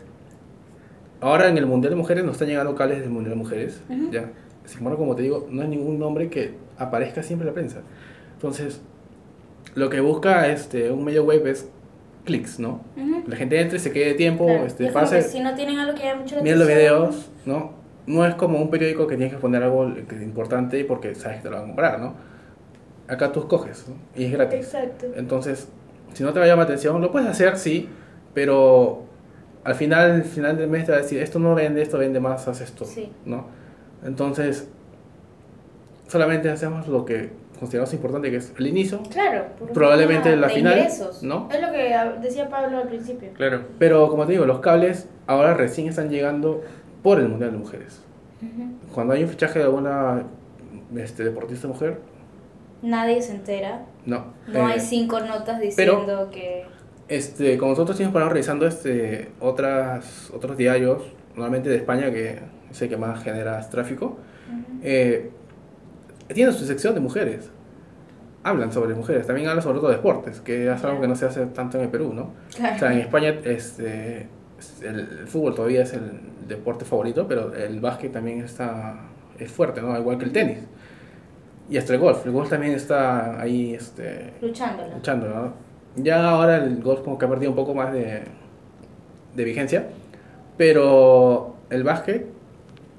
[1.20, 4.10] ahora en el Mundial de Mujeres nos están llegando cables del Mundial de Mujeres, Ujú.
[4.12, 4.30] ¿ya?
[4.66, 7.82] Sin embargo, como te digo, no hay ningún nombre que aparezca siempre en la prensa.
[8.36, 8.82] Entonces,
[9.76, 11.68] lo que busca este, un medio web es
[12.24, 12.82] clics, ¿no?
[12.98, 13.24] Ujú.
[13.28, 14.66] La gente entre, se quede tiempo, Claro.
[14.66, 17.72] este, pase, si no tienen algo que llame mucho la miren los videos, ¿no?
[18.06, 19.88] No es como un periódico que tienes que poner algo
[20.22, 22.14] importante porque sabes que te lo van a comprar, ¿no?
[23.08, 23.96] Acá tú escoges, ¿no?
[24.16, 24.60] Y es gratis.
[24.60, 25.08] Exacto.
[25.16, 25.68] Entonces,
[26.14, 27.90] si no te va a llamar la atención, lo puedes hacer, sí,
[28.34, 29.04] pero
[29.64, 32.20] al final, al final del mes te va a decir, esto no vende, esto vende
[32.20, 33.10] más, haz esto, Sí.
[33.26, 33.48] ¿no?
[34.06, 34.68] Entonces,
[36.08, 39.46] solamente hacemos lo que consideramos importante, que es el inicio, Claro.
[39.74, 41.24] Probablemente la de final, ingresos.
[41.24, 41.48] ¿no?
[41.52, 43.30] Es lo que decía Pablo al principio.
[43.34, 43.62] Claro.
[43.80, 46.62] pero como te digo, los cables ahora recién están llegando
[47.02, 48.02] por el Mundial de Mujeres.
[48.42, 48.94] Ujú.
[48.94, 50.24] Cuando hay un fichaje de alguna
[50.96, 52.00] este, deportista mujer,
[52.82, 53.86] Nadie se entera.
[54.06, 54.26] no.
[54.48, 56.66] No Eh, hay cinco notas diciendo que.
[57.08, 61.02] Este, como nosotros siempre estamos revisando este, otras, otros diarios,
[61.36, 62.40] normalmente de España, que
[62.72, 64.06] es el que más genera tráfico,
[64.50, 64.80] Ujú.
[64.84, 65.32] eh,
[66.28, 67.50] tienen su sección de mujeres.
[68.44, 71.26] Hablan sobre mujeres, también hablan sobre todo de deportes, que es algo que no se
[71.26, 72.32] hace tanto en el Perú, ¿no?
[72.56, 72.76] Claro.
[72.76, 74.28] O sea, en España este,
[74.82, 78.96] el, fútbol todavía es el deporte favorito, pero el básquet también está,
[79.40, 79.98] es fuerte, ¿no?
[79.98, 80.60] Igual que el tenis.
[81.70, 84.96] Y hasta el golf, el golf también está ahí este, Luchándola.
[84.96, 85.54] luchando, ¿no?
[85.96, 88.24] Ya ahora el golf como que ha perdido un poco más de,
[89.36, 89.88] de vigencia,
[90.58, 92.28] pero el básquet,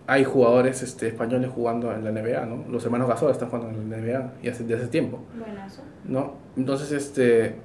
[0.06, 2.64] hay jugadores este, españoles jugando en la NBA, ¿no?
[2.70, 5.82] Los hermanos Gasol están jugando en la NBA y hace, de hace tiempo, Buenazo.
[6.04, 6.34] ¿no?
[6.56, 7.56] Entonces, este...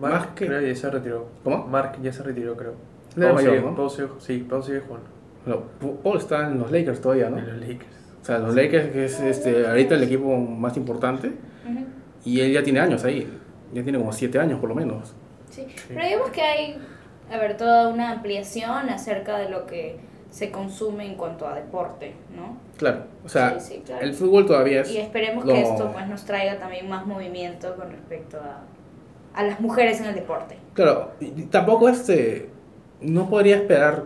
[0.00, 1.26] Mark, Más que- creo que ya se retiró.
[1.44, 1.66] ¿Cómo?
[1.66, 2.74] Mark ya se retiró, creo.
[3.18, 3.74] Paul mayor, sigue- ¿no?
[3.76, 5.08] Paul sigue- sí, Paul sigue jugando.
[5.44, 5.62] Bueno,
[6.02, 7.38] Paul está en los Lakers todavía, ¿no?
[7.38, 7.96] En los Lakers.
[8.22, 11.32] O sea, los Lakers que es este, ahorita el equipo más importante
[12.24, 13.26] y él ya tiene años ahí,
[13.72, 15.14] ya tiene como siete años por lo menos.
[15.50, 15.66] Sí.
[15.88, 16.78] Pero digamos que hay,
[17.32, 19.98] a ver, toda una ampliación acerca de lo que
[20.30, 22.56] se consume en cuanto a deporte, ¿no?
[22.76, 24.04] Claro, o sea, Sí, sí, claro.
[24.04, 24.90] el fútbol todavía es...
[24.90, 28.60] Y esperemos lo- que esto pues nos traiga también más movimiento con respecto a,
[29.38, 30.56] a las mujeres en el deporte.
[30.74, 32.50] Claro, y tampoco este,
[33.00, 34.04] no podría esperar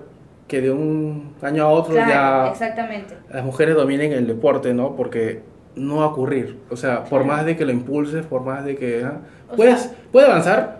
[0.48, 3.14] que de un año a otro Claro, ya exactamente.
[3.30, 4.94] las mujeres dominen el deporte, ¿no?
[4.96, 5.42] Porque
[5.74, 6.58] no va a ocurrir.
[6.70, 9.00] O sea, por más de que lo impulses, por más de que...
[9.00, 9.20] sea-
[10.12, 10.78] puede avanzar,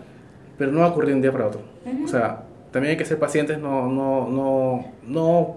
[0.57, 1.61] pero no va a ocurrir de un día para otro.
[2.03, 2.43] O sea,
[2.73, 5.55] también hay que ser pacientes, no, no, no, no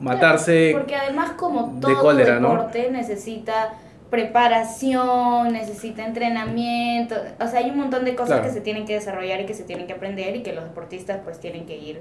[0.00, 0.72] matarse.
[0.76, 3.72] Porque además como de todo deporte necesita
[4.10, 8.44] preparación, necesita entrenamiento, o sea, hay un montón de cosas Claro.
[8.44, 11.18] que se tienen que desarrollar y que se tienen que aprender y que los deportistas
[11.24, 12.00] pues tienen que ir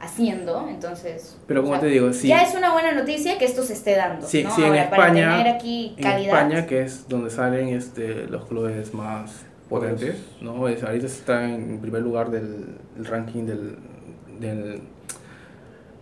[0.00, 1.36] haciendo, entonces...
[1.46, 2.28] Pero o como sea, te digo, sí.
[2.28, 4.50] Ya es una buena noticia que esto se esté dando, Sí, ¿no?
[4.54, 6.06] sí, en para España- tener aquí En.
[6.06, 10.66] España, que es donde salen este, los clubes más potentes, ¿no?
[10.68, 13.76] Es, ahorita está en primer lugar del, del ranking del,
[14.42, 14.80] del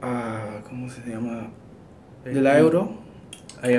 [0.02, 1.50] ah, ¿cómo se llama?
[2.24, 2.92] De la euro.
[3.62, 3.78] Ah, ya.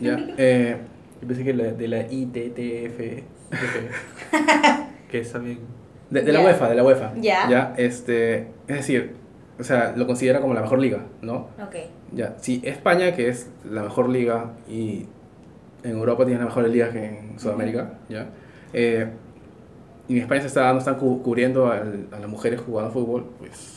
[0.00, 0.18] Ya.
[0.38, 0.76] Eh,
[1.20, 2.98] Yo pensé que la, de la ITTF.
[5.10, 5.58] que es también.
[6.10, 6.44] de, de la Ya.
[6.46, 7.12] UEFA, de la UEFA.
[7.16, 7.48] Ya.
[7.48, 8.38] Ya, este,
[8.68, 9.12] es decir,
[9.58, 11.48] o sea, lo considera como la mejor liga, ¿no?
[11.62, 11.76] Ok.
[12.12, 15.06] Ya, si España, que es la mejor liga y
[15.82, 18.26] en Europa tiene las mejores ligas que en Sudamérica, ¿ya?
[18.72, 19.08] Eh,
[20.10, 23.30] y en España se está, no están cu- cubriendo al- a las mujeres jugando fútbol,
[23.38, 23.76] pues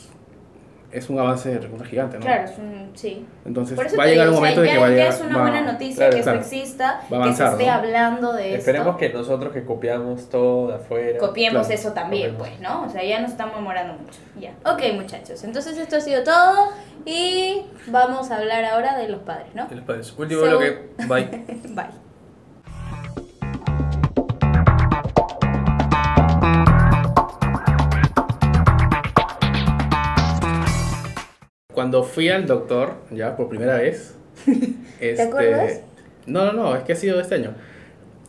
[0.90, 2.24] es un avance recontra gigante, ¿no?
[2.24, 3.26] Claro, es un, sí.
[3.44, 5.08] Entonces eso va a llegar digo, un o sea, momento de que va a llegar...
[5.12, 6.40] es una va- buena noticia claro, que claro.
[6.40, 7.72] esto exista, que se avanzar, esté ¿no?
[7.72, 8.98] hablando de Esperemos esto.
[8.98, 11.18] que nosotros que copiamos todo de afuera.
[11.18, 11.80] Copiemos Claro.
[11.80, 12.58] eso también, Copiemos.
[12.58, 12.84] pues, ¿no?
[12.84, 14.20] O sea, ya nos estamos demorando mucho.
[14.40, 14.52] Ya.
[14.72, 15.42] Ok, muchachos.
[15.42, 16.68] Entonces esto ha sido todo
[17.04, 19.66] y vamos a hablar ahora de los padres, ¿no?
[19.68, 20.12] ¿Qué les parece?
[20.16, 20.90] Último So- bloque.
[21.08, 21.24] Bye.
[21.74, 22.13] Bye.
[31.84, 34.14] Cuando fui al doctor, ya por primera vez...
[35.00, 35.82] este, acuerdas?
[36.24, 37.52] No, no, no, es que ha sido este año.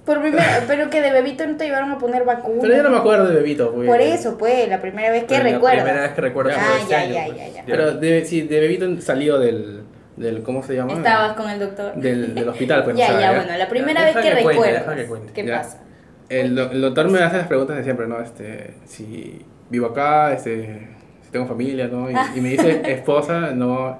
[0.06, 2.60] Por primera, pero que de bebito no te llevaron a poner vacuna.
[2.64, 3.88] Pero yo no me acuerdo de bebito, pues.
[3.88, 5.78] Por eso, pues, la primera vez que Pero recuerdas.
[5.78, 6.58] La primera vez que recuerdo Ya.
[6.60, 7.38] Ah, este ya, año, ya, pues.
[7.38, 7.64] ya, ya.
[7.66, 9.84] Pero de, sí, de bebito salió del,
[10.18, 10.44] del...
[10.44, 10.92] ¿Cómo se llama?
[10.92, 11.96] Estabas con el doctor.
[11.96, 12.98] Del, del hospital, pues.
[12.98, 14.86] ya, o sea, ya, bueno, la primera Ya, vez que que cuente, recuerdas.
[14.86, 15.32] deja que cuente.
[15.32, 15.58] ¿Qué Ya.
[15.60, 15.82] pasa?
[16.28, 18.20] El, el doctor me hace las preguntas de siempre, ¿no?
[18.20, 20.90] Este, si vivo acá, este,
[21.36, 22.10] tengo familia, ¿no?
[22.10, 23.98] Y, y me dice esposa, no,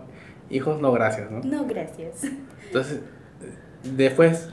[0.50, 1.42] hijos, no, gracias, ¿no?
[1.42, 2.24] No, gracias.
[2.68, 3.02] Entonces,
[3.84, 4.50] después,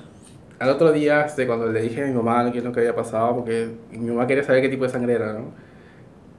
[0.59, 2.97] al otro día, este, cuando le dije a mi mamá qué es lo que había
[2.97, 5.53] pasado, porque mi mamá quería saber qué tipo de sangre era, ¿no?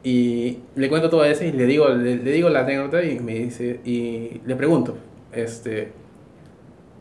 [0.03, 3.35] Y le cuento todo eso y le digo, le, le digo la anécdota y me
[3.35, 4.97] dice, y le pregunto,
[5.31, 5.93] este,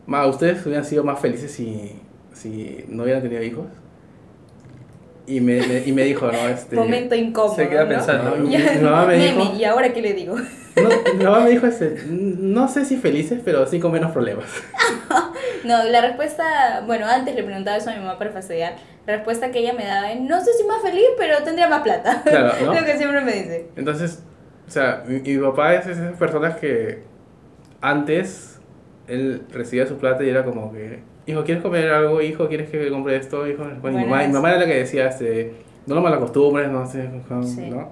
[0.07, 1.99] ma, ¿ustedes hubieran sido más felices si,
[2.31, 3.65] si no hubieran tenido hijos?
[5.25, 6.75] Y me, me- y me dijo, no, este...
[6.75, 7.55] Momento incómodo.
[7.55, 8.35] Se queda pensando.
[8.37, 10.35] no, mi, mamá me Meme, dijo, ¿y ahora qué le digo?
[10.35, 14.45] no, mi mamá me dijo, este, no sé si felices, pero sí con menos problemas.
[15.63, 18.75] No, la respuesta, bueno, antes le preguntaba eso a mi mamá para fastidiar.
[19.07, 21.81] La respuesta que ella me daba es, no sé si más feliz, pero tendría más
[21.83, 22.21] plata.
[22.25, 22.73] Claro, ¿no?
[22.73, 23.67] Lo que siempre me dice.
[23.77, 24.23] Entonces,
[24.67, 27.03] o sea, mi, mi papá es esas personas que
[27.79, 28.59] antes
[29.07, 32.21] él recibía su plata y era como que, hijo, ¿quieres comer algo?
[32.21, 33.47] Hijo, ¿quieres que compre esto?
[33.47, 35.53] Hijo, bueno, mi, mamá, mi mamá era la que decía, este,
[35.85, 37.69] no lo malacostumbres, no sé, no, Sí.
[37.69, 37.89] ¿no?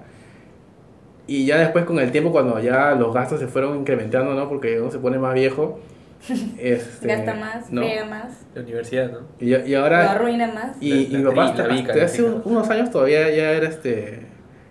[1.26, 4.48] Y ya después con el tiempo, cuando ya los gastos se fueron incrementando, ¿no?
[4.48, 5.78] Porque uno se pone más viejo.
[6.58, 7.82] este, Gasta más, ¿no?
[8.08, 9.18] más, La universidad, ¿no?
[9.40, 10.76] Y, y lo ahora arruina más.
[10.80, 14.26] y, La- y la mi papá hasta, hace unos años todavía ya era este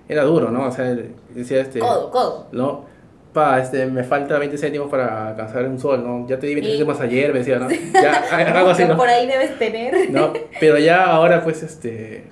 [0.08, 0.68] era duro, ¿no?
[0.68, 0.96] O sea,
[1.30, 2.48] decía este Codo, codo.
[2.52, 2.86] no
[3.34, 6.28] pa, este me falta 20 céntimos para alcanzar un sol, ¿no?
[6.28, 7.68] Ya te di 20 Y- céntimos ayer, me decía, ¿no?
[7.70, 8.24] Ya
[8.58, 8.98] algo así, ¿no?
[8.98, 10.10] Por ahí debes tener.
[10.12, 12.24] No, pero ya ahora pues este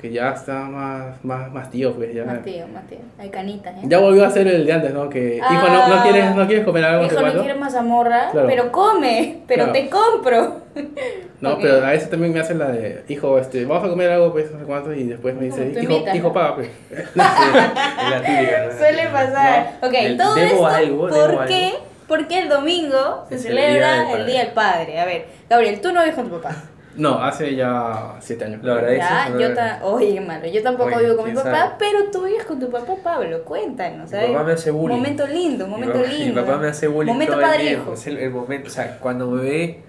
[0.00, 2.98] que ya está más más más tío, pues ya Más tío, más tío.
[3.18, 3.80] Hay canitas, ¿eh?
[3.84, 5.08] ya volvió a ser el de antes, ¿no?
[5.08, 6.00] Que hijo, no, no Ah.
[6.04, 8.46] quieres no quieres comer algo, no Hijo, no cuánto?" quieres mazamorra, Claro.
[8.48, 9.72] pero come, pero Claro.
[9.72, 10.56] te compro.
[11.40, 14.32] No, pero a veces también me hacen la de, hijo, este, vamos a comer algo,
[14.32, 16.32] pues, no sé cuánto, y después me dice, hijo, invitas, hijo, ¿no?
[16.34, 16.68] paga, pues.
[16.90, 18.76] Es la típica, ¿no?
[18.76, 19.72] Suele pasar.
[19.80, 21.74] Ok, El todo debo esto, algo, debo ¿por qué?
[22.08, 24.26] Porque el domingo se Es el celebra el.
[24.26, 24.98] Día del Padre.
[24.98, 26.56] A ver, Gabriel, tú no vives con tu papá.
[26.98, 28.62] No, hace ya siete años.
[28.62, 29.40] Lo agradeces, Ya, ¿no?
[29.40, 31.72] yo ta Oye, qué malo, yo tampoco Oye, vivo con mi papá, sabe.
[31.78, 33.44] pero tú vives con tu papá, Pablo.
[33.44, 34.30] Cuéntanos, Mi ¿sabes?
[34.30, 34.96] papá me hace bullying.
[34.96, 36.40] Momento lindo, Mi momento papá- lindo.
[36.42, 37.92] Mi papá me hace bullying Momento padre hijo.
[37.94, 39.80] Es el, el momento, o sea, cuando me ve,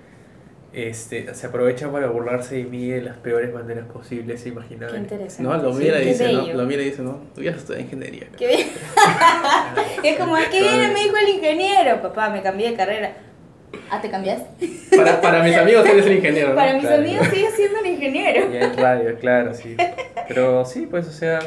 [0.72, 5.02] este, se aprovecha para burlarse de mí de las peores maneras posibles e Qué imaginables.
[5.02, 5.42] interesante.
[5.42, 7.52] No, lo Sí, mira y qué dice, no, lo mira y dice, no, tú ya
[7.52, 8.28] estudias ingeniería.
[8.38, 8.68] Qué bien.
[10.04, 10.90] es como, ¿qué viene?
[10.94, 12.02] Me dijo el ingeniero.
[12.04, 13.14] Papá, me cambié de carrera.
[13.92, 14.68] Ah, ¿te cambiaste?
[14.96, 16.56] Para, para mis amigos eres el ingeniero, ¿no?
[16.56, 17.02] Para mis Claro.
[17.02, 18.52] amigos sigue siendo un ingeniero.
[18.52, 19.76] Ya en radio, claro, sí.
[20.28, 21.40] Pero sí, pues, o sea,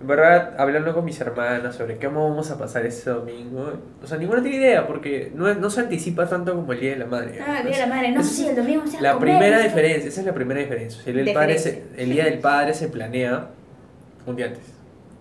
[0.00, 4.18] en verdad, hablando con mis hermanas sobre cómo vamos a pasar este domingo, o sea,
[4.18, 7.38] ninguna tiene idea, porque no, no se anticipa tanto como el Día de la Madre.
[7.46, 8.12] Ah, el día de la madre.
[8.12, 9.62] No, sí, es el domingo se La comer, primera ¿no?
[9.64, 11.00] diferencia, esa es la primera diferencia.
[11.00, 12.02] O sea, el, día del padre se- Diferencia.
[12.04, 13.46] el Día del Padre se planea
[14.26, 14.62] un día antes.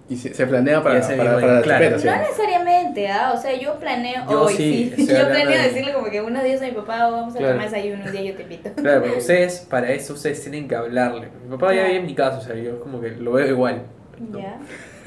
[0.10, 1.86] Y se, se planea para, ese para, para la día, claro.
[1.98, 2.30] chupeta, No ¿sí?
[2.30, 3.32] necesariamente, ¿ah?
[3.36, 6.62] O sea, yo planeo Yo hoy, sí, Yo planeo de- decirle como que unos días
[6.62, 7.54] a mi papá vamos a Claro.
[7.54, 8.72] tomar desayuno, un día yo te invito.
[8.76, 11.28] Claro, pero ustedes, para eso, ustedes tienen que hablarle.
[11.46, 13.84] Mi papá ya vive en mi casa, o sea, yo como que lo veo igual.
[14.20, 14.40] ¿no?
[14.40, 14.58] Ya.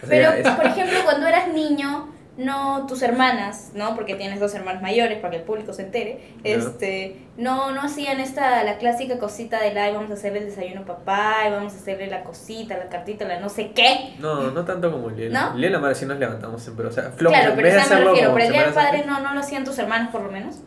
[0.03, 2.09] O sea, Pero, ya es- por ejemplo, cuando eras niño,
[2.39, 3.95] no tus hermanas, ¿no?
[3.95, 6.19] Porque tienes dos hermanos mayores para que el público se entere.
[6.43, 6.53] Ya.
[6.57, 10.47] Este, no no hacían esta la clásica cosita de la "Ay, vamos a hacerle el
[10.47, 14.15] desayuno a papá, y vamos a hacerle la cosita, la cartita, la no sé qué.
[14.19, 15.25] No, no tanto como el día.
[15.27, 15.55] de la- ¿No?
[15.55, 17.35] El día de la madre sí nos levantamos siempre, o sea, flojo.
[17.35, 19.65] claro, pero de eso me refiero, pero el día del padre no no lo hacían
[19.65, 20.63] tus hermanos por lo menos.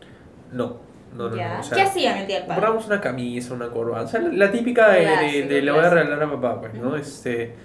[0.51, 0.77] No,
[1.15, 1.35] no, no.
[1.35, 2.61] no, o sea, ¿Qué hacían el día del padre?
[2.61, 5.71] Compramos una camisa, una corbata, o sea, la, la típica de, de, Clásico, de le
[5.71, 6.95] voy a regalar a papá, pues, ¿no?
[6.95, 7.55] Este,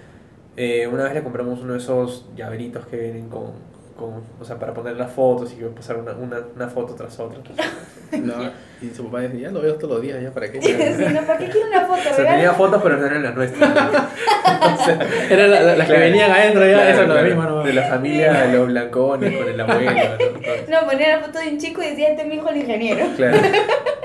[0.57, 3.69] eh, una vez le compramos uno de esos llaveritos que vienen con,
[4.01, 7.17] con, o sea, para poner las fotos y que pasar una, una, una foto tras
[7.19, 7.39] otra.
[7.43, 7.71] tras otra.
[8.11, 8.33] No,
[8.81, 10.61] y su papá decía, ya lo veo todos los días, ya para qué.
[10.61, 10.73] Sí,
[11.13, 11.99] no, ¿para qué quiero una foto?
[11.99, 12.31] O sea, verdad?
[12.33, 13.71] tenía fotos, pero no eran las nuestras.
[13.71, 14.99] O sea,
[15.29, 17.63] Era la- la- las que venían adentro ya, claro, eso es lo claro, mismo, ¿no?
[17.63, 19.91] De la familia de los blancones con el abuelo.
[19.91, 20.81] ¿no?
[20.81, 23.05] No, ponía la foto de un chico y decía, este es mi hijo el ingeniero.
[23.15, 23.37] Claro,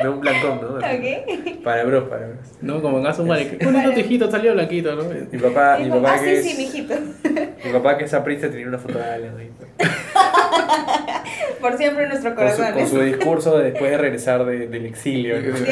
[0.06, 0.76] de un blancón, ¿no?
[0.76, 1.62] Ok.
[1.62, 2.38] Para bros, para bros.
[2.60, 3.68] No, como en caso un marica.
[3.68, 5.04] Un tu hijito salió blanquito, ¿no?
[5.04, 6.94] Mi papá, mi papá ah, que sí, es, sí, mijito.
[7.64, 9.50] mi papá que es aprista tenía una foto de Alan ahí.
[9.56, 9.90] pues.
[11.60, 12.78] Por siempre en nuestro Con su, corazón.
[12.78, 15.36] con su discurso de después de regresar de- del exilio.
[15.36, 15.42] ¿no?
[15.42, 15.68] Dios.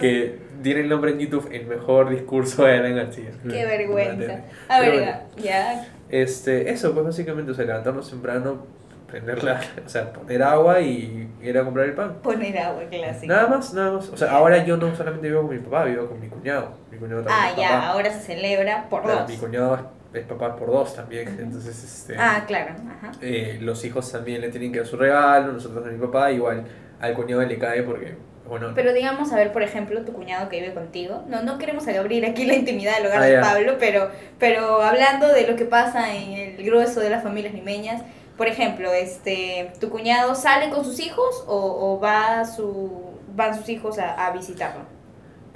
[0.00, 3.30] Que tiene el nombre en YouTube el mejor discurso de Alan García.
[3.48, 4.40] Qué vergüenza.
[4.68, 5.86] A ver, bueno, ya.
[6.08, 8.66] Este, eso, pues básicamente, o sea, levantarnos temprano,
[9.12, 12.14] prenderla, o sea, poner agua y ir a comprar el pan.
[12.22, 13.26] Poner agua clásica.
[13.32, 14.08] Nada más, nada más.
[14.08, 16.74] O sea, ahora yo no solamente vivo con mi papá, vivo con mi cuñado.
[16.90, 17.88] Mi cuñado también Ah, es ya, papá.
[17.88, 19.28] ahora se celebra por dos.
[19.28, 19.78] Mi cuñado
[20.14, 22.74] es, papá por dos también, entonces, este, Ah, claro.
[22.98, 23.12] Ajá.
[23.20, 26.64] eh, los hijos también le tienen que dar su regalo, nosotros a mi papá, igual
[27.00, 28.14] al cuñado le cae porque,
[28.48, 31.24] bueno, Pero digamos, a ver, por ejemplo, tu cuñado que vive contigo.
[31.28, 33.40] No, no queremos abrir aquí la intimidad del hogar Ah, de.
[33.40, 38.02] Pablo, pero, pero hablando de lo que pasa en el grueso de las familias limeñas.
[38.36, 41.56] Por ejemplo, este, ¿tu cuñado sale con sus hijos o,
[41.96, 42.90] o va su,
[43.34, 44.84] van sus hijos a, a visitarlo?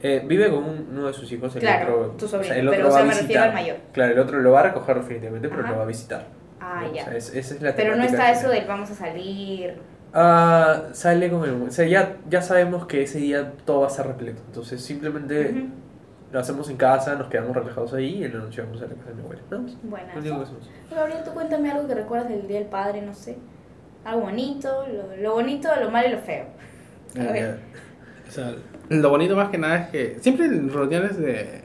[0.02, 2.76] eh, vive con un- uno de sus hijos, el Claro, otro, tu sobrino, el otro
[2.76, 3.48] pero, o va sea, a me refiero visitar.
[3.48, 3.76] al mayor.
[3.92, 5.70] Claro, el otro lo va a recoger definitivamente, pero Ajá.
[5.72, 6.26] lo va a visitar.
[6.60, 6.90] Ah, ¿no?
[6.90, 7.04] O ya.
[7.04, 9.80] sea, es- esa es la Pero no está eso del vamos a salir.
[10.12, 11.62] Ah, sale con el...
[11.68, 14.42] O sea, ya, ya sabemos que ese día todo va a estar repleto.
[14.46, 15.66] Entonces simplemente.
[16.36, 19.14] Lo hacemos en casa, nos quedamos relajados ahí y lo anunciamos a la casa de
[19.14, 19.42] mi abuela.
[19.50, 20.70] Único que hacemos.
[20.94, 23.38] Gabriel, tú cuéntame algo que recuerdas del Día del Padre, no sé.
[24.04, 26.44] Algo bonito, lo, lo bonito, lo malo y lo feo.
[27.18, 27.44] A ver.
[27.44, 27.56] Eh,
[28.28, 28.52] O sea,
[28.90, 31.62] lo bonito más que nada es que siempre en reuniones de,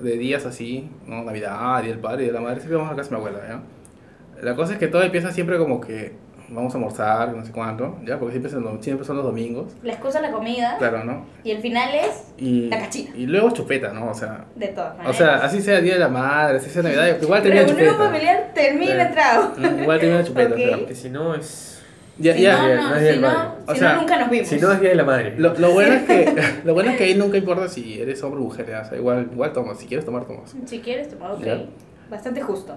[0.00, 1.22] de días así, ¿no?
[1.22, 3.46] Navidad, Día del Padre, Día de la Madre, siempre vamos a casa de mi abuela,
[3.46, 4.42] ¿ya?
[4.42, 6.14] La cosa es que todo empieza siempre como que
[6.50, 8.18] vamos a almorzar, no sé cuánto, ¿ya?
[8.18, 11.24] Porque siempre son, los- siempre son los domingos, La excusa es la comida claro, ¿no?
[11.44, 13.10] y el final es Y, La cachina.
[13.16, 14.10] y luego chupeta, ¿no?
[14.10, 15.16] O sea, de todas o maneras.
[15.16, 18.04] sea, así sea Día de la Madre, así sea Navidad, igual termina Reunión chupeta.
[18.04, 19.12] familiar termina Claro.
[19.12, 19.52] trago.
[19.76, 19.82] ¿no?
[19.82, 20.86] Igual termina chupeta, o sea, Ok.
[20.88, 21.82] Que si no es...
[22.18, 23.48] ya, si ya, no, no, no es si no, Padre.
[23.66, 24.48] O si sea, no, nunca nos vimos.
[24.48, 25.34] Si no es Día de la Madre.
[25.38, 26.34] Lo, lo bueno es que
[26.64, 29.28] lo bueno es que ahí nunca importa si eres hombre o mujer, o sea, igual,
[29.32, 30.54] igual tomas, si quieres tomar, tomas.
[30.66, 31.44] Si quieres, tomar, ok.
[31.44, 31.62] Ya.
[32.10, 32.76] Bastante justo.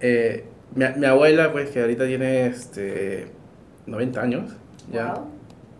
[0.00, 0.44] Eh,
[0.74, 3.28] mi, mi abuela, pues, que ahorita tiene este,
[3.86, 4.52] 90 años,
[4.92, 5.14] ya.
[5.14, 5.28] Wow.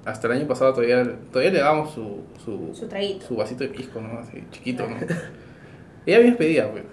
[0.05, 3.26] Hasta el año pasado todavía, todavía le dábamos su, su, Su traguito.
[3.26, 4.20] su vasito de pisco, ¿no?
[4.20, 4.97] Así, chiquito, ¿no?
[6.07, 6.84] Ella bien despedida, pues.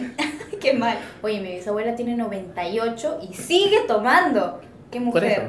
[0.60, 0.96] Qué mal.
[1.20, 4.60] Oye, mi bisabuela tiene 98 y sigue tomando.
[4.90, 5.32] Qué Por mujer.
[5.32, 5.42] eso,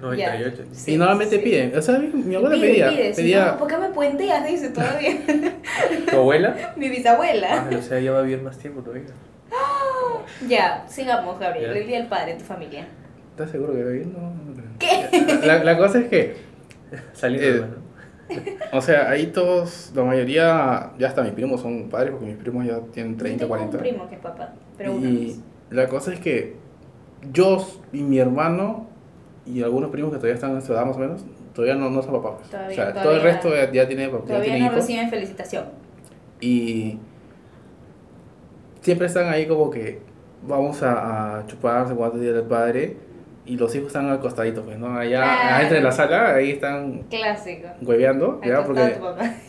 [0.00, 0.06] ¿no?
[0.08, 0.64] 98.
[0.72, 1.42] Sí, y normalmente sí.
[1.42, 3.88] piden, o sea, mi, mi abuela Pide, pedía, pide, si pedía, no, ¿Por qué me
[3.90, 4.46] puenteas?
[4.48, 5.16] Dice todavía.
[6.10, 6.72] ¿Tu abuela?
[6.76, 7.68] mi bisabuela.
[7.70, 9.04] Ah, o sea, ella va a vivir más tiempo todavía.
[10.48, 11.72] Ya, sigamos, Gabriel.
[11.74, 11.80] Ya.
[11.80, 12.86] El día del padre en tu familia.
[13.30, 14.12] ¿estás seguro que va bien?
[14.12, 14.32] No.
[14.78, 15.40] ¿Qué?
[15.46, 16.36] La, la cosa es que
[17.12, 17.66] Saliendo,
[18.28, 18.58] Eh.
[18.72, 22.64] O sea, ahí todos, la mayoría, ya hasta mis primos son padres porque mis primos
[22.66, 23.76] ya tienen Yo 30, tengo 40.
[23.76, 25.38] un primo que es papá, pero uno y más.
[25.70, 26.54] la cosa es que
[27.32, 28.86] yo y mi hermano
[29.46, 31.24] y algunos primos que todavía están en nuestra edad más o menos,
[31.54, 32.48] todavía no, no son papás.
[32.50, 34.76] Todavía- o sea, todo todavía- el resto ya, ya tiene, ya Todavía tiene no hijos.
[34.76, 35.64] reciben felicitación.
[36.40, 36.98] Y
[38.80, 40.00] siempre están ahí como que
[40.42, 42.96] vamos a, a chupar, no sé cuántos días del padre.
[43.46, 44.96] Y los hijos están al costadito, pues, ¿no?
[44.96, 45.54] Allá, Claro.
[45.56, 47.68] adentro de la sala, ahí están Clásico.
[47.82, 48.62] hueveando, ¿ya?
[48.64, 48.98] Porque.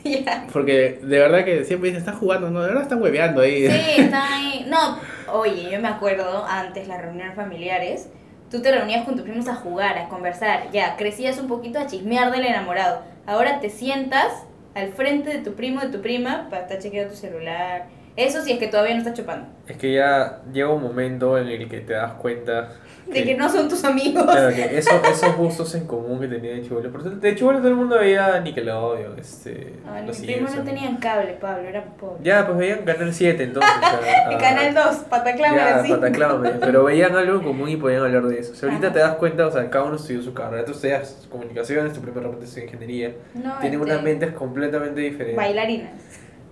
[0.54, 3.70] Porque de verdad que siempre dicen, están jugando, no, de verdad están hueveando ahí.
[3.70, 4.66] Sí, está ahí.
[4.70, 4.98] No,
[5.34, 8.10] oye, yo me acuerdo antes las reuniones familiares.
[8.50, 10.72] Tú te reunías con tus primos a jugar, a conversar.
[10.72, 13.02] Ya, crecías un poquito a chismear del enamorado.
[13.28, 17.20] Ahora te sientas al frente de tu primo, de tu prima, para estar chequeando tu
[17.20, 17.86] celular.
[18.22, 19.48] Eso sí es que todavía no estás chupando.
[19.68, 22.70] Es que ya llega un momento en el que te das cuenta
[23.08, 24.24] De que no son tus amigos.
[24.24, 26.92] Claro, que eso, esos gustos en común que tenía de chivolo.
[26.92, 29.74] Porque de chivolo todo el mundo veía Nickelodeon, este.
[30.06, 32.24] Los mis primos no tenían cable, Pablo, eran pobres.
[32.24, 33.72] Ya, pues veían Canal 7 entonces.
[34.30, 35.92] El ah, canal 2, Pataclán Ya, así.
[35.92, 38.52] Pataclán, veían, pero veían algo en común y podían hablar de eso.
[38.52, 38.94] O sea, ahorita Ajá.
[38.94, 40.64] te das cuenta, o sea, cada uno estudió su carrera.
[40.66, 43.16] Tú estudias comunicaciones, tu de repente estudia ingeniería.
[43.34, 45.36] No, Tienen este, unas mentes completamente diferentes.
[45.36, 45.92] Bailarinas.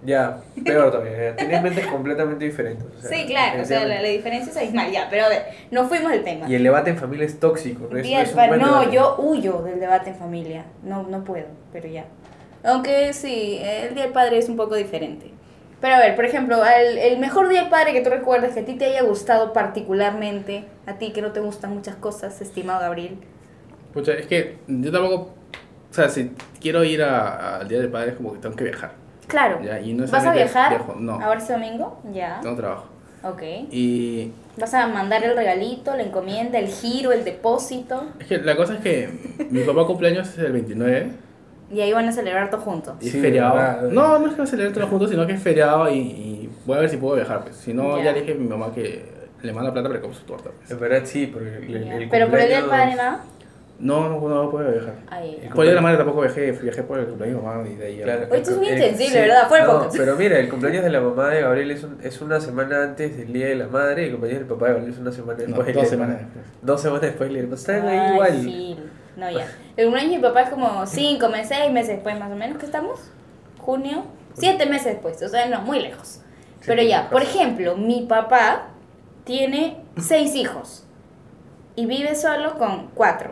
[0.06, 1.32] Ya, peor todavía.
[1.32, 1.36] ya.
[1.36, 2.86] Tienen mentes completamente diferentes.
[2.98, 4.92] o sea, sí, claro, o sea, la, la diferencia es abismal.
[4.92, 6.50] Ya, pero a ver, nos fuimos del tema.
[6.50, 7.98] Y el debate en familia es tóxico, ¿no?
[7.98, 8.92] Es, Día es un No, debate.
[8.96, 10.66] yo huyo del debate en familia.
[10.84, 12.06] No, no puedo, pero ya.
[12.64, 15.32] Aunque sí, el Día del Padre es un poco diferente.
[15.82, 18.62] Pero a ver, por ejemplo, el, el mejor Día del Padre que tú recuerdas que
[18.62, 22.80] a ti te haya gustado particularmente, a ti que no te gustan muchas cosas, estimado
[22.82, 23.18] Gabriel.
[23.94, 25.34] Pucha, es que yo tampoco,
[25.90, 26.32] o sea, si
[26.62, 28.92] quiero ir a- al Día del Padre es como que tengo que viajar.
[29.30, 29.60] Claro.
[29.64, 30.70] Ya, y no ¿Vas a viajar?
[30.72, 32.40] viajo, no, Ahora este domingo, ya.
[32.42, 32.86] tengo trabajo.
[33.24, 33.42] Ok.
[33.72, 38.04] Y Vas a mandar el regalito, la encomienda, el giro, el depósito.
[38.20, 41.12] Es que la cosa es que mi papá cumpleaños es el 29
[41.72, 42.96] Y ahí van a celebrar todo juntos.
[43.02, 43.56] y es Sí, feriado.
[43.56, 43.82] verdad.
[43.92, 46.50] No, no es que va a celebrar todos juntos, sino que es feriado y, y
[46.66, 47.44] voy a ver si puedo viajar.
[47.44, 47.56] Pues.
[47.58, 48.06] Si no, Ya.
[48.06, 49.06] ya le dije a mi mamá que
[49.42, 50.50] le manda plata para que compre su torta.
[50.58, 50.72] pues.
[50.72, 53.12] En verdad sí, porque el, el- Pero por el día del cumpleaños- padre nada.
[53.12, 53.39] No,
[53.80, 54.20] no, no
[54.52, 54.94] puedo viajar.
[55.22, 57.48] El Por el día de la madre tampoco viajé, viajé por el cumpleaños de mi
[57.48, 58.02] mamá y de ahí.
[58.02, 59.48] Claro, esto es muy insensible, ¿verdad?
[59.48, 59.98] Fuera no, podcast.
[59.98, 63.18] pero mira, el cumpleaños de la mamá de Gabriel es, un- es una semana antes
[63.18, 65.40] del día de la madre y el cumpleaños del papá de Gabriel es una semana
[65.40, 66.46] No, después del dos día del semanas después.
[66.62, 67.54] Dos semanas después del.
[67.54, 68.32] Están ahí igual.
[68.44, 68.78] Phil.
[69.18, 69.48] No, ya.
[69.78, 72.58] El cumpleaños de mi papá es como cinco meses, seis meses después más o menos
[72.58, 73.00] que estamos.
[73.60, 74.04] Junio.
[74.34, 75.22] Siete meses después.
[75.24, 76.22] O sea, no, muy lejos.
[76.66, 78.68] Pero ya, por ejemplo, mi papá
[79.24, 80.86] tiene seis hijos.
[81.76, 83.32] Y vive solo con cuatro.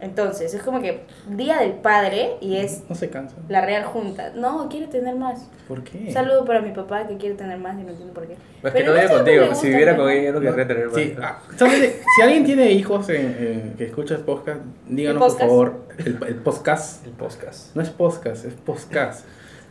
[0.00, 3.34] Entonces, es como que Día del Padre y es No se cansa.
[3.48, 4.32] la Real Junta.
[4.34, 5.48] No, quiere tener más.
[5.68, 5.98] ¿Por qué?
[6.08, 8.34] Un saludo para mi papá que quiere tener más y no entiendo por qué.
[8.34, 9.46] Es que Pero no vive sé por qué contigo.
[9.46, 10.94] le Si viviera con ella, no querría tener más.
[10.96, 12.02] Sí, ah, ¿sabes?
[12.16, 15.48] si alguien tiene hijos en, en- que escucha el podcast, díganos por podcast?
[15.48, 15.74] favor.
[15.98, 17.06] El, el podcast.
[17.06, 17.74] El podcast.
[17.74, 19.24] No es podcast, es podcast.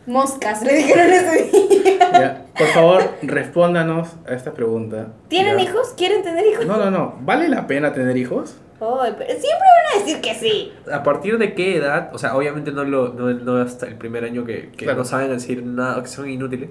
[0.07, 2.11] Moscas, le dijeron ese día.
[2.13, 5.07] Ya, Por favor, respóndanos a esta pregunta.
[5.29, 5.63] ¿Tienen Ya.
[5.63, 5.93] hijos?
[5.97, 6.65] ¿Quieren tener hijos?
[6.65, 7.15] No, no, no.
[7.21, 8.55] ¿Vale la pena tener hijos?
[8.81, 10.73] Ay, pero siempre van a decir que sí.
[10.91, 12.09] ¿A partir de qué edad?
[12.13, 14.99] O sea, obviamente no, lo, no, no hasta el primer año que, que Claro.
[14.99, 16.69] no saben decir nada, que son inútiles.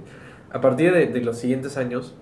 [0.52, 2.14] A partir de, de los siguientes años,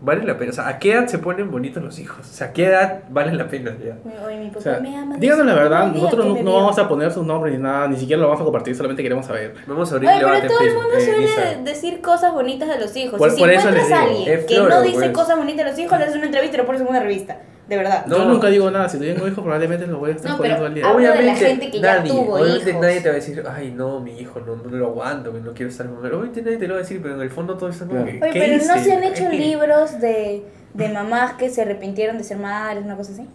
[0.00, 0.50] vale la pena.
[0.50, 2.20] O sea, ¿a qué edad se ponen bonitos los hijos?
[2.20, 3.98] O sea, ¿a qué edad vale la pena ya?
[4.26, 5.16] Oye, mi papá O sea, me ama.
[5.18, 6.54] díganos la verdad, "No, nosotros no, no vio".
[6.54, 9.26] vamos a poner sus nombres ni nada, ni siquiera lo vamos a compartir, solamente queremos
[9.26, 9.54] saber.
[9.66, 11.64] Vamos a abrir Oye, pero todo el mundo suele Instagram.
[11.64, 13.18] decir cosas bonitas de los hijos.
[13.18, 15.10] Por- y si por eso encuentras a alguien es que floro, no dice pues.
[15.10, 17.40] cosas bonitas de los hijos, le haces una entrevista y lo pones en una revista.
[17.68, 18.06] De verdad.
[18.06, 18.16] No.
[18.16, 20.74] Yo nunca digo nada, si tengo hijos probablemente los voy a estar No, todo el
[20.74, 20.86] día.
[20.86, 22.82] hablo de la Obviamente, gente que ya nadie, tuvo obviamente hijos.
[22.82, 25.52] nadie te va a decir, ay no, mi hijo, no, no lo aguanto, que no
[25.52, 26.12] quiero estar con él.
[26.12, 28.18] Obviamente nadie te lo va a decir, pero en el fondo todo está como Claro.
[28.18, 28.84] que, Oye, ¿qué pero no hice?
[28.84, 32.96] se han hecho que- libros de, de mamás que se arrepintieron de ser madres, una
[32.96, 33.26] cosa así.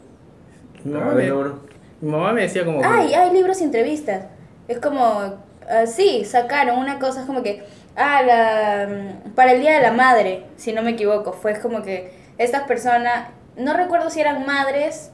[0.84, 1.60] Mi mamá, me, no, no.
[2.02, 4.26] mi mamá me decía como que- Ay, hay libros y entrevistas.
[4.68, 5.04] Es como,
[5.70, 7.64] ah, sí, sacaron una cosa, es como que,
[7.96, 11.84] ah, la, mm, para el Día de la Madre, si no me equivoco, fue como
[11.84, 13.28] que estas personas,
[13.58, 15.12] no recuerdo si eran madres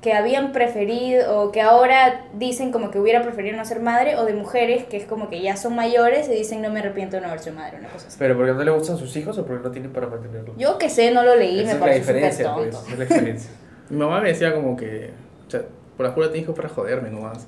[0.00, 4.26] que habían preferido o que ahora dicen como que hubiera preferido no ser madre o
[4.26, 7.22] de mujeres que es como que ya son mayores y dicen no me arrepiento de
[7.22, 8.16] no haber sido madre, una cosa así.
[8.18, 10.56] Pero porque no le gustan sus hijos o porque no tienen para mantenerlos.
[10.58, 12.70] Yo que sé, no lo leí, Esa me es la pareció súper diferencia, tonto.
[12.70, 12.74] pues.
[12.82, 13.50] esa Es la diferencia.
[13.90, 15.10] Mi mamá me decía como que,
[15.46, 15.62] o sea,
[15.96, 17.46] por la jura te dijo para joderme nomás.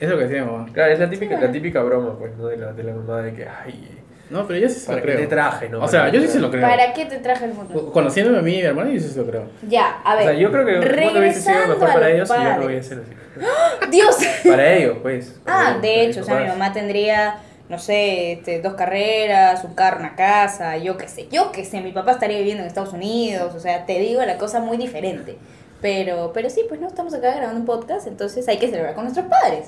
[0.00, 0.66] Es lo que decía mi mamá.
[0.72, 2.48] Claro, es la típica, Sí, la típica broma, pues, ¿no?
[2.48, 5.04] De la, de la mamá de que, ay, No, pero yo sí se ¿para lo
[5.04, 5.20] qué creo.
[5.22, 5.80] te traje, no?
[5.82, 6.62] O sea, yo sí se lo creo.
[6.68, 7.92] ¿Para qué te traje el mundo?
[7.92, 9.44] Conociéndome a mí y a mi hermano, yo sí se lo creo.
[9.68, 10.26] Ya, a O ver.
[10.26, 12.32] sea, yo creo que el mundo hubiese sido regresando mejor a para los ellos y
[12.32, 12.64] yo no padres.
[12.66, 13.90] voy a ser así.
[13.90, 14.16] Dios.
[14.48, 15.34] Para ellos, pues.
[15.46, 16.58] Ah, Para- de hecho, o mis sea, mi papás.
[16.58, 17.36] mamá tendría,
[17.68, 21.80] no sé, este, dos carreras, un carro, una casa, yo qué sé, yo qué sé,
[21.80, 25.36] mi papá estaría viviendo en Estados Unidos, o sea, te digo la cosa muy diferente.
[25.82, 29.04] Pero, pero sí, pues no, estamos acá grabando un podcast, entonces hay que celebrar con
[29.04, 29.66] nuestros padres.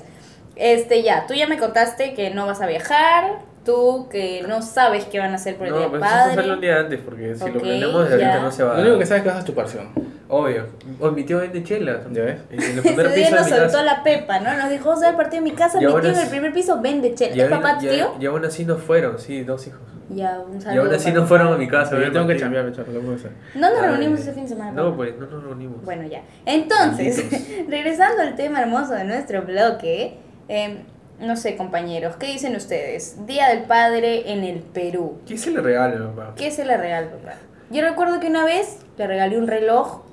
[0.55, 5.05] Este, ya, tú ya me contaste que no vas a viajar, tú que no sabes
[5.05, 6.67] qué van a hacer por el No, día pues del eso es hacerlo un padre.
[6.67, 8.93] día antes, porque si Ok, lo planeamos desde ahorita no se va a Lo único
[8.93, 8.99] dar.
[8.99, 9.87] que sabes es que vas a chuparción.
[10.29, 10.65] Obvio.
[10.99, 11.99] O mi tío vende chela.
[12.11, 12.39] ¿Ya ves?
[12.51, 13.83] Y en el Ese primer día piso de nos soltó casa.
[13.83, 14.57] la pepa, ¿no?
[14.57, 16.27] Nos dijo, vamos a ver el partido en mi casa, Y mi tío en el
[16.29, 17.35] primer piso vende chela.
[17.35, 18.13] Y ¿Es aún- papá tu tío?
[18.19, 19.79] Y aún así no fueron, sí, dos hijos.
[20.09, 21.91] Ya, un Y aún así no fueron a mi casa.
[21.91, 23.01] Pero yo tengo que cambiar, pechar, no.
[23.01, 23.89] No nos Ay.
[23.89, 24.71] reunimos ese fin de semana.
[24.71, 25.83] No, pues, no nos reunimos.
[25.83, 26.21] Bueno, ya.
[26.45, 27.25] Entonces,
[27.69, 30.77] regresando al tema hermoso de nuestro bloque, eh,
[31.19, 33.25] no sé, compañeros, ¿qué dicen ustedes?
[33.25, 35.19] Día del Padre en el Perú.
[35.27, 36.33] ¿Qué se le regala, papá?
[36.35, 37.33] ¿Qué se le regala, papá?
[37.69, 40.03] Yo recuerdo que una vez le regalé un reloj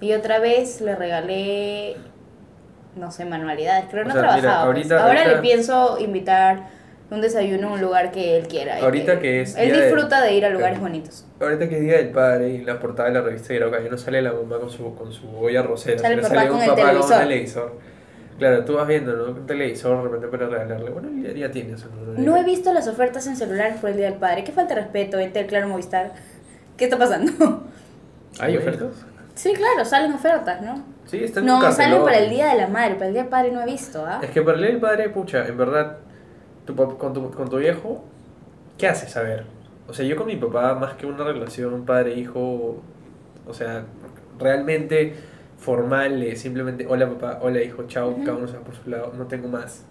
[0.00, 1.96] y otra vez le regalé,
[2.96, 4.72] no sé, manualidades, pero O no sea, mira, trabajaba.
[4.72, 4.90] pues.
[4.92, 6.76] Ahora ahorita- le pienso invitar
[7.10, 8.78] un desayuno a un lugar que él quiera.
[8.78, 11.24] Ahorita que es Él de- disfruta de ir a lugares bonitos.
[11.40, 13.96] Ahorita que es Día del Padre y la portada de la revista Grauca ya no
[13.96, 16.68] sale la mamá con su, con su olla rosera, Sale el papá con un el
[16.70, 17.78] papá con un televisor.
[18.38, 19.32] Claro, tú vas viendo, ¿no?
[19.32, 20.90] Un televisor de repente para regalarle.
[20.90, 21.86] Bueno, ya, ya tienes.
[22.16, 24.44] No he visto las ofertas en celulares por el Día del Padre.
[24.44, 26.12] Qué falta de respeto, Entel, Claro, Movistar.
[26.76, 27.64] ¿Qué está pasando?
[28.38, 28.90] ¿Hay ofertas?
[29.34, 30.82] sí, claro, salen ofertas, ¿no?
[31.06, 32.94] Sí, está en un No, salen para el Día de la Madre.
[32.94, 34.20] Para el Día del Padre no he visto, ¿ah?
[34.22, 35.98] Es que para el Día del Padre, pucha, en verdad,
[36.66, 38.04] tu pap- con, tu, con tu viejo,
[38.76, 39.16] ¿qué haces?
[39.16, 39.44] A ver.
[39.88, 42.82] O sea, yo con mi papá, más que una relación padre-hijo,
[43.46, 43.84] o sea,
[44.38, 45.14] realmente
[45.58, 48.24] formal, eh, simplemente hola papá, hola hijo, chao, Ujú.
[48.24, 49.82] cada uno se va por su lado, no tengo más.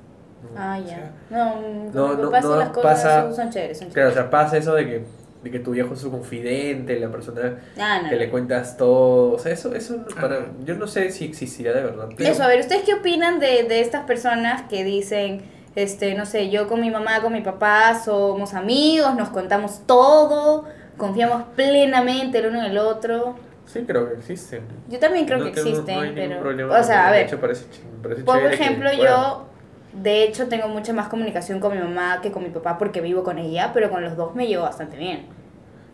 [0.44, 0.90] No, Ah, o ya.
[0.90, 4.12] sea, No, mm, no, no, no las cosas pasa- son, son chéveres, son Claro, o
[4.12, 4.14] chéveres.
[4.14, 5.06] sea, pasa eso de que,
[5.44, 8.20] de que tu viejo es su confidente, la persona Ah, no, que no.
[8.22, 9.34] le cuentas todo.
[9.34, 10.22] O sea, eso, eso Ah.
[10.22, 12.10] para, yo no sé si existirá de verdad.
[12.16, 15.42] pero- Eso, a ver, ¿ustedes qué opinan de, de estas personas que dicen,
[15.76, 20.66] este, no sé, yo con mi mamá, con mi papá somos amigos, nos contamos todo,
[20.98, 23.36] confiamos plenamente el uno en el otro.
[23.66, 24.62] Sí, creo que existen.
[24.90, 26.40] Yo también creo No que tengo- existen, no hay pero...
[26.40, 27.66] problema O sea, a ver, hecho, parece
[28.04, 29.08] parece por chévere que ejemplo, puedan.
[29.14, 29.46] yo
[29.94, 33.24] de hecho tengo mucha más comunicación con mi mamá que con mi papá porque vivo
[33.24, 35.26] con ella, pero con los dos me llevo bastante bien.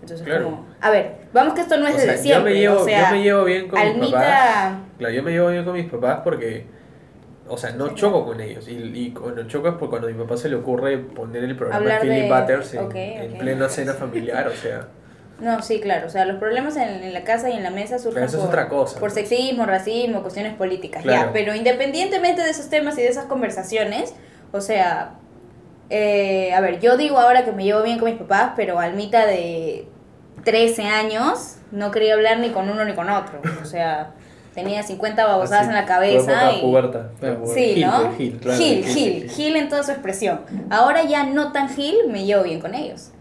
[0.02, 0.46] Entonces, Claro.
[0.46, 0.66] como...
[0.82, 2.86] A ver, vamos que esto no es O sea, desde siempre, yo me llevo, o
[2.86, 3.10] sea...
[3.12, 4.74] yo me llevo bien con mis Almita- papás.
[4.98, 6.66] Claro, yo me llevo bien con mis papás porque,
[7.48, 8.68] o sea, no choco con ellos.
[8.68, 11.56] Y, y cuando choco es porque cuando a mi papá se le ocurre poner el
[11.56, 13.40] programa Hablar Philip de- Butters en, ok, en ok.
[13.40, 14.88] plena cena familiar, o sea.
[15.42, 16.08] No, sí, claro.
[16.08, 18.48] O sea, los problemas en, en la casa y en la mesa surgen es por,
[18.48, 21.02] otra cosa, por sexismo, racismo, cuestiones políticas.
[21.02, 21.28] Claro.
[21.28, 24.14] Ya, pero independientemente de esos temas y de esas conversaciones,
[24.52, 25.16] o sea,
[25.90, 29.26] eh, a ver, yo digo ahora que me llevo bien con mis papás, pero Almita
[29.26, 29.88] de
[30.46, 33.42] 13 años no quería hablar ni con uno ni con otro.
[33.62, 34.12] O sea,
[34.54, 36.62] tenía 50 babosadas así, en la cabeza y...
[36.62, 37.10] puberta.
[37.54, 38.14] Sí, Gil, ¿no?
[38.14, 39.30] Gil, Gil, Gil.
[39.30, 40.42] Gil en toda su expresión.
[40.70, 43.12] Ahora ya no tan Gil, me llevo bien con ellos.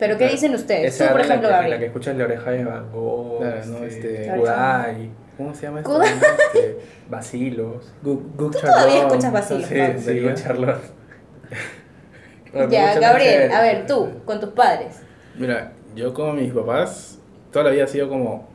[0.00, 0.94] ¿Pero qué dicen ustedes?
[0.94, 1.70] Esa Tú, por la ejemplo, que- Gabriel.
[1.74, 3.76] La que escuchas la oreja de Van Gogh, Claro, ¿no?
[3.84, 6.02] este, Este- Kudai, ¿Cómo se llama esto?
[6.02, 6.78] Este,
[7.08, 7.92] Basilos.
[8.02, 10.34] Tú todavía escuchas Basilos, Sí, sí, Sí, ya.
[10.34, 10.82] Charlotte.
[12.70, 15.00] Ya, Gabriel, a ver, tú, con tus padres.
[15.38, 17.18] Mira, yo con mis papás,
[17.52, 18.48] toda la vida ha sido como...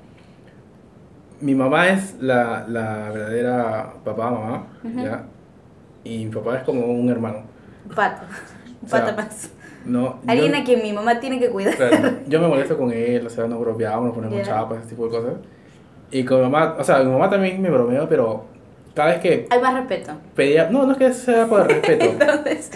[1.42, 4.68] Mi mamá es la, la verdadera papá, mamá.
[4.84, 5.24] ¿ya?
[6.04, 7.44] Y mi papá es como un hermano,
[7.96, 8.24] Pato.
[8.82, 9.50] Un O sea, Pato más.
[9.86, 10.20] ¿No?
[10.28, 11.76] Alguien Yo- a quien mi mamá tiene que cuidar.
[11.76, 15.06] Claro, yo me molesto con él, o sea, nos bromeamos, nos ponemos chapas, ese tipo
[15.06, 15.34] de cosas.
[16.12, 18.46] Y con mi mamá, o sea, mi mamá también me bromeo, pero
[18.94, 20.14] cada vez que Hay más respeto.
[20.36, 22.72] pedía, no, no es que sea por respeto, Entonces,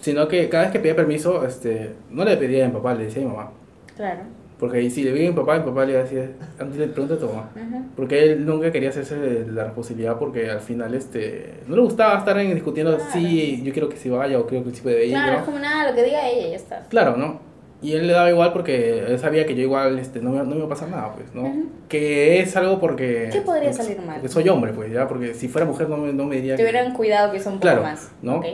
[0.00, 3.04] sino que cada vez que pedía permiso, este, no le pedía a mi papá, le
[3.04, 3.50] decía a mi mamá.
[3.96, 4.20] claro.
[4.58, 6.86] Porque si le veía a mi papá, mi papá le iba a decir, "Antes le
[6.86, 7.50] pregunta a tu mamá.
[7.56, 7.84] Ujú.
[7.96, 12.38] Porque él nunca quería hacerse la responsabilidad porque al final este, no le gustaba estar
[12.38, 13.10] en discutiendo Claro.
[13.12, 15.12] si yo quiero que se vaya o creo que sí puede ir.
[15.12, 15.38] Claro, ¿no?
[15.40, 16.82] es como nada, lo que diga ella, ya está.
[16.88, 17.40] Claro, ¿no?
[17.82, 20.44] Y él le daba igual porque él sabía que yo igual este, no, me, no
[20.46, 21.42] me iba a pasar nada, pues, ¿no?
[21.42, 21.66] Ujú.
[21.88, 23.28] Que es algo porque...
[23.32, 24.14] ¿Qué podría porque- salir mal?
[24.20, 25.06] Porque soy hombre, pues, ¿ya?
[25.08, 27.54] Porque si fuera mujer no me, no me diría Te que- hubieran cuidado que son
[27.54, 28.10] un poco Claro, más.
[28.22, 28.36] ¿no?
[28.36, 28.46] Ok.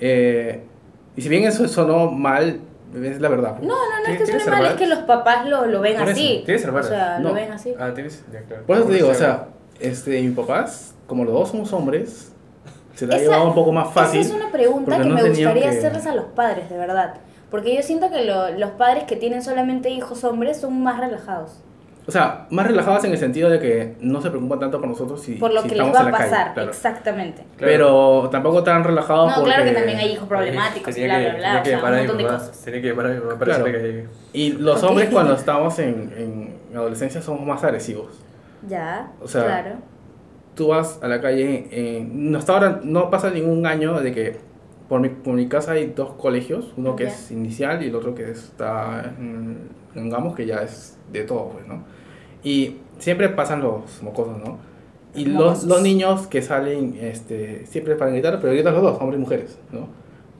[0.00, 0.60] Eh,
[1.16, 2.60] y si bien eso sonó mal,
[2.94, 3.56] es la verdad.
[3.60, 6.00] No, no, no es que ¿Tienes suene mal, es que los papás lo, lo ven
[6.00, 6.42] así.
[6.44, 6.86] ¿tienes hermanas?
[6.86, 7.28] O sea, No.
[7.30, 7.74] lo ven así.
[7.78, 8.24] Ah, tienes.
[8.32, 8.64] Ya, claro.
[8.66, 9.48] Por eso te digo, o sea,
[9.80, 12.32] este, mis papás, como los dos somos hombres,
[12.94, 14.20] se la ha llevado un poco más fácil.
[14.20, 17.14] Esa es una pregunta que no me gustaría que- hacerles a los padres, de verdad.
[17.50, 21.52] Porque yo siento que lo- los padres que tienen solamente hijos hombres son más relajados.
[22.04, 25.22] O sea, más relajadas en el sentido de que no se preocupan tanto por nosotros
[25.22, 26.70] si, Por lo si que les estamos va en a la calle, pasar, claro.
[26.70, 27.42] exactamente.
[27.56, 27.72] Claro.
[27.72, 29.50] Pero tampoco tan relajados No, porque...
[29.50, 31.42] claro que también hay hijos problemáticos, Tenía bla, que- bla, bla.
[31.42, 32.64] tenía O que sea, llamar un a mi montón de mamá, cosas.
[32.64, 33.64] Tenía que llamar a mi mamá para Claro.
[33.64, 33.92] decirle
[34.32, 34.38] que...
[34.38, 36.12] Y los hombres cuando estamos en,
[36.70, 38.20] en adolescencia somos más agresivos.
[38.68, 39.70] Ya, O sea, claro.
[40.56, 44.36] Tú vas a la calle, eh, no, hasta ahora no pasa ningún año de que
[44.88, 48.14] por mi, por mi casa hay dos colegios, uno que es inicial y el otro
[48.14, 51.82] que está en, en Gamos, que ya es de todo, pues, ¿no?
[52.42, 54.58] Y siempre pasan los mocosos, ¿no?
[55.14, 59.18] Y los, los niños que salen este, siempre para gritar, pero gritan los dos, hombres
[59.18, 59.88] y mujeres, ¿no?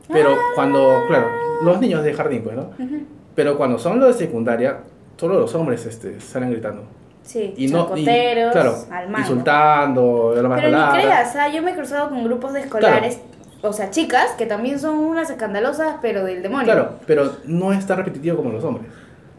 [0.08, 1.28] Pero cuando, claro,
[1.62, 2.70] los niños de jardín, pues, ¿no?
[2.78, 3.04] Ujú.
[3.34, 4.80] Pero cuando son los de secundaria,
[5.16, 6.84] solo los hombres este, salen gritando.
[7.22, 8.74] Sí, Y no, y, claro,
[9.16, 11.48] insultando, de la más Pero ni creas, ¿ah?
[11.48, 13.20] yo me he cruzado con grupos de escolares,
[13.62, 16.64] o sea, chicas, que también son unas escandalosas, pero del demonio.
[16.64, 18.88] Claro, pero no es tan repetitivo como los hombres,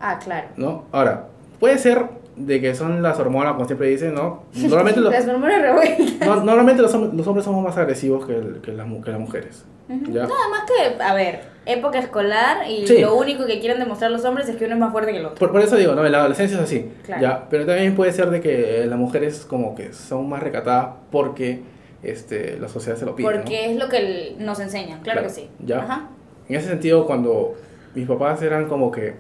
[0.06, 0.48] Ah, claro.
[0.58, 0.84] ¿no?
[0.92, 1.28] Ahora,
[1.60, 4.44] puede ser de que son las hormonas, como siempre dicen, ¿no?
[4.54, 6.28] Normalmente, los, Las hormonas revueltas.
[6.28, 9.20] no- normalmente los, los hombres somos más agresivos que, el- que, las, mu- que las
[9.20, 9.66] mujeres.
[9.88, 10.12] Ujú.
[10.12, 10.24] ¿ya?
[10.24, 13.00] Nada más que, a ver, época escolar y Sí.
[13.00, 15.26] lo único que quieren demostrar los hombres es que uno es más fuerte que el
[15.26, 15.38] otro.
[15.38, 16.06] Por, por eso digo, ¿no?
[16.06, 17.22] En la adolescencia es así, Claro.
[17.22, 17.48] ¿ya?
[17.50, 21.62] Pero también puede ser de que eh, las mujeres como que son más recatadas porque
[22.02, 23.36] este, la sociedad se lo pide, ¿no?
[23.38, 25.50] Porque es lo que nos enseñan, claro, Claro, que sí.
[25.60, 25.80] ya.
[25.80, 26.08] Ajá.
[26.50, 27.54] En ese sentido, cuando
[27.96, 29.14] mis papás eran como que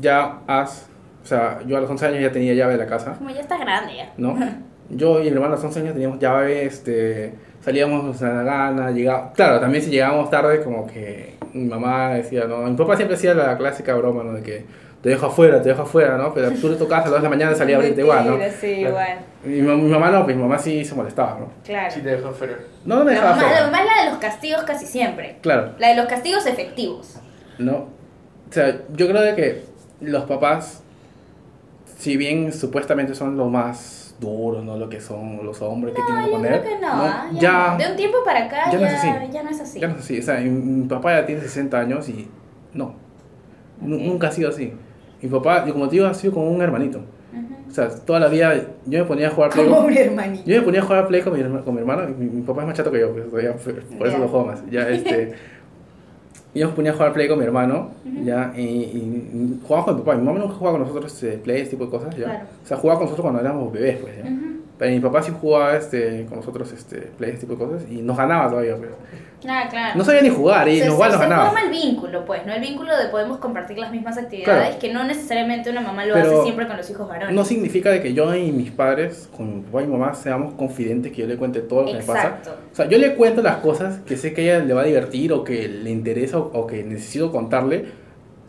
[0.00, 0.88] ya has,
[1.22, 3.40] o sea, yo a los 11 años ya tenía llave de la casa, Como ya
[3.40, 4.12] estás grande ya.
[4.16, 4.36] ¿no?
[4.90, 8.90] Yo y mi hermano a los 11 años teníamos llave, este, salíamos a la gana,
[8.90, 13.14] llegaba, claro, también si llegábamos tarde, como que mi mamá decía, no, mi papá siempre
[13.16, 14.32] hacía la clásica broma, ¿no?
[14.32, 14.64] De que
[15.02, 16.32] te dejo afuera, te dejo afuera, ¿no?
[16.32, 18.26] Pero tú de tu casa a las 2 de la mañana salía a abrirte igual,
[18.26, 18.38] ¿no?
[18.58, 18.88] Sí, Claro.
[18.88, 19.18] igual.
[19.44, 21.50] Mi, mi mamá no, pues mi mamá sí se molestaba, ¿no?
[21.66, 21.90] Claro.
[21.94, 22.54] Sí te dejó fuera.
[22.86, 25.36] No, no me La dejaba mamá, la mamá es la de los castigos casi siempre.
[25.42, 25.72] Claro.
[25.78, 27.16] La de los castigos efectivos.
[27.58, 27.74] ¿no?
[27.76, 29.62] O sea, yo creo de que
[30.00, 30.82] los papás,
[31.98, 34.76] si bien supuestamente son los más duros, ¿no?
[34.76, 37.02] Lo que son los hombres que tienen que Yo poner, creo que no, ¿no?
[37.04, 37.28] ¿ah?
[37.34, 37.78] ya, ya, no.
[37.84, 39.06] De un tiempo para acá ya ya, no es así.
[39.32, 39.80] ya no es así.
[39.80, 40.18] ya no es así.
[40.18, 42.28] O sea, mi, mi papá ya tiene 60 años y
[42.74, 42.94] no,
[43.80, 44.02] Nu- Ok.
[44.02, 44.72] nunca ha sido así.
[45.22, 46.98] Mi papá, y como te digo, ha sido como un hermanito.
[46.98, 47.70] Ujú.
[47.70, 48.54] O sea, toda la vida
[48.86, 49.66] yo me ponía a jugar Play.
[49.66, 50.44] Como un hermanito.
[50.46, 52.66] Yo me ponía a jugar Play con mi, con mi hermano, mi, mi papá es
[52.68, 54.18] más chato que yo, pues, todavía, por eso Ya.
[54.18, 54.62] lo juego más.
[54.70, 55.32] Ya, este,
[56.58, 57.90] Y yo me ponía a jugar Play con mi hermano,
[58.24, 58.52] ¿ya?
[58.56, 60.16] Y, y, y jugábamos con mi papá.
[60.16, 62.24] Mi mamá nunca jugaba con nosotros este, Play, ese tipo de cosas, ¿ya?
[62.24, 62.46] Claro.
[62.64, 64.24] O sea, jugaba con nosotros cuando éramos bebés, pues, ¿ya?
[64.78, 67.82] Pero mi papá sí jugaba este, con nosotros este, Play, ese tipo de cosas.
[67.90, 68.90] Y nos ganaba todavía, pues.
[69.48, 69.96] Ah, claro.
[69.96, 71.50] No sabía ni jugar y se, nos igual se- nos se ganaba.
[71.50, 72.52] forma el vínculo, pues, ¿no?
[72.52, 74.78] El vínculo de podemos compartir las mismas actividades, Claro.
[74.80, 77.34] que no necesariamente una mamá lo Pero hace siempre con los hijos varones.
[77.34, 80.54] No significa de que yo y mis padres, con mi papá y mi mamá, seamos
[80.54, 82.50] confidentes que yo le cuente todo lo que me Exacto.
[82.50, 82.56] pasa.
[82.72, 84.84] O sea, yo le cuento las cosas que sé que a ella le va a
[84.84, 87.86] divertir o que le interesa o, o que necesito contarle.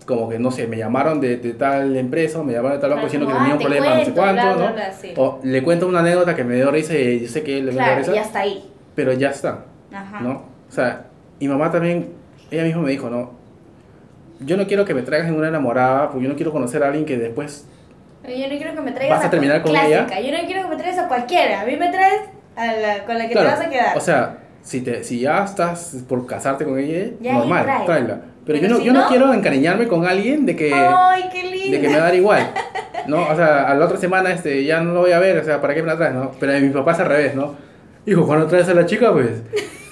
[0.10, 2.90] Como que, no sé, me llamaron de, de tal empresa o me llamaron de tal
[2.90, 4.74] banco diciendo que tenía ah, un problema, no sé cuento, cuánto, bla, bla, ¿no?
[4.74, 5.14] bla, sí.
[5.16, 7.74] O le cuento una anécdota que me dio risa y yo sé que le dio
[7.74, 8.72] Claro, risa, y hasta ahí.
[8.96, 10.20] pero ya está, Ajá.
[10.22, 10.32] ¿no?
[10.68, 11.06] O sea,
[11.40, 12.10] mi mamá también,
[12.50, 13.34] ella misma me dijo, ¿no?
[14.40, 16.88] Yo no quiero que me traigas en una enamorada, porque yo no quiero conocer a
[16.88, 17.68] alguien que después
[18.24, 20.20] Yo no quiero que me traigas ¿Vas a terminar con clásica.
[20.20, 21.62] Yo no quiero que me traigas a cualquiera.
[21.62, 22.22] A mí me traes
[22.56, 23.96] a la con la que Claro, te vas a quedar.
[23.98, 28.22] O sea, si, te, si ya estás por casarte con ella, Ya, normal, ya, tráela.
[28.50, 31.26] Pero, Pero yo, no, si yo no no- quiero encariñarme con alguien de que, Ay,
[31.32, 31.78] qué lindo.
[31.78, 32.52] de que me va a dar igual.
[33.08, 33.28] ¿no?
[33.28, 35.62] O sea, a la otra semana este, ya no lo voy a ver, o sea,
[35.62, 36.16] ¿para qué me la traes?
[36.16, 36.32] ¿no?
[36.40, 37.54] Pero mi papá es al revés, ¿no?
[38.08, 39.44] Hijo, cuando traes a la chica, pues.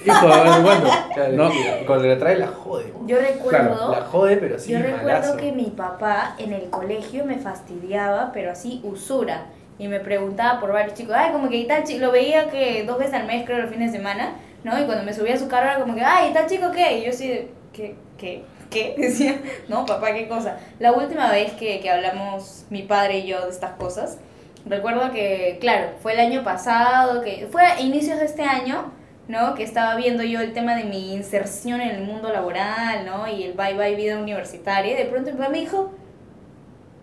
[0.04, 0.88] Hijo, a ver cuándo.
[1.14, 1.50] Claro, ¿no?
[1.86, 2.92] cuando le trae la jode.
[3.06, 4.72] Yo recuerdo, Claro, La jode, pero sí.
[4.72, 5.36] yo recuerdo malazo.
[5.36, 9.46] que mi papá en el colegio me fastidiaba, pero así usura.
[9.78, 12.82] Y me preguntaba por varios chicos, ay, como que y tal chico, lo veía que
[12.84, 14.32] dos veces al mes, creo, los fines de semana,
[14.64, 14.80] ¿no?
[14.80, 16.98] Y cuando me subía a su carro era como que, ay, ¿y tal chico qué?
[16.98, 17.94] Y yo de, ¿qué?
[18.18, 18.42] ¿Qué?
[18.70, 18.94] ¿Qué?
[18.98, 20.58] Decía, no, papá, ¿qué cosa?
[20.78, 24.18] La última vez que, que hablamos mi padre y yo de estas cosas,
[24.66, 28.92] recuerdo que, claro, fue el año pasado, que fue a inicios de este año,
[29.28, 29.54] ¿no?
[29.54, 33.26] Que estaba viendo yo el tema de mi inserción en el mundo laboral, ¿no?
[33.28, 34.92] Y el bye bye vida universitaria.
[34.92, 35.92] Y de pronto mi papá me dijo,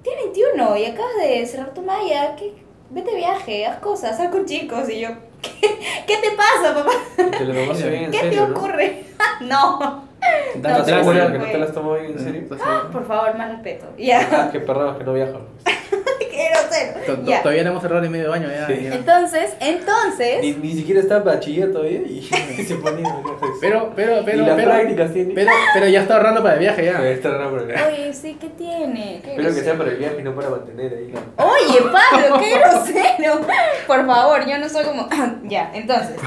[0.03, 2.53] tienes 21 y acabas de cerrar tu malla, ¿qué?
[2.89, 4.89] vete viaje, haz cosas, sal con chicos.
[4.89, 5.09] Y yo,
[5.41, 5.77] ¿qué,
[6.07, 6.91] ¿Qué te pasa, papá?
[7.17, 7.55] Bien
[8.05, 8.57] en ¿Qué serio, te ¿no?
[8.57, 9.03] ocurre?
[9.41, 10.05] no.
[10.56, 12.41] Dale, ¿Estás No, sí, que no te las bien en serio?
[12.41, 12.91] ¿Estás seguro?
[12.91, 13.85] Por favor, más respeto.
[13.97, 15.41] Ya, Ah, qué perros que no viajan.
[16.19, 17.41] qué grosero.
[17.41, 18.68] Todavía no hemos cerrado ni medio año ya.
[18.68, 18.84] Sí.
[18.84, 18.95] ya.
[18.95, 20.41] Entonces, entonces...
[20.41, 22.22] Ni, ni siquiera está bachiller todavía y
[22.68, 23.03] se pone.
[23.61, 25.34] Pero, pero, pero, y las pero, prácticas tiene.
[25.34, 27.10] pero, pero ya está ahorrando para el viaje ya.
[27.10, 27.85] Estar raro por el viaje.
[27.85, 29.22] Oye, sí, ¿qué tiene?
[29.23, 31.43] ¿Qué Espero que sea para el viaje y no para mantener ahí la.
[31.45, 33.41] Oye, Pablo, qué grosero.
[33.88, 35.07] Por favor, yo no soy como.
[35.43, 36.18] ya, entonces.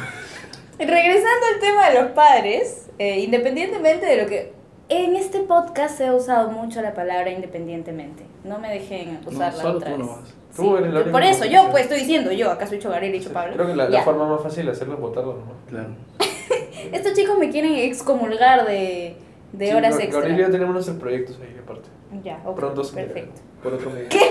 [0.78, 4.52] Regresando al tema de los padres, eh, independientemente de lo que.
[4.90, 8.22] En este podcast se ha usado mucho la palabra independientemente.
[8.44, 10.06] No me dejen No, usarla solo otra tú vez.
[10.08, 10.34] nomás.
[10.56, 13.14] Tú eres la única por eso, yo pues estoy diciendo yo, acaso he dicho Gabriel
[13.14, 13.52] y dicho Pablo.
[13.54, 13.98] Creo que la, Ya.
[13.98, 15.56] la forma más fácil de hacerlo es votarlo nomás.
[15.68, 15.88] Claro.
[16.92, 19.16] Estos chicos me quieren excomulgar de,
[19.52, 20.20] de Sí, horas extra.
[20.20, 21.88] Gabriel y yo tenemos nuestros proyectos ahí aparte.
[22.24, 23.42] Ya, ok, Pronto se perfecto.
[23.62, 24.08] Por otro medio.
[24.08, 24.20] ¡Qué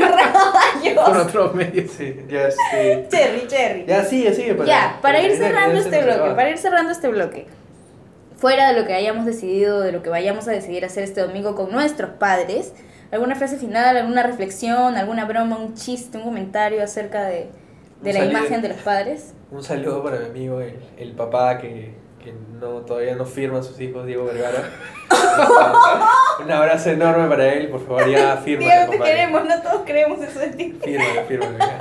[0.95, 1.27] Por rayos!
[1.27, 1.91] otros medios.
[1.91, 3.07] Sí, ya este.
[3.09, 3.85] Cherry, cherry.
[3.85, 4.55] Ya sigue, sigue.
[4.55, 7.45] Para, ya, para ir que ya- cerrando ya este bloque, para ir cerrando este bloque.
[8.37, 11.55] Fuera de lo que hayamos decidido, de lo que vayamos a decidir hacer este domingo
[11.55, 12.73] con nuestros padres,
[13.11, 17.49] ¿alguna frase final, alguna reflexión, alguna broma, un chiste, un comentario acerca de,
[18.01, 18.37] de la saludo.
[18.37, 19.33] imagen de los padres?
[19.49, 23.63] Un saludo para mi amigo, el, el papá que, que no, todavía no firma a
[23.63, 24.69] sus hijos, Diego Vergara.
[26.43, 28.65] Un abrazo enorme para él, por favor, ya firma.
[28.71, 30.77] Diego, te queremos, no todos creemos eso de ti.
[30.83, 31.57] Fírmalo, fírmalo.
[31.57, 31.79] ya.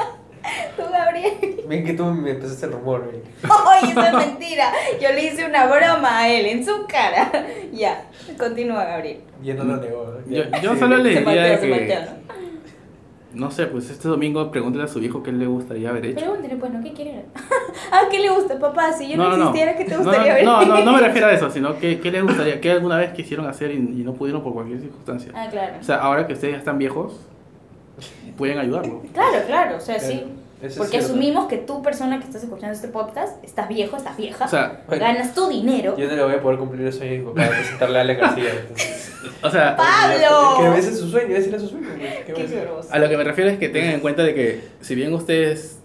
[0.76, 1.60] Tú, Gabriel.
[1.68, 3.22] Bien que tú me empezaste el rumor, güey.
[3.42, 4.72] Ay, eso es mentira.
[5.00, 7.30] Yo le hice una broma a él en su cara.
[7.72, 8.06] Ya,
[8.38, 9.20] continúa, Gabriel.
[9.42, 10.18] Y él no lo negó.
[10.26, 10.78] Yo, yo sí.
[10.78, 12.26] solo le diría se que, ¿no?
[13.36, 16.20] no sé, pues este domingo pregúntale a su hijo qué le gustaría haber hecho.
[16.20, 16.82] Pregúntale, pues, ¿no?
[16.82, 17.24] ¿Qué quiere?
[17.92, 18.92] ah, ¿qué le gusta, papá?
[18.92, 20.44] Si yo no, No, no, existiera, ¿qué te No, gustaría ver?
[20.44, 23.12] no, no, no me refiero a eso, sino que qué les gustaría, qué alguna vez
[23.12, 25.32] quisieron hacer y, y no pudieron por cualquier circunstancia.
[25.34, 25.74] Ah, claro.
[25.78, 27.20] O sea, ahora que ustedes ya están viejos,
[28.36, 29.02] pueden ayudarlo.
[29.12, 30.24] Claro, claro, o sea, Claro, sí.
[30.62, 31.08] eso Porque cierto.
[31.08, 34.82] asumimos que tú, persona que estás escuchando este podcast, estás viejo, estás vieja, O sea,
[34.86, 35.04] Bueno.
[35.04, 35.96] ganas tu dinero.
[35.96, 38.00] Yo no le voy a poder cumplir el sueño de mi papá de presentarle a
[38.02, 38.44] Ale García.
[38.60, 39.12] entonces.
[39.42, 40.72] o sea, ¡Pablo!
[40.72, 41.88] Que ese es su sueño, ese era su sueño.
[42.26, 44.94] ¿Qué Qué a lo que me refiero es que tengan en cuenta de que si
[44.94, 45.78] bien ustedes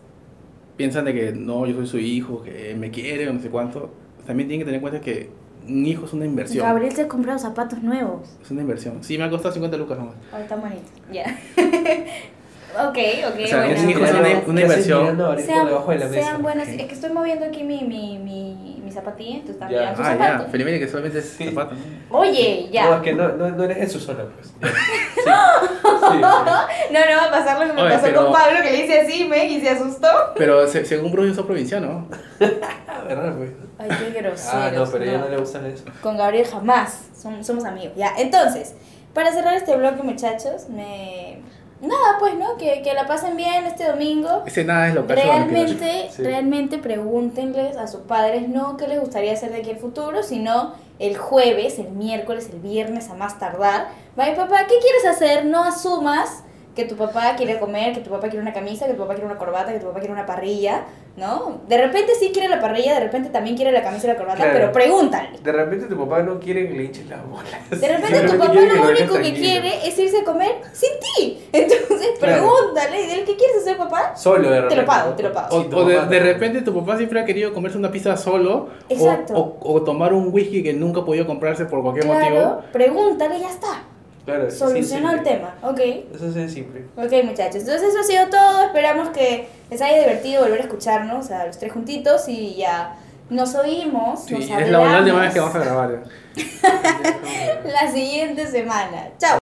[0.77, 3.91] piensan de que no, yo soy su hijo, que me quiere o no sé cuánto,
[4.25, 5.29] también tienen que tener en cuenta que
[5.67, 6.65] un hijo es una inversión.
[6.65, 8.29] Gabriel se ha comprado zapatos nuevos.
[8.41, 9.03] Es una inversión.
[9.03, 10.15] Sí, me ha costado 50 lucas nomás.
[10.41, 10.81] Está bonito.
[11.11, 11.37] Ya.
[12.75, 13.81] ok, ok, O sea, bueno.
[13.81, 14.47] un hijo es una- una ¿Qué haces
[14.87, 15.17] inversión.
[15.45, 16.27] Sean, debajo de la mesa?
[16.27, 16.67] sean buenos.
[16.67, 19.95] Es que estoy moviendo aquí mi, mi, mi, mi zapatilla, entonces están Ya.
[19.97, 20.47] Ah, ya.
[20.49, 21.49] Felizmente que solamente es Sí.
[21.49, 21.77] zapatos.
[22.09, 22.17] ¿no?
[22.19, 22.85] Oye, ya.
[22.89, 24.53] No, es que no, no, no eres en su zona, pues.
[24.61, 24.71] Ya.
[26.01, 26.07] Sí.
[26.17, 26.17] Sí,
[26.91, 28.83] No, no va a pasar lo que me Oye, pasó pero- con Pablo, que le
[28.85, 30.07] hice así, me y se asustó.
[30.35, 32.07] Pero se- según Bruce, yo soy provinciano.
[32.39, 33.51] ¿verdad, pues?
[33.77, 34.51] Ay, qué grosero.
[34.57, 35.83] Ah, no, pero a ella no le gustan eso.
[36.01, 37.01] Con Gabriel jamás.
[37.15, 37.93] Som- somos amigos.
[37.95, 38.73] Ya, entonces,
[39.13, 41.41] para cerrar este bloque, muchachos, me.
[41.81, 42.57] Nada, pues, ¿no?
[42.57, 44.43] Que, que la pasen bien este domingo.
[44.45, 46.21] Ese nada es lo que Realmente, Sí.
[46.23, 50.73] realmente pregúntenles a sus padres no qué les gustaría hacer de aquí al futuro, sino
[50.99, 53.87] el jueves, el miércoles, el viernes a más tardar,
[54.19, 55.45] va mi papá, ¿qué quieres hacer?
[55.45, 56.43] No asumas
[56.75, 59.25] que tu papá quiere comer, que tu papá quiere una camisa, que tu papá quiere
[59.27, 60.85] una corbata, que tu papá quiere una parrilla,
[61.17, 61.59] ¿no?
[61.67, 64.37] De repente sí quiere la parrilla, de repente también quiere la camisa y la corbata,
[64.37, 64.53] Claro.
[64.53, 65.37] pero pregúntale.
[65.43, 67.69] De repente tu papá no quiere que le hinches las bolas.
[67.69, 71.43] De repente tu papá lo único que quiere es irse a comer sin ti.
[71.53, 72.47] Entonces Claro.
[72.49, 74.15] pregúntale, dile, ¿qué quieres hacer papá?
[74.15, 74.75] Solo de Te repente.
[74.77, 75.57] lo pago, te lo pago.
[75.57, 78.15] O, Sí, o de, papá de repente tu papá siempre ha querido comerse una pizza
[78.15, 79.33] solo o, Exacto.
[79.35, 82.61] o, o tomar un whisky que nunca ha podido comprarse por cualquier Claro, motivo.
[82.71, 83.83] pregúntale y ya está.
[84.31, 85.79] Claro, sí, el tema, ok.
[86.15, 86.85] Eso es simple.
[86.95, 87.57] Ok, muchachos.
[87.61, 88.63] Entonces, eso ha sido todo.
[88.63, 92.95] Esperamos que les haya divertido volver a escucharnos a los tres juntitos y ya
[93.29, 94.25] nos oímos.
[94.25, 96.03] Sí, nos es la última vez que vamos a grabar.
[97.65, 99.09] la siguiente semana.
[99.17, 99.40] Chao.